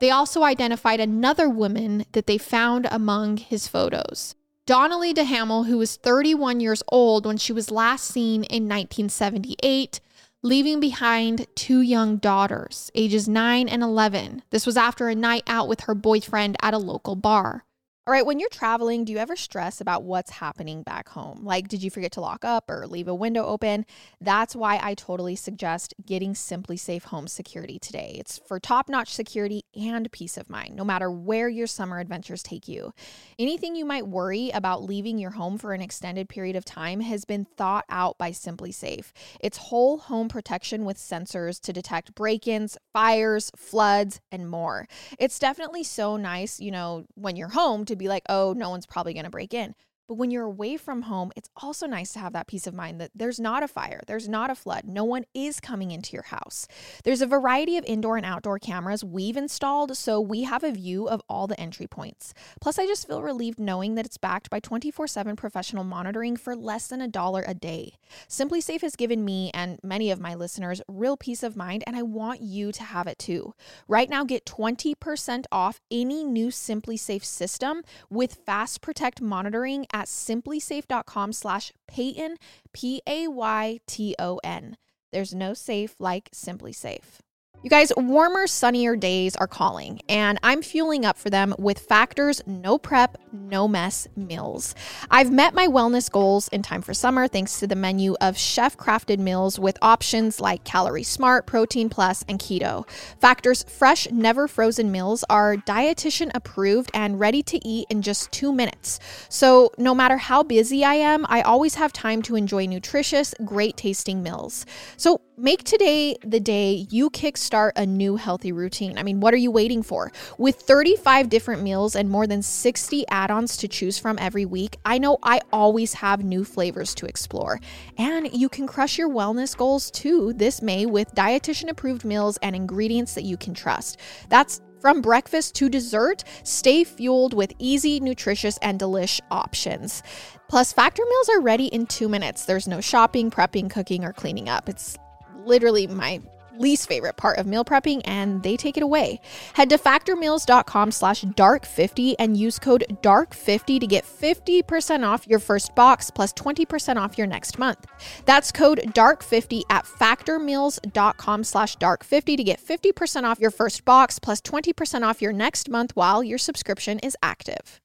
They 0.00 0.10
also 0.10 0.42
identified 0.42 0.98
another 0.98 1.48
woman 1.48 2.06
that 2.10 2.26
they 2.26 2.38
found 2.38 2.88
among 2.90 3.36
his 3.36 3.68
photos. 3.68 4.34
Donnelly 4.66 5.14
DeHamel, 5.14 5.68
who 5.68 5.78
was 5.78 5.94
31 5.94 6.58
years 6.58 6.82
old 6.88 7.24
when 7.24 7.36
she 7.36 7.52
was 7.52 7.70
last 7.70 8.08
seen 8.08 8.42
in 8.42 8.64
1978, 8.64 10.00
leaving 10.42 10.80
behind 10.80 11.46
two 11.54 11.82
young 11.82 12.16
daughters, 12.16 12.90
ages 12.96 13.28
9 13.28 13.68
and 13.68 13.84
11. 13.84 14.42
This 14.50 14.66
was 14.66 14.76
after 14.76 15.08
a 15.08 15.14
night 15.14 15.44
out 15.46 15.68
with 15.68 15.82
her 15.82 15.94
boyfriend 15.94 16.56
at 16.60 16.74
a 16.74 16.78
local 16.78 17.14
bar. 17.14 17.64
All 18.08 18.12
right, 18.12 18.24
when 18.24 18.40
you're 18.40 18.48
traveling, 18.48 19.04
do 19.04 19.12
you 19.12 19.18
ever 19.18 19.36
stress 19.36 19.82
about 19.82 20.02
what's 20.02 20.30
happening 20.30 20.82
back 20.82 21.10
home? 21.10 21.44
Like, 21.44 21.68
did 21.68 21.82
you 21.82 21.90
forget 21.90 22.10
to 22.12 22.22
lock 22.22 22.42
up 22.42 22.70
or 22.70 22.86
leave 22.86 23.06
a 23.06 23.14
window 23.14 23.44
open? 23.44 23.84
That's 24.18 24.56
why 24.56 24.80
I 24.82 24.94
totally 24.94 25.36
suggest 25.36 25.92
getting 26.06 26.32
SimpliSafe 26.32 27.02
Home 27.02 27.28
Security 27.28 27.78
today. 27.78 28.16
It's 28.18 28.38
for 28.38 28.58
top 28.58 28.88
notch 28.88 29.12
security 29.12 29.66
and 29.76 30.10
peace 30.10 30.38
of 30.38 30.48
mind, 30.48 30.74
no 30.74 30.84
matter 30.84 31.10
where 31.10 31.50
your 31.50 31.66
summer 31.66 31.98
adventures 31.98 32.42
take 32.42 32.66
you. 32.66 32.94
Anything 33.38 33.76
you 33.76 33.84
might 33.84 34.08
worry 34.08 34.48
about 34.54 34.84
leaving 34.84 35.18
your 35.18 35.32
home 35.32 35.58
for 35.58 35.74
an 35.74 35.82
extended 35.82 36.30
period 36.30 36.56
of 36.56 36.64
time 36.64 37.00
has 37.00 37.26
been 37.26 37.44
thought 37.44 37.84
out 37.90 38.16
by 38.16 38.30
SimpliSafe. 38.30 39.12
It's 39.38 39.58
whole 39.58 39.98
home 39.98 40.30
protection 40.30 40.86
with 40.86 40.96
sensors 40.96 41.60
to 41.60 41.74
detect 41.74 42.14
break 42.14 42.48
ins, 42.48 42.78
fires, 42.90 43.52
floods, 43.54 44.22
and 44.32 44.48
more. 44.48 44.88
It's 45.18 45.38
definitely 45.38 45.84
so 45.84 46.16
nice, 46.16 46.58
you 46.58 46.70
know, 46.70 47.04
when 47.14 47.36
you're 47.36 47.48
home 47.48 47.84
to 47.84 47.97
be 47.98 48.08
like, 48.08 48.24
oh, 48.28 48.54
no 48.56 48.70
one's 48.70 48.86
probably 48.86 49.12
going 49.14 49.24
to 49.24 49.30
break 49.30 49.54
in. 49.54 49.74
But 50.08 50.14
when 50.14 50.30
you're 50.30 50.44
away 50.44 50.78
from 50.78 51.02
home, 51.02 51.32
it's 51.36 51.50
also 51.54 51.86
nice 51.86 52.14
to 52.14 52.18
have 52.18 52.32
that 52.32 52.46
peace 52.46 52.66
of 52.66 52.72
mind 52.72 52.98
that 52.98 53.10
there's 53.14 53.38
not 53.38 53.62
a 53.62 53.68
fire, 53.68 54.00
there's 54.06 54.26
not 54.26 54.50
a 54.50 54.54
flood, 54.54 54.84
no 54.86 55.04
one 55.04 55.26
is 55.34 55.60
coming 55.60 55.90
into 55.90 56.14
your 56.14 56.22
house. 56.22 56.66
There's 57.04 57.20
a 57.20 57.26
variety 57.26 57.76
of 57.76 57.84
indoor 57.84 58.16
and 58.16 58.24
outdoor 58.24 58.58
cameras 58.58 59.04
we've 59.04 59.36
installed, 59.36 59.94
so 59.98 60.18
we 60.18 60.44
have 60.44 60.64
a 60.64 60.72
view 60.72 61.06
of 61.06 61.20
all 61.28 61.46
the 61.46 61.60
entry 61.60 61.86
points. 61.86 62.32
Plus, 62.58 62.78
I 62.78 62.86
just 62.86 63.06
feel 63.06 63.22
relieved 63.22 63.60
knowing 63.60 63.96
that 63.96 64.06
it's 64.06 64.16
backed 64.16 64.48
by 64.48 64.60
24 64.60 65.08
7 65.08 65.36
professional 65.36 65.84
monitoring 65.84 66.38
for 66.38 66.56
less 66.56 66.86
than 66.86 67.02
a 67.02 67.08
dollar 67.08 67.44
a 67.46 67.52
day. 67.52 67.92
SimpliSafe 68.30 68.80
has 68.80 68.96
given 68.96 69.26
me 69.26 69.50
and 69.52 69.78
many 69.82 70.10
of 70.10 70.20
my 70.20 70.34
listeners 70.34 70.80
real 70.88 71.18
peace 71.18 71.42
of 71.42 71.54
mind, 71.54 71.84
and 71.86 71.94
I 71.94 72.02
want 72.02 72.40
you 72.40 72.72
to 72.72 72.82
have 72.82 73.06
it 73.06 73.18
too. 73.18 73.52
Right 73.86 74.08
now, 74.08 74.24
get 74.24 74.46
20% 74.46 75.44
off 75.52 75.82
any 75.90 76.24
new 76.24 76.48
SimpliSafe 76.48 77.24
system 77.24 77.82
with 78.08 78.38
Fast 78.46 78.80
Protect 78.80 79.20
monitoring 79.20 79.84
at 79.98 80.06
simplisafe.com 80.06 81.32
slash 81.32 81.72
Payton, 81.88 82.36
P 82.72 83.02
A 83.06 83.26
Y 83.26 83.80
T 83.86 84.14
O 84.18 84.38
N. 84.44 84.76
There's 85.12 85.34
no 85.34 85.54
safe 85.54 85.96
like 85.98 86.30
SimpliSafe. 86.30 87.18
You 87.60 87.70
guys, 87.70 87.90
warmer, 87.96 88.46
sunnier 88.46 88.94
days 88.94 89.34
are 89.34 89.48
calling, 89.48 90.00
and 90.08 90.38
I'm 90.44 90.62
fueling 90.62 91.04
up 91.04 91.18
for 91.18 91.28
them 91.28 91.56
with 91.58 91.80
Factor's 91.80 92.40
no 92.46 92.78
prep, 92.78 93.18
no 93.32 93.66
mess 93.66 94.06
meals. 94.14 94.76
I've 95.10 95.32
met 95.32 95.54
my 95.54 95.66
wellness 95.66 96.08
goals 96.08 96.46
in 96.48 96.62
time 96.62 96.82
for 96.82 96.94
summer 96.94 97.26
thanks 97.26 97.58
to 97.58 97.66
the 97.66 97.74
menu 97.74 98.14
of 98.20 98.38
chef 98.38 98.76
crafted 98.76 99.18
meals 99.18 99.58
with 99.58 99.76
options 99.82 100.40
like 100.40 100.62
Calorie 100.62 101.02
Smart, 101.02 101.46
Protein 101.46 101.88
Plus, 101.88 102.24
and 102.28 102.38
Keto. 102.38 102.88
Factor's 103.20 103.64
fresh, 103.64 104.08
never 104.12 104.46
frozen 104.46 104.92
meals 104.92 105.24
are 105.28 105.56
dietitian 105.56 106.30
approved 106.36 106.92
and 106.94 107.18
ready 107.18 107.42
to 107.42 107.58
eat 107.66 107.88
in 107.90 108.02
just 108.02 108.30
two 108.30 108.52
minutes. 108.52 109.00
So, 109.30 109.72
no 109.78 109.96
matter 109.96 110.16
how 110.16 110.44
busy 110.44 110.84
I 110.84 110.94
am, 110.94 111.26
I 111.28 111.42
always 111.42 111.74
have 111.74 111.92
time 111.92 112.22
to 112.22 112.36
enjoy 112.36 112.66
nutritious, 112.66 113.34
great 113.44 113.76
tasting 113.76 114.22
meals. 114.22 114.64
So, 114.96 115.22
make 115.36 115.64
today 115.64 116.16
the 116.24 116.40
day 116.40 116.86
you 116.90 117.10
kickstart 117.10 117.47
start 117.48 117.72
a 117.78 117.86
new 117.86 118.16
healthy 118.16 118.52
routine. 118.52 118.98
I 118.98 119.02
mean, 119.02 119.20
what 119.20 119.32
are 119.32 119.38
you 119.38 119.50
waiting 119.50 119.82
for? 119.82 120.12
With 120.36 120.56
35 120.56 121.30
different 121.30 121.62
meals 121.62 121.96
and 121.96 122.10
more 122.10 122.26
than 122.26 122.42
60 122.42 123.08
add 123.08 123.30
ons 123.30 123.56
to 123.56 123.66
choose 123.66 123.98
from 123.98 124.18
every 124.18 124.44
week, 124.44 124.76
I 124.84 124.98
know 124.98 125.16
I 125.22 125.40
always 125.50 125.94
have 125.94 126.22
new 126.22 126.44
flavors 126.44 126.94
to 126.96 127.06
explore. 127.06 127.58
And 127.96 128.30
you 128.34 128.50
can 128.50 128.66
crush 128.66 128.98
your 128.98 129.08
wellness 129.08 129.56
goals 129.56 129.90
too 129.90 130.34
this 130.34 130.60
May 130.60 130.84
with 130.84 131.14
dietitian 131.14 131.70
approved 131.70 132.04
meals 132.04 132.36
and 132.42 132.54
ingredients 132.54 133.14
that 133.14 133.24
you 133.24 133.38
can 133.38 133.54
trust. 133.54 133.98
That's 134.28 134.60
from 134.78 135.00
breakfast 135.00 135.54
to 135.54 135.70
dessert, 135.70 136.24
stay 136.42 136.84
fueled 136.84 137.32
with 137.32 137.54
easy, 137.58 137.98
nutritious, 137.98 138.58
and 138.58 138.78
delish 138.78 139.20
options. 139.30 140.02
Plus, 140.48 140.74
factor 140.74 141.02
meals 141.08 141.28
are 141.30 141.40
ready 141.40 141.68
in 141.68 141.86
two 141.86 142.10
minutes. 142.10 142.44
There's 142.44 142.68
no 142.68 142.82
shopping, 142.82 143.30
prepping, 143.30 143.70
cooking, 143.70 144.04
or 144.04 144.12
cleaning 144.12 144.50
up. 144.50 144.68
It's 144.68 144.98
literally 145.46 145.86
my 145.86 146.20
least 146.60 146.88
favorite 146.88 147.16
part 147.16 147.38
of 147.38 147.46
meal 147.46 147.64
prepping 147.64 148.02
and 148.04 148.42
they 148.42 148.56
take 148.56 148.76
it 148.76 148.82
away. 148.82 149.20
Head 149.54 149.70
to 149.70 149.78
factormeals.com 149.78 150.90
slash 150.90 151.24
dark50 151.24 152.14
and 152.18 152.36
use 152.36 152.58
code 152.58 152.84
dark50 153.02 153.80
to 153.80 153.86
get 153.86 154.04
50% 154.04 155.06
off 155.06 155.26
your 155.26 155.38
first 155.38 155.74
box 155.74 156.10
plus 156.10 156.32
20% 156.32 156.96
off 156.96 157.18
your 157.18 157.26
next 157.26 157.58
month. 157.58 157.86
That's 158.24 158.52
code 158.52 158.80
dark50 158.94 159.62
at 159.70 159.84
factormeals.com 159.84 161.44
slash 161.44 161.76
dark50 161.76 162.36
to 162.36 162.44
get 162.44 162.60
50% 162.64 163.24
off 163.24 163.40
your 163.40 163.50
first 163.50 163.84
box 163.84 164.18
plus 164.18 164.40
20% 164.40 165.02
off 165.02 165.22
your 165.22 165.32
next 165.32 165.68
month 165.68 165.92
while 165.94 166.22
your 166.22 166.38
subscription 166.38 166.98
is 167.00 167.16
active. 167.22 167.80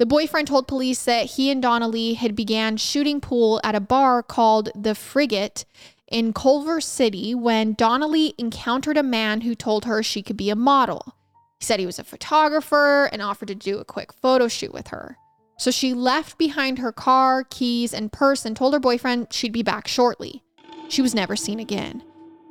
The 0.00 0.06
boyfriend 0.06 0.48
told 0.48 0.66
police 0.66 1.04
that 1.04 1.26
he 1.26 1.50
and 1.50 1.60
Donnelly 1.60 2.14
had 2.14 2.34
began 2.34 2.78
shooting 2.78 3.20
pool 3.20 3.60
at 3.62 3.74
a 3.74 3.80
bar 3.80 4.22
called 4.22 4.70
the 4.74 4.94
Frigate 4.94 5.66
in 6.10 6.32
Culver 6.32 6.80
City 6.80 7.34
when 7.34 7.74
Donnelly 7.74 8.34
encountered 8.36 8.96
a 8.96 9.02
man 9.02 9.42
who 9.42 9.54
told 9.54 9.84
her 9.84 10.02
she 10.02 10.22
could 10.22 10.36
be 10.36 10.50
a 10.50 10.56
model. 10.56 11.16
He 11.58 11.64
said 11.64 11.80
he 11.80 11.86
was 11.86 11.98
a 11.98 12.04
photographer 12.04 13.06
and 13.12 13.22
offered 13.22 13.48
to 13.48 13.54
do 13.54 13.78
a 13.78 13.84
quick 13.84 14.12
photo 14.12 14.48
shoot 14.48 14.74
with 14.74 14.88
her. 14.88 15.16
So 15.58 15.70
she 15.70 15.94
left 15.94 16.38
behind 16.38 16.78
her 16.78 16.90
car, 16.90 17.44
keys, 17.44 17.92
and 17.92 18.10
purse 18.10 18.44
and 18.44 18.56
told 18.56 18.72
her 18.72 18.80
boyfriend 18.80 19.28
she'd 19.30 19.52
be 19.52 19.62
back 19.62 19.86
shortly. 19.86 20.42
She 20.88 21.02
was 21.02 21.14
never 21.14 21.36
seen 21.36 21.60
again. 21.60 22.02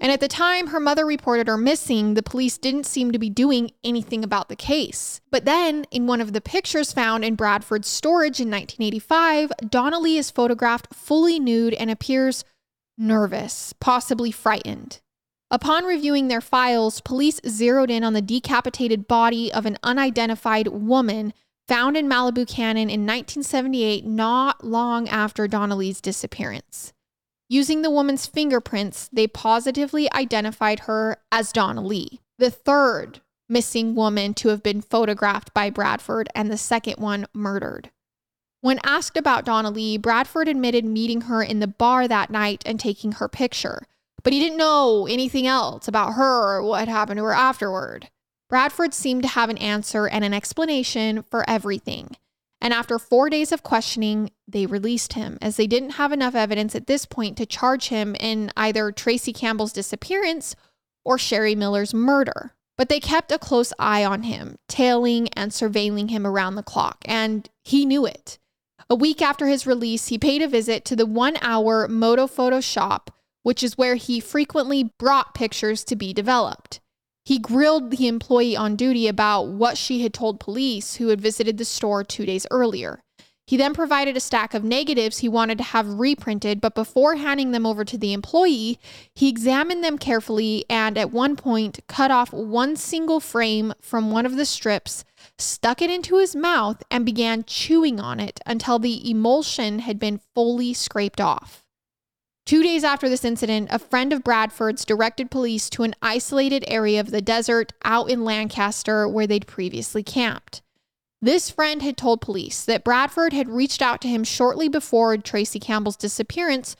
And 0.01 0.11
at 0.11 0.21
the 0.21 0.27
time 0.29 0.67
her 0.67 0.79
mother 0.79 1.05
reported 1.05 1.47
her 1.47 1.57
missing, 1.57 2.13
the 2.13 2.23
police 2.23 2.57
didn't 2.57 2.85
seem 2.85 3.11
to 3.11 3.19
be 3.19 3.29
doing 3.29 3.71
anything 3.83 4.23
about 4.23 4.47
the 4.47 4.55
case. 4.55 5.19
But 5.29 5.43
then, 5.43 5.85
in 5.91 6.07
one 6.07 6.21
of 6.21 6.31
the 6.31 6.39
pictures 6.39 6.93
found 6.93 7.25
in 7.25 7.35
Bradford's 7.35 7.89
storage 7.89 8.39
in 8.39 8.49
1985, 8.49 9.51
Donnelly 9.69 10.15
is 10.15 10.31
photographed 10.31 10.93
fully 10.93 11.39
nude 11.39 11.73
and 11.73 11.91
appears 11.91 12.45
nervous, 12.99 13.73
possibly 13.79 14.31
frightened. 14.31 14.99
Upon 15.49 15.85
reviewing 15.85 16.27
their 16.27 16.41
files, 16.41 17.01
police 17.01 17.41
zeroed 17.47 17.89
in 17.89 18.03
on 18.03 18.13
the 18.13 18.21
decapitated 18.21 19.07
body 19.07 19.51
of 19.51 19.65
an 19.65 19.77
unidentified 19.81 20.67
woman 20.67 21.33
found 21.67 21.97
in 21.97 22.07
Malibu 22.07 22.47
Canyon 22.47 22.89
in 22.89 23.01
1978, 23.01 24.05
not 24.05 24.63
long 24.63 25.07
after 25.09 25.47
Donnelly's 25.47 26.01
disappearance. 26.01 26.93
Using 27.47 27.81
the 27.81 27.89
woman's 27.89 28.27
fingerprints, 28.27 29.09
they 29.11 29.27
positively 29.27 30.11
identified 30.13 30.81
her 30.81 31.17
as 31.31 31.51
Donnelly, 31.51 32.21
the 32.37 32.51
third 32.51 33.21
missing 33.47 33.95
woman 33.95 34.35
to 34.35 34.49
have 34.49 34.61
been 34.61 34.81
photographed 34.81 35.53
by 35.53 35.71
Bradford 35.71 36.29
and 36.35 36.51
the 36.51 36.57
second 36.57 36.97
one 36.97 37.25
murdered. 37.33 37.89
When 38.61 38.79
asked 38.83 39.15
about 39.15 39.45
Donnelly, 39.45 39.97
Bradford 39.97 40.49
admitted 40.49 40.83
meeting 40.83 41.21
her 41.21 41.41
in 41.41 41.59
the 41.59 41.67
bar 41.67 42.07
that 42.07 42.29
night 42.29 42.61
and 42.65 42.77
taking 42.79 43.13
her 43.13 43.29
picture, 43.29 43.83
but 44.21 44.33
he 44.33 44.39
didn't 44.39 44.57
know 44.57 45.07
anything 45.09 45.47
else 45.47 45.87
about 45.87 46.13
her 46.13 46.57
or 46.57 46.63
what 46.63 46.89
happened 46.89 47.19
to 47.19 47.23
her 47.23 47.33
afterward. 47.33 48.09
Bradford 48.49 48.93
seemed 48.93 49.21
to 49.23 49.29
have 49.29 49.49
an 49.49 49.57
answer 49.59 50.07
and 50.07 50.25
an 50.25 50.33
explanation 50.33 51.23
for 51.23 51.49
everything. 51.49 52.17
And 52.59 52.73
after 52.73 52.99
four 52.99 53.29
days 53.29 53.53
of 53.53 53.63
questioning, 53.63 54.31
they 54.45 54.65
released 54.65 55.13
him 55.13 55.37
as 55.41 55.55
they 55.55 55.67
didn't 55.67 55.91
have 55.91 56.11
enough 56.11 56.35
evidence 56.35 56.75
at 56.75 56.87
this 56.87 57.05
point 57.05 57.37
to 57.37 57.45
charge 57.45 57.87
him 57.87 58.15
in 58.19 58.51
either 58.57 58.91
Tracy 58.91 59.31
Campbell's 59.31 59.71
disappearance 59.71 60.57
or 61.05 61.17
Sherry 61.17 61.55
Miller's 61.55 61.93
murder. 61.93 62.55
But 62.77 62.89
they 62.89 62.99
kept 62.99 63.31
a 63.31 63.39
close 63.39 63.71
eye 63.79 64.03
on 64.03 64.23
him, 64.23 64.57
tailing 64.67 65.29
and 65.29 65.51
surveilling 65.51 66.09
him 66.09 66.27
around 66.27 66.55
the 66.55 66.63
clock, 66.63 66.97
and 67.05 67.49
he 67.63 67.85
knew 67.85 68.05
it. 68.05 68.39
A 68.91 68.95
week 68.95 69.21
after 69.21 69.45
his 69.45 69.67
release, 69.67 70.07
he 70.07 70.17
paid 70.17 70.41
a 70.41 70.47
visit 70.47 70.83
to 70.85 70.95
the 70.95 71.05
one 71.05 71.37
hour 71.41 71.87
Moto 71.87 72.25
Photo 72.25 72.59
shop, 72.59 73.11
which 73.43 73.61
is 73.61 73.77
where 73.77 73.93
he 73.95 74.19
frequently 74.19 74.91
brought 74.97 75.35
pictures 75.35 75.83
to 75.83 75.95
be 75.95 76.11
developed. 76.11 76.79
He 77.23 77.37
grilled 77.37 77.91
the 77.91 78.07
employee 78.07 78.57
on 78.57 78.75
duty 78.75 79.07
about 79.07 79.49
what 79.49 79.77
she 79.77 80.01
had 80.01 80.11
told 80.11 80.39
police 80.39 80.95
who 80.95 81.09
had 81.09 81.21
visited 81.21 81.59
the 81.59 81.65
store 81.65 82.03
two 82.03 82.25
days 82.25 82.47
earlier. 82.49 83.03
He 83.45 83.57
then 83.57 83.75
provided 83.75 84.17
a 84.17 84.19
stack 84.19 84.55
of 84.55 84.63
negatives 84.63 85.19
he 85.19 85.29
wanted 85.29 85.59
to 85.59 85.65
have 85.65 85.99
reprinted, 85.99 86.59
but 86.59 86.73
before 86.73 87.15
handing 87.15 87.51
them 87.51 87.67
over 87.67 87.85
to 87.85 87.97
the 87.97 88.13
employee, 88.13 88.79
he 89.13 89.29
examined 89.29 89.83
them 89.83 89.99
carefully 89.99 90.65
and 90.67 90.97
at 90.97 91.11
one 91.11 91.35
point 91.35 91.79
cut 91.87 92.09
off 92.09 92.33
one 92.33 92.75
single 92.75 93.19
frame 93.19 93.73
from 93.81 94.09
one 94.09 94.25
of 94.25 94.35
the 94.35 94.45
strips 94.45 95.03
stuck 95.37 95.81
it 95.81 95.89
into 95.89 96.17
his 96.17 96.35
mouth, 96.35 96.83
and 96.89 97.05
began 97.05 97.43
chewing 97.43 97.99
on 97.99 98.19
it 98.19 98.39
until 98.45 98.79
the 98.79 99.09
emulsion 99.09 99.79
had 99.79 99.99
been 99.99 100.19
fully 100.33 100.73
scraped 100.73 101.21
off. 101.21 101.65
Two 102.45 102.63
days 102.63 102.83
after 102.83 103.07
this 103.07 103.23
incident, 103.23 103.67
a 103.71 103.77
friend 103.77 104.11
of 104.11 104.23
Bradford's 104.23 104.83
directed 104.83 105.29
police 105.29 105.69
to 105.69 105.83
an 105.83 105.93
isolated 106.01 106.65
area 106.67 106.99
of 106.99 107.11
the 107.11 107.21
desert 107.21 107.73
out 107.83 108.09
in 108.09 108.25
Lancaster 108.25 109.07
where 109.07 109.27
they'd 109.27 109.45
previously 109.45 110.01
camped. 110.01 110.63
This 111.21 111.51
friend 111.51 111.81
had 111.81 111.97
told 111.97 112.21
police 112.21 112.63
that 112.65 112.83
Bradford 112.83 113.33
had 113.33 113.49
reached 113.49 113.81
out 113.81 114.01
to 114.01 114.07
him 114.07 114.23
shortly 114.23 114.67
before 114.67 115.15
Tracy 115.17 115.59
Campbell's 115.59 115.97
disappearance 115.97 116.75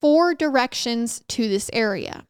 for 0.00 0.34
directions 0.34 1.22
to 1.28 1.48
this 1.48 1.70
area. 1.72 2.26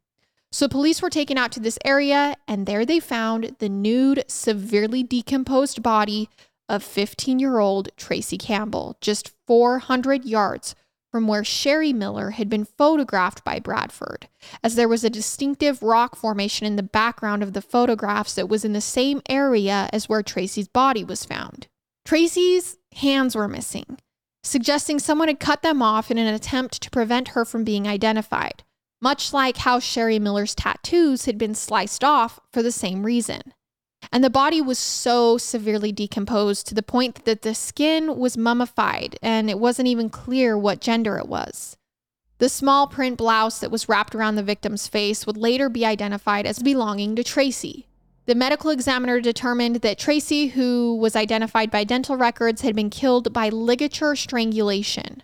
So 0.53 0.69
police 0.69 1.01
were 1.01 1.11
taken 1.11 1.39
out 1.39 1.51
to 1.53 1.61
this 1.61 1.79
area, 1.83 2.37
and 2.47 2.67
there 2.67 2.85
they 2.85 3.01
found 3.01 3.57
the 3.59 3.71
nude, 3.71 4.25
severely 4.29 5.03
decomposed 5.03 5.83
body 5.83 6.29
of 6.69 6.83
15 6.83 7.39
year 7.39 7.59
old 7.59 7.89
Tracy 7.97 8.37
Campbell, 8.37 8.99
just 9.01 9.33
400 9.47 10.27
yards 10.27 10.75
from 11.11 11.27
where 11.27 11.45
Sherry 11.45 11.93
Miller 11.93 12.31
had 12.31 12.49
been 12.49 12.67
photographed 12.67 13.45
by 13.45 13.61
Bradford, 13.61 14.29
as 14.63 14.75
there 14.75 14.89
was 14.89 15.05
a 15.05 15.11
distinctive 15.11 15.83
rock 15.83 16.17
formation 16.17 16.67
in 16.67 16.77
the 16.77 16.83
background 16.83 17.43
of 17.43 17.55
the 17.55 17.63
photographs 17.63 18.35
that 18.35 18.49
was 18.49 18.65
in 18.65 18.73
the 18.75 18.81
same 18.81 19.23
area 19.29 19.89
as 19.93 20.09
where 20.09 20.23
Tracy's 20.23 20.69
body 20.69 21.05
was 21.05 21.25
found. 21.25 21.67
Tracy's 22.05 22.77
hands 22.97 23.35
were 23.35 23.49
missing, 23.49 23.99
suggesting 24.43 24.99
someone 24.99 25.29
had 25.29 25.41
cut 25.41 25.63
them 25.63 25.81
off 25.83 26.11
in 26.11 26.19
an 26.19 26.33
attempt 26.33 26.81
to 26.83 26.91
prevent 26.91 27.29
her 27.29 27.45
from 27.45 27.65
being 27.65 27.87
identified, 27.87 28.65
much 29.03 29.33
like 29.33 29.59
how 29.59 29.79
Sherry 29.79 30.19
Miller's 30.19 30.55
tattoos 30.55 31.27
had 31.27 31.37
been 31.37 31.55
sliced 31.55 32.05
off 32.05 32.41
for 32.51 32.63
the 32.63 32.73
same 32.73 33.05
reason. 33.05 33.43
And 34.13 34.23
the 34.23 34.31
body 34.31 34.61
was 34.61 34.79
so 34.79 35.37
severely 35.39 35.93
decomposed 35.93 36.67
to 36.69 36.75
the 36.75 36.83
point 36.83 37.25
that 37.25 37.43
the 37.43 37.55
skin 37.55 38.17
was 38.17 38.37
mummified 38.37 39.19
and 39.21 39.51
it 39.51 39.59
wasn't 39.59 39.89
even 39.89 40.09
clear 40.09 40.57
what 40.57 40.81
gender 40.81 41.19
it 41.19 41.29
was. 41.29 41.77
The 42.39 42.49
small 42.49 42.87
print 42.87 43.19
blouse 43.19 43.61
that 43.61 43.71
was 43.71 43.89
wrapped 43.89 44.15
around 44.15 44.37
the 44.37 44.43
victim's 44.43 44.89
face 44.89 45.27
would 45.27 45.37
later 45.37 45.69
be 45.69 45.85
identified 45.85 46.47
as 46.47 46.59
belonging 46.59 47.15
to 47.17 47.25
Tracy. 47.25 47.87
The 48.27 48.35
medical 48.37 48.71
examiner 48.71 49.21
determined 49.21 49.77
that 49.77 49.99
Tracy, 49.99 50.49
who 50.49 50.97
was 50.97 51.17
identified 51.17 51.71
by 51.71 51.85
dental 51.85 52.17
records, 52.17 52.63
had 52.63 52.77
been 52.77 52.91
killed 52.91 53.33
by 53.33 53.49
ligature 53.49 54.15
strangulation. 54.15 55.23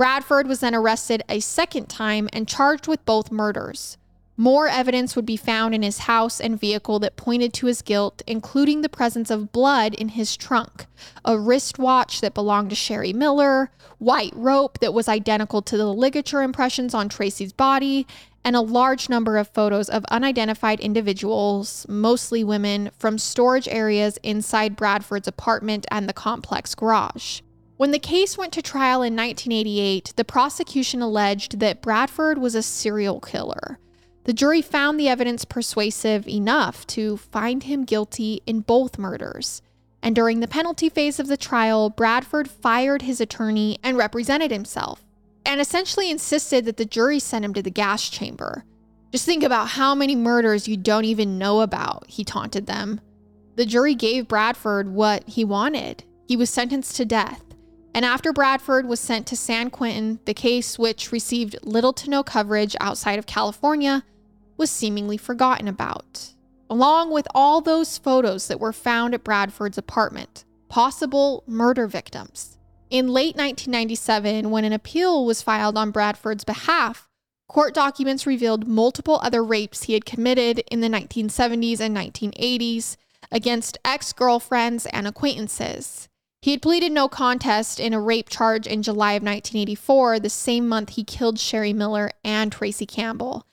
Bradford 0.00 0.46
was 0.46 0.60
then 0.60 0.74
arrested 0.74 1.22
a 1.28 1.40
second 1.40 1.90
time 1.90 2.26
and 2.32 2.48
charged 2.48 2.88
with 2.88 3.04
both 3.04 3.30
murders. 3.30 3.98
More 4.34 4.66
evidence 4.66 5.14
would 5.14 5.26
be 5.26 5.36
found 5.36 5.74
in 5.74 5.82
his 5.82 5.98
house 5.98 6.40
and 6.40 6.58
vehicle 6.58 6.98
that 7.00 7.18
pointed 7.18 7.52
to 7.52 7.66
his 7.66 7.82
guilt, 7.82 8.22
including 8.26 8.80
the 8.80 8.88
presence 8.88 9.30
of 9.30 9.52
blood 9.52 9.92
in 9.92 10.08
his 10.08 10.38
trunk, 10.38 10.86
a 11.22 11.38
wristwatch 11.38 12.22
that 12.22 12.32
belonged 12.32 12.70
to 12.70 12.76
Sherry 12.76 13.12
Miller, 13.12 13.70
white 13.98 14.32
rope 14.34 14.78
that 14.78 14.94
was 14.94 15.06
identical 15.06 15.60
to 15.60 15.76
the 15.76 15.92
ligature 15.92 16.40
impressions 16.40 16.94
on 16.94 17.10
Tracy's 17.10 17.52
body, 17.52 18.06
and 18.42 18.56
a 18.56 18.62
large 18.62 19.10
number 19.10 19.36
of 19.36 19.48
photos 19.48 19.90
of 19.90 20.06
unidentified 20.06 20.80
individuals, 20.80 21.84
mostly 21.90 22.42
women, 22.42 22.90
from 22.98 23.18
storage 23.18 23.68
areas 23.68 24.18
inside 24.22 24.76
Bradford's 24.76 25.28
apartment 25.28 25.84
and 25.90 26.08
the 26.08 26.14
complex 26.14 26.74
garage. 26.74 27.42
When 27.80 27.92
the 27.92 27.98
case 27.98 28.36
went 28.36 28.52
to 28.52 28.60
trial 28.60 29.00
in 29.00 29.16
1988, 29.16 30.12
the 30.14 30.22
prosecution 30.22 31.00
alleged 31.00 31.60
that 31.60 31.80
Bradford 31.80 32.36
was 32.36 32.54
a 32.54 32.62
serial 32.62 33.20
killer 33.20 33.78
the 34.24 34.34
jury 34.34 34.60
found 34.60 35.00
the 35.00 35.08
evidence 35.08 35.46
persuasive 35.46 36.28
enough 36.28 36.86
to 36.88 37.16
find 37.16 37.62
him 37.62 37.86
guilty 37.86 38.42
in 38.44 38.60
both 38.60 38.98
murders. 38.98 39.62
And 40.02 40.14
during 40.14 40.40
the 40.40 40.46
penalty 40.46 40.90
phase 40.90 41.18
of 41.18 41.26
the 41.26 41.38
trial, 41.38 41.88
Bradford 41.88 42.50
fired 42.50 43.00
his 43.00 43.18
attorney 43.18 43.78
and 43.82 43.96
represented 43.96 44.50
himself, 44.50 45.02
and 45.46 45.58
essentially 45.58 46.10
insisted 46.10 46.66
that 46.66 46.76
the 46.76 46.84
jury 46.84 47.18
send 47.18 47.46
him 47.46 47.54
to 47.54 47.62
the 47.62 47.70
gas 47.70 48.10
chamber. 48.10 48.66
Just 49.10 49.24
think 49.24 49.42
about 49.42 49.68
how 49.68 49.94
many 49.94 50.14
murders 50.14 50.68
you 50.68 50.76
don't 50.76 51.06
even 51.06 51.38
know 51.38 51.62
about, 51.62 52.04
he 52.08 52.24
taunted 52.24 52.66
them. 52.66 53.00
The 53.56 53.64
jury 53.64 53.94
gave 53.94 54.28
Bradford 54.28 54.92
what 54.92 55.26
he 55.26 55.46
wanted. 55.46 56.04
He 56.28 56.36
was 56.36 56.50
sentenced 56.50 56.94
to 56.96 57.06
death. 57.06 57.49
And 57.94 58.04
after 58.04 58.32
Bradford 58.32 58.86
was 58.86 59.00
sent 59.00 59.26
to 59.26 59.36
San 59.36 59.70
Quentin, 59.70 60.20
the 60.24 60.34
case, 60.34 60.78
which 60.78 61.12
received 61.12 61.58
little 61.62 61.92
to 61.94 62.10
no 62.10 62.22
coverage 62.22 62.76
outside 62.80 63.18
of 63.18 63.26
California, 63.26 64.04
was 64.56 64.70
seemingly 64.70 65.16
forgotten 65.16 65.66
about, 65.66 66.34
along 66.68 67.10
with 67.10 67.26
all 67.34 67.60
those 67.60 67.98
photos 67.98 68.46
that 68.48 68.60
were 68.60 68.72
found 68.72 69.14
at 69.14 69.24
Bradford's 69.24 69.78
apartment, 69.78 70.44
possible 70.68 71.42
murder 71.46 71.86
victims. 71.86 72.58
In 72.90 73.08
late 73.08 73.36
1997, 73.36 74.50
when 74.50 74.64
an 74.64 74.72
appeal 74.72 75.24
was 75.24 75.42
filed 75.42 75.78
on 75.78 75.90
Bradford's 75.92 76.44
behalf, 76.44 77.08
court 77.48 77.74
documents 77.74 78.26
revealed 78.26 78.68
multiple 78.68 79.18
other 79.22 79.42
rapes 79.42 79.84
he 79.84 79.94
had 79.94 80.04
committed 80.04 80.62
in 80.70 80.80
the 80.80 80.88
1970s 80.88 81.80
and 81.80 81.96
1980s 81.96 82.96
against 83.32 83.78
ex 83.84 84.12
girlfriends 84.12 84.86
and 84.86 85.06
acquaintances. 85.06 86.09
He 86.42 86.52
had 86.52 86.62
pleaded 86.62 86.92
no 86.92 87.06
contest 87.06 87.78
in 87.78 87.92
a 87.92 88.00
rape 88.00 88.30
charge 88.30 88.66
in 88.66 88.82
July 88.82 89.12
of 89.12 89.22
1984, 89.22 90.20
the 90.20 90.30
same 90.30 90.66
month 90.66 90.90
he 90.90 91.04
killed 91.04 91.38
Sherry 91.38 91.74
Miller 91.74 92.10
and 92.24 92.50
Tracy 92.50 92.86
Campbell. 92.86 93.46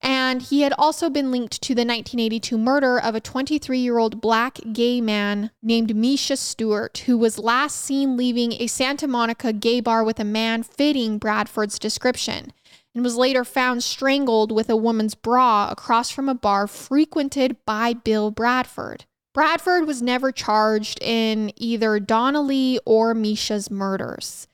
And 0.00 0.42
he 0.42 0.62
had 0.62 0.74
also 0.76 1.08
been 1.08 1.30
linked 1.30 1.62
to 1.62 1.74
the 1.76 1.82
1982 1.82 2.58
murder 2.58 2.98
of 2.98 3.14
a 3.14 3.20
23 3.20 3.78
year 3.78 3.98
old 3.98 4.20
black 4.20 4.58
gay 4.72 5.00
man 5.00 5.52
named 5.62 5.94
Misha 5.94 6.36
Stewart, 6.36 6.98
who 7.06 7.16
was 7.16 7.38
last 7.38 7.80
seen 7.80 8.16
leaving 8.16 8.54
a 8.54 8.66
Santa 8.66 9.06
Monica 9.06 9.52
gay 9.52 9.80
bar 9.80 10.02
with 10.02 10.18
a 10.18 10.24
man 10.24 10.64
fitting 10.64 11.18
Bradford's 11.18 11.78
description 11.78 12.52
and 12.92 13.04
was 13.04 13.16
later 13.16 13.44
found 13.44 13.84
strangled 13.84 14.50
with 14.50 14.68
a 14.68 14.76
woman's 14.76 15.14
bra 15.14 15.68
across 15.70 16.10
from 16.10 16.28
a 16.28 16.34
bar 16.34 16.66
frequented 16.66 17.56
by 17.64 17.92
Bill 17.92 18.32
Bradford. 18.32 19.04
Bradford 19.34 19.86
was 19.86 20.02
never 20.02 20.30
charged 20.30 20.98
in 21.00 21.52
either 21.56 21.98
Donnelly 21.98 22.78
or 22.84 23.14
Misha's 23.14 23.70
murders. 23.70 24.46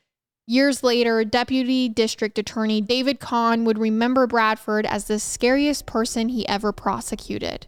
Years 0.47 0.83
later, 0.83 1.24
Deputy 1.24 1.89
District 1.89 2.39
Attorney 2.39 2.81
David 2.81 3.18
Kahn 3.18 3.64
would 3.64 3.79
remember 3.79 4.26
Bradford 4.26 4.87
as 4.87 5.05
the 5.05 5.18
scariest 5.18 5.85
person 5.85 6.29
he 6.29 6.49
ever 6.49 6.72
prosecuted. 6.72 7.66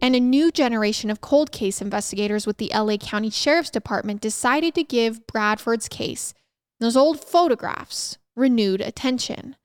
And 0.00 0.16
a 0.16 0.20
new 0.20 0.50
generation 0.50 1.10
of 1.10 1.20
cold 1.20 1.52
case 1.52 1.82
investigators 1.82 2.46
with 2.46 2.56
the 2.58 2.70
LA 2.74 2.96
County 2.96 3.28
Sheriff's 3.28 3.70
Department 3.70 4.20
decided 4.20 4.74
to 4.76 4.84
give 4.84 5.26
Bradford's 5.26 5.88
case, 5.88 6.32
those 6.80 6.96
old 6.96 7.20
photographs, 7.22 8.18
renewed 8.34 8.80
attention. 8.80 9.56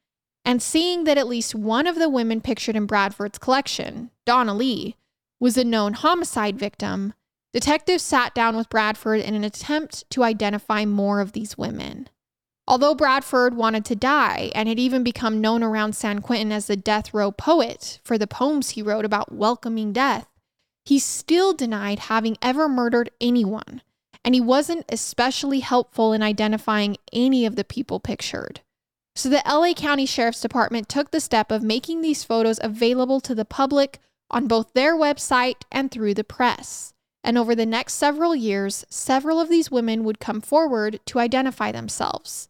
And 0.44 0.62
seeing 0.62 1.04
that 1.06 1.18
at 1.18 1.28
least 1.28 1.56
one 1.56 1.88
of 1.88 1.96
the 1.96 2.10
women 2.10 2.42
pictured 2.42 2.76
in 2.76 2.86
Bradford's 2.86 3.38
collection, 3.38 4.12
Donna 4.26 4.54
Lee, 4.54 4.96
was 5.40 5.58
a 5.58 5.64
known 5.64 5.94
homicide 5.94 6.58
victim, 6.58 7.14
detectives 7.54 8.04
sat 8.04 8.34
down 8.34 8.56
with 8.56 8.70
Bradford 8.70 9.22
in 9.22 9.36
an 9.36 9.44
attempt 9.44 10.10
to 10.12 10.24
identify 10.24 10.86
more 10.86 11.22
of 11.22 11.34
these 11.34 11.58
women. 11.58 12.10
Although 12.68 12.96
Bradford 12.96 13.56
wanted 13.56 13.86
to 13.86 13.96
die 13.96 14.52
and 14.54 14.68
had 14.68 14.78
even 14.78 15.02
become 15.02 15.40
known 15.40 15.64
around 15.64 15.96
San 15.96 16.20
Quentin 16.20 16.52
as 16.52 16.68
the 16.68 16.76
death 16.76 17.14
row 17.14 17.32
poet 17.32 18.00
for 18.04 18.18
the 18.18 18.28
poems 18.28 18.72
he 18.72 18.82
wrote 18.82 19.06
about 19.06 19.32
welcoming 19.32 19.94
death, 19.94 20.28
he 20.84 21.00
still 21.00 21.54
denied 21.54 22.00
having 22.00 22.38
ever 22.42 22.68
murdered 22.68 23.10
anyone, 23.22 23.82
and 24.24 24.36
he 24.36 24.42
wasn't 24.42 24.86
especially 24.90 25.62
helpful 25.62 26.12
in 26.12 26.22
identifying 26.22 26.98
any 27.14 27.46
of 27.46 27.56
the 27.56 27.64
people 27.64 28.00
pictured. 28.00 28.62
So 29.16 29.30
the 29.30 29.44
LA 29.48 29.74
County 29.74 30.06
Sheriff's 30.06 30.42
Department 30.42 30.90
took 30.90 31.12
the 31.12 31.20
step 31.20 31.52
of 31.52 31.64
making 31.64 32.02
these 32.02 32.24
photos 32.24 32.60
available 32.62 33.20
to 33.22 33.34
the 33.34 33.46
public 33.46 34.00
on 34.30 34.48
both 34.48 34.74
their 34.74 34.96
website 34.96 35.62
and 35.72 35.92
through 35.92 36.14
the 36.14 36.24
press. 36.24 36.94
And 37.24 37.38
over 37.38 37.56
the 37.56 37.66
next 37.66 37.94
several 37.94 38.36
years, 38.36 38.86
several 38.90 39.40
of 39.40 39.50
these 39.50 39.72
women 39.72 40.04
would 40.04 40.20
come 40.20 40.42
forward 40.42 41.00
to 41.08 41.20
identify 41.20 41.72
themselves. 41.72 42.50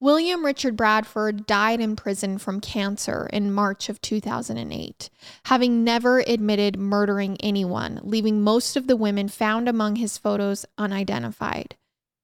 William 0.00 0.44
Richard 0.44 0.76
Bradford 0.76 1.44
died 1.44 1.80
in 1.80 1.96
prison 1.96 2.38
from 2.38 2.60
cancer 2.60 3.28
in 3.32 3.52
March 3.52 3.88
of 3.88 4.00
2008, 4.00 5.10
having 5.46 5.82
never 5.82 6.20
admitted 6.20 6.78
murdering 6.78 7.36
anyone, 7.40 7.98
leaving 8.04 8.40
most 8.40 8.76
of 8.76 8.86
the 8.86 8.94
women 8.96 9.28
found 9.28 9.68
among 9.68 9.96
his 9.96 10.16
photos 10.16 10.64
unidentified. 10.76 11.74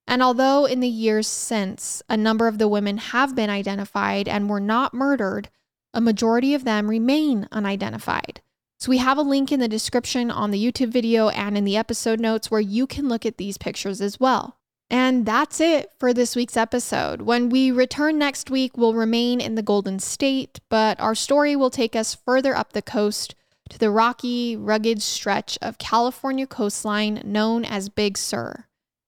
And 0.06 0.22
although 0.22 0.66
in 0.66 0.78
the 0.78 0.88
years 0.88 1.26
since 1.26 2.00
a 2.08 2.16
number 2.16 2.46
of 2.46 2.58
the 2.58 2.68
women 2.68 2.98
have 2.98 3.34
been 3.34 3.50
identified 3.50 4.28
and 4.28 4.48
were 4.48 4.60
not 4.60 4.94
murdered, 4.94 5.48
a 5.92 6.00
majority 6.00 6.54
of 6.54 6.64
them 6.64 6.88
remain 6.88 7.48
unidentified. 7.50 8.40
So 8.78 8.90
we 8.90 8.98
have 8.98 9.18
a 9.18 9.22
link 9.22 9.52
in 9.52 9.60
the 9.60 9.68
description 9.68 10.30
on 10.30 10.50
the 10.50 10.62
YouTube 10.62 10.90
video 10.90 11.28
and 11.28 11.56
in 11.56 11.64
the 11.64 11.76
episode 11.76 12.20
notes 12.20 12.50
where 12.50 12.60
you 12.60 12.86
can 12.86 13.08
look 13.08 13.24
at 13.24 13.38
these 13.38 13.56
pictures 13.56 14.00
as 14.00 14.20
well. 14.20 14.58
And 14.90 15.24
that's 15.24 15.60
it 15.60 15.90
for 15.98 16.12
this 16.12 16.36
week's 16.36 16.56
episode. 16.56 17.22
When 17.22 17.48
we 17.48 17.70
return 17.70 18.18
next 18.18 18.50
week, 18.50 18.76
we'll 18.76 18.94
remain 18.94 19.40
in 19.40 19.54
the 19.54 19.62
Golden 19.62 19.98
State, 19.98 20.60
but 20.68 21.00
our 21.00 21.14
story 21.14 21.56
will 21.56 21.70
take 21.70 21.96
us 21.96 22.14
further 22.14 22.54
up 22.54 22.72
the 22.72 22.82
coast 22.82 23.34
to 23.70 23.78
the 23.78 23.90
rocky, 23.90 24.56
rugged 24.56 25.02
stretch 25.02 25.58
of 25.62 25.78
California 25.78 26.46
coastline 26.46 27.22
known 27.24 27.64
as 27.64 27.88
Big 27.88 28.18
Sur, 28.18 28.66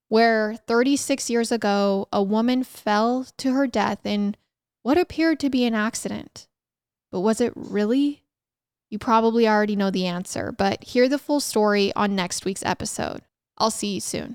where 0.08 0.56
36 0.66 1.28
years 1.28 1.52
ago, 1.52 2.08
a 2.12 2.22
woman 2.22 2.64
fell 2.64 3.26
to 3.36 3.52
her 3.52 3.66
death 3.66 4.06
in 4.06 4.34
what 4.82 4.96
appeared 4.96 5.38
to 5.40 5.50
be 5.50 5.64
an 5.66 5.74
accident. 5.74 6.48
But 7.12 7.20
was 7.20 7.40
it 7.40 7.52
really? 7.54 8.22
You 8.88 8.98
probably 8.98 9.48
already 9.48 9.74
know 9.74 9.90
the 9.90 10.06
answer, 10.06 10.52
but 10.52 10.84
hear 10.84 11.08
the 11.08 11.18
full 11.18 11.40
story 11.40 11.92
on 11.94 12.14
next 12.14 12.44
week's 12.44 12.64
episode. 12.64 13.22
I'll 13.58 13.70
see 13.70 13.94
you 13.94 14.00
soon. 14.00 14.34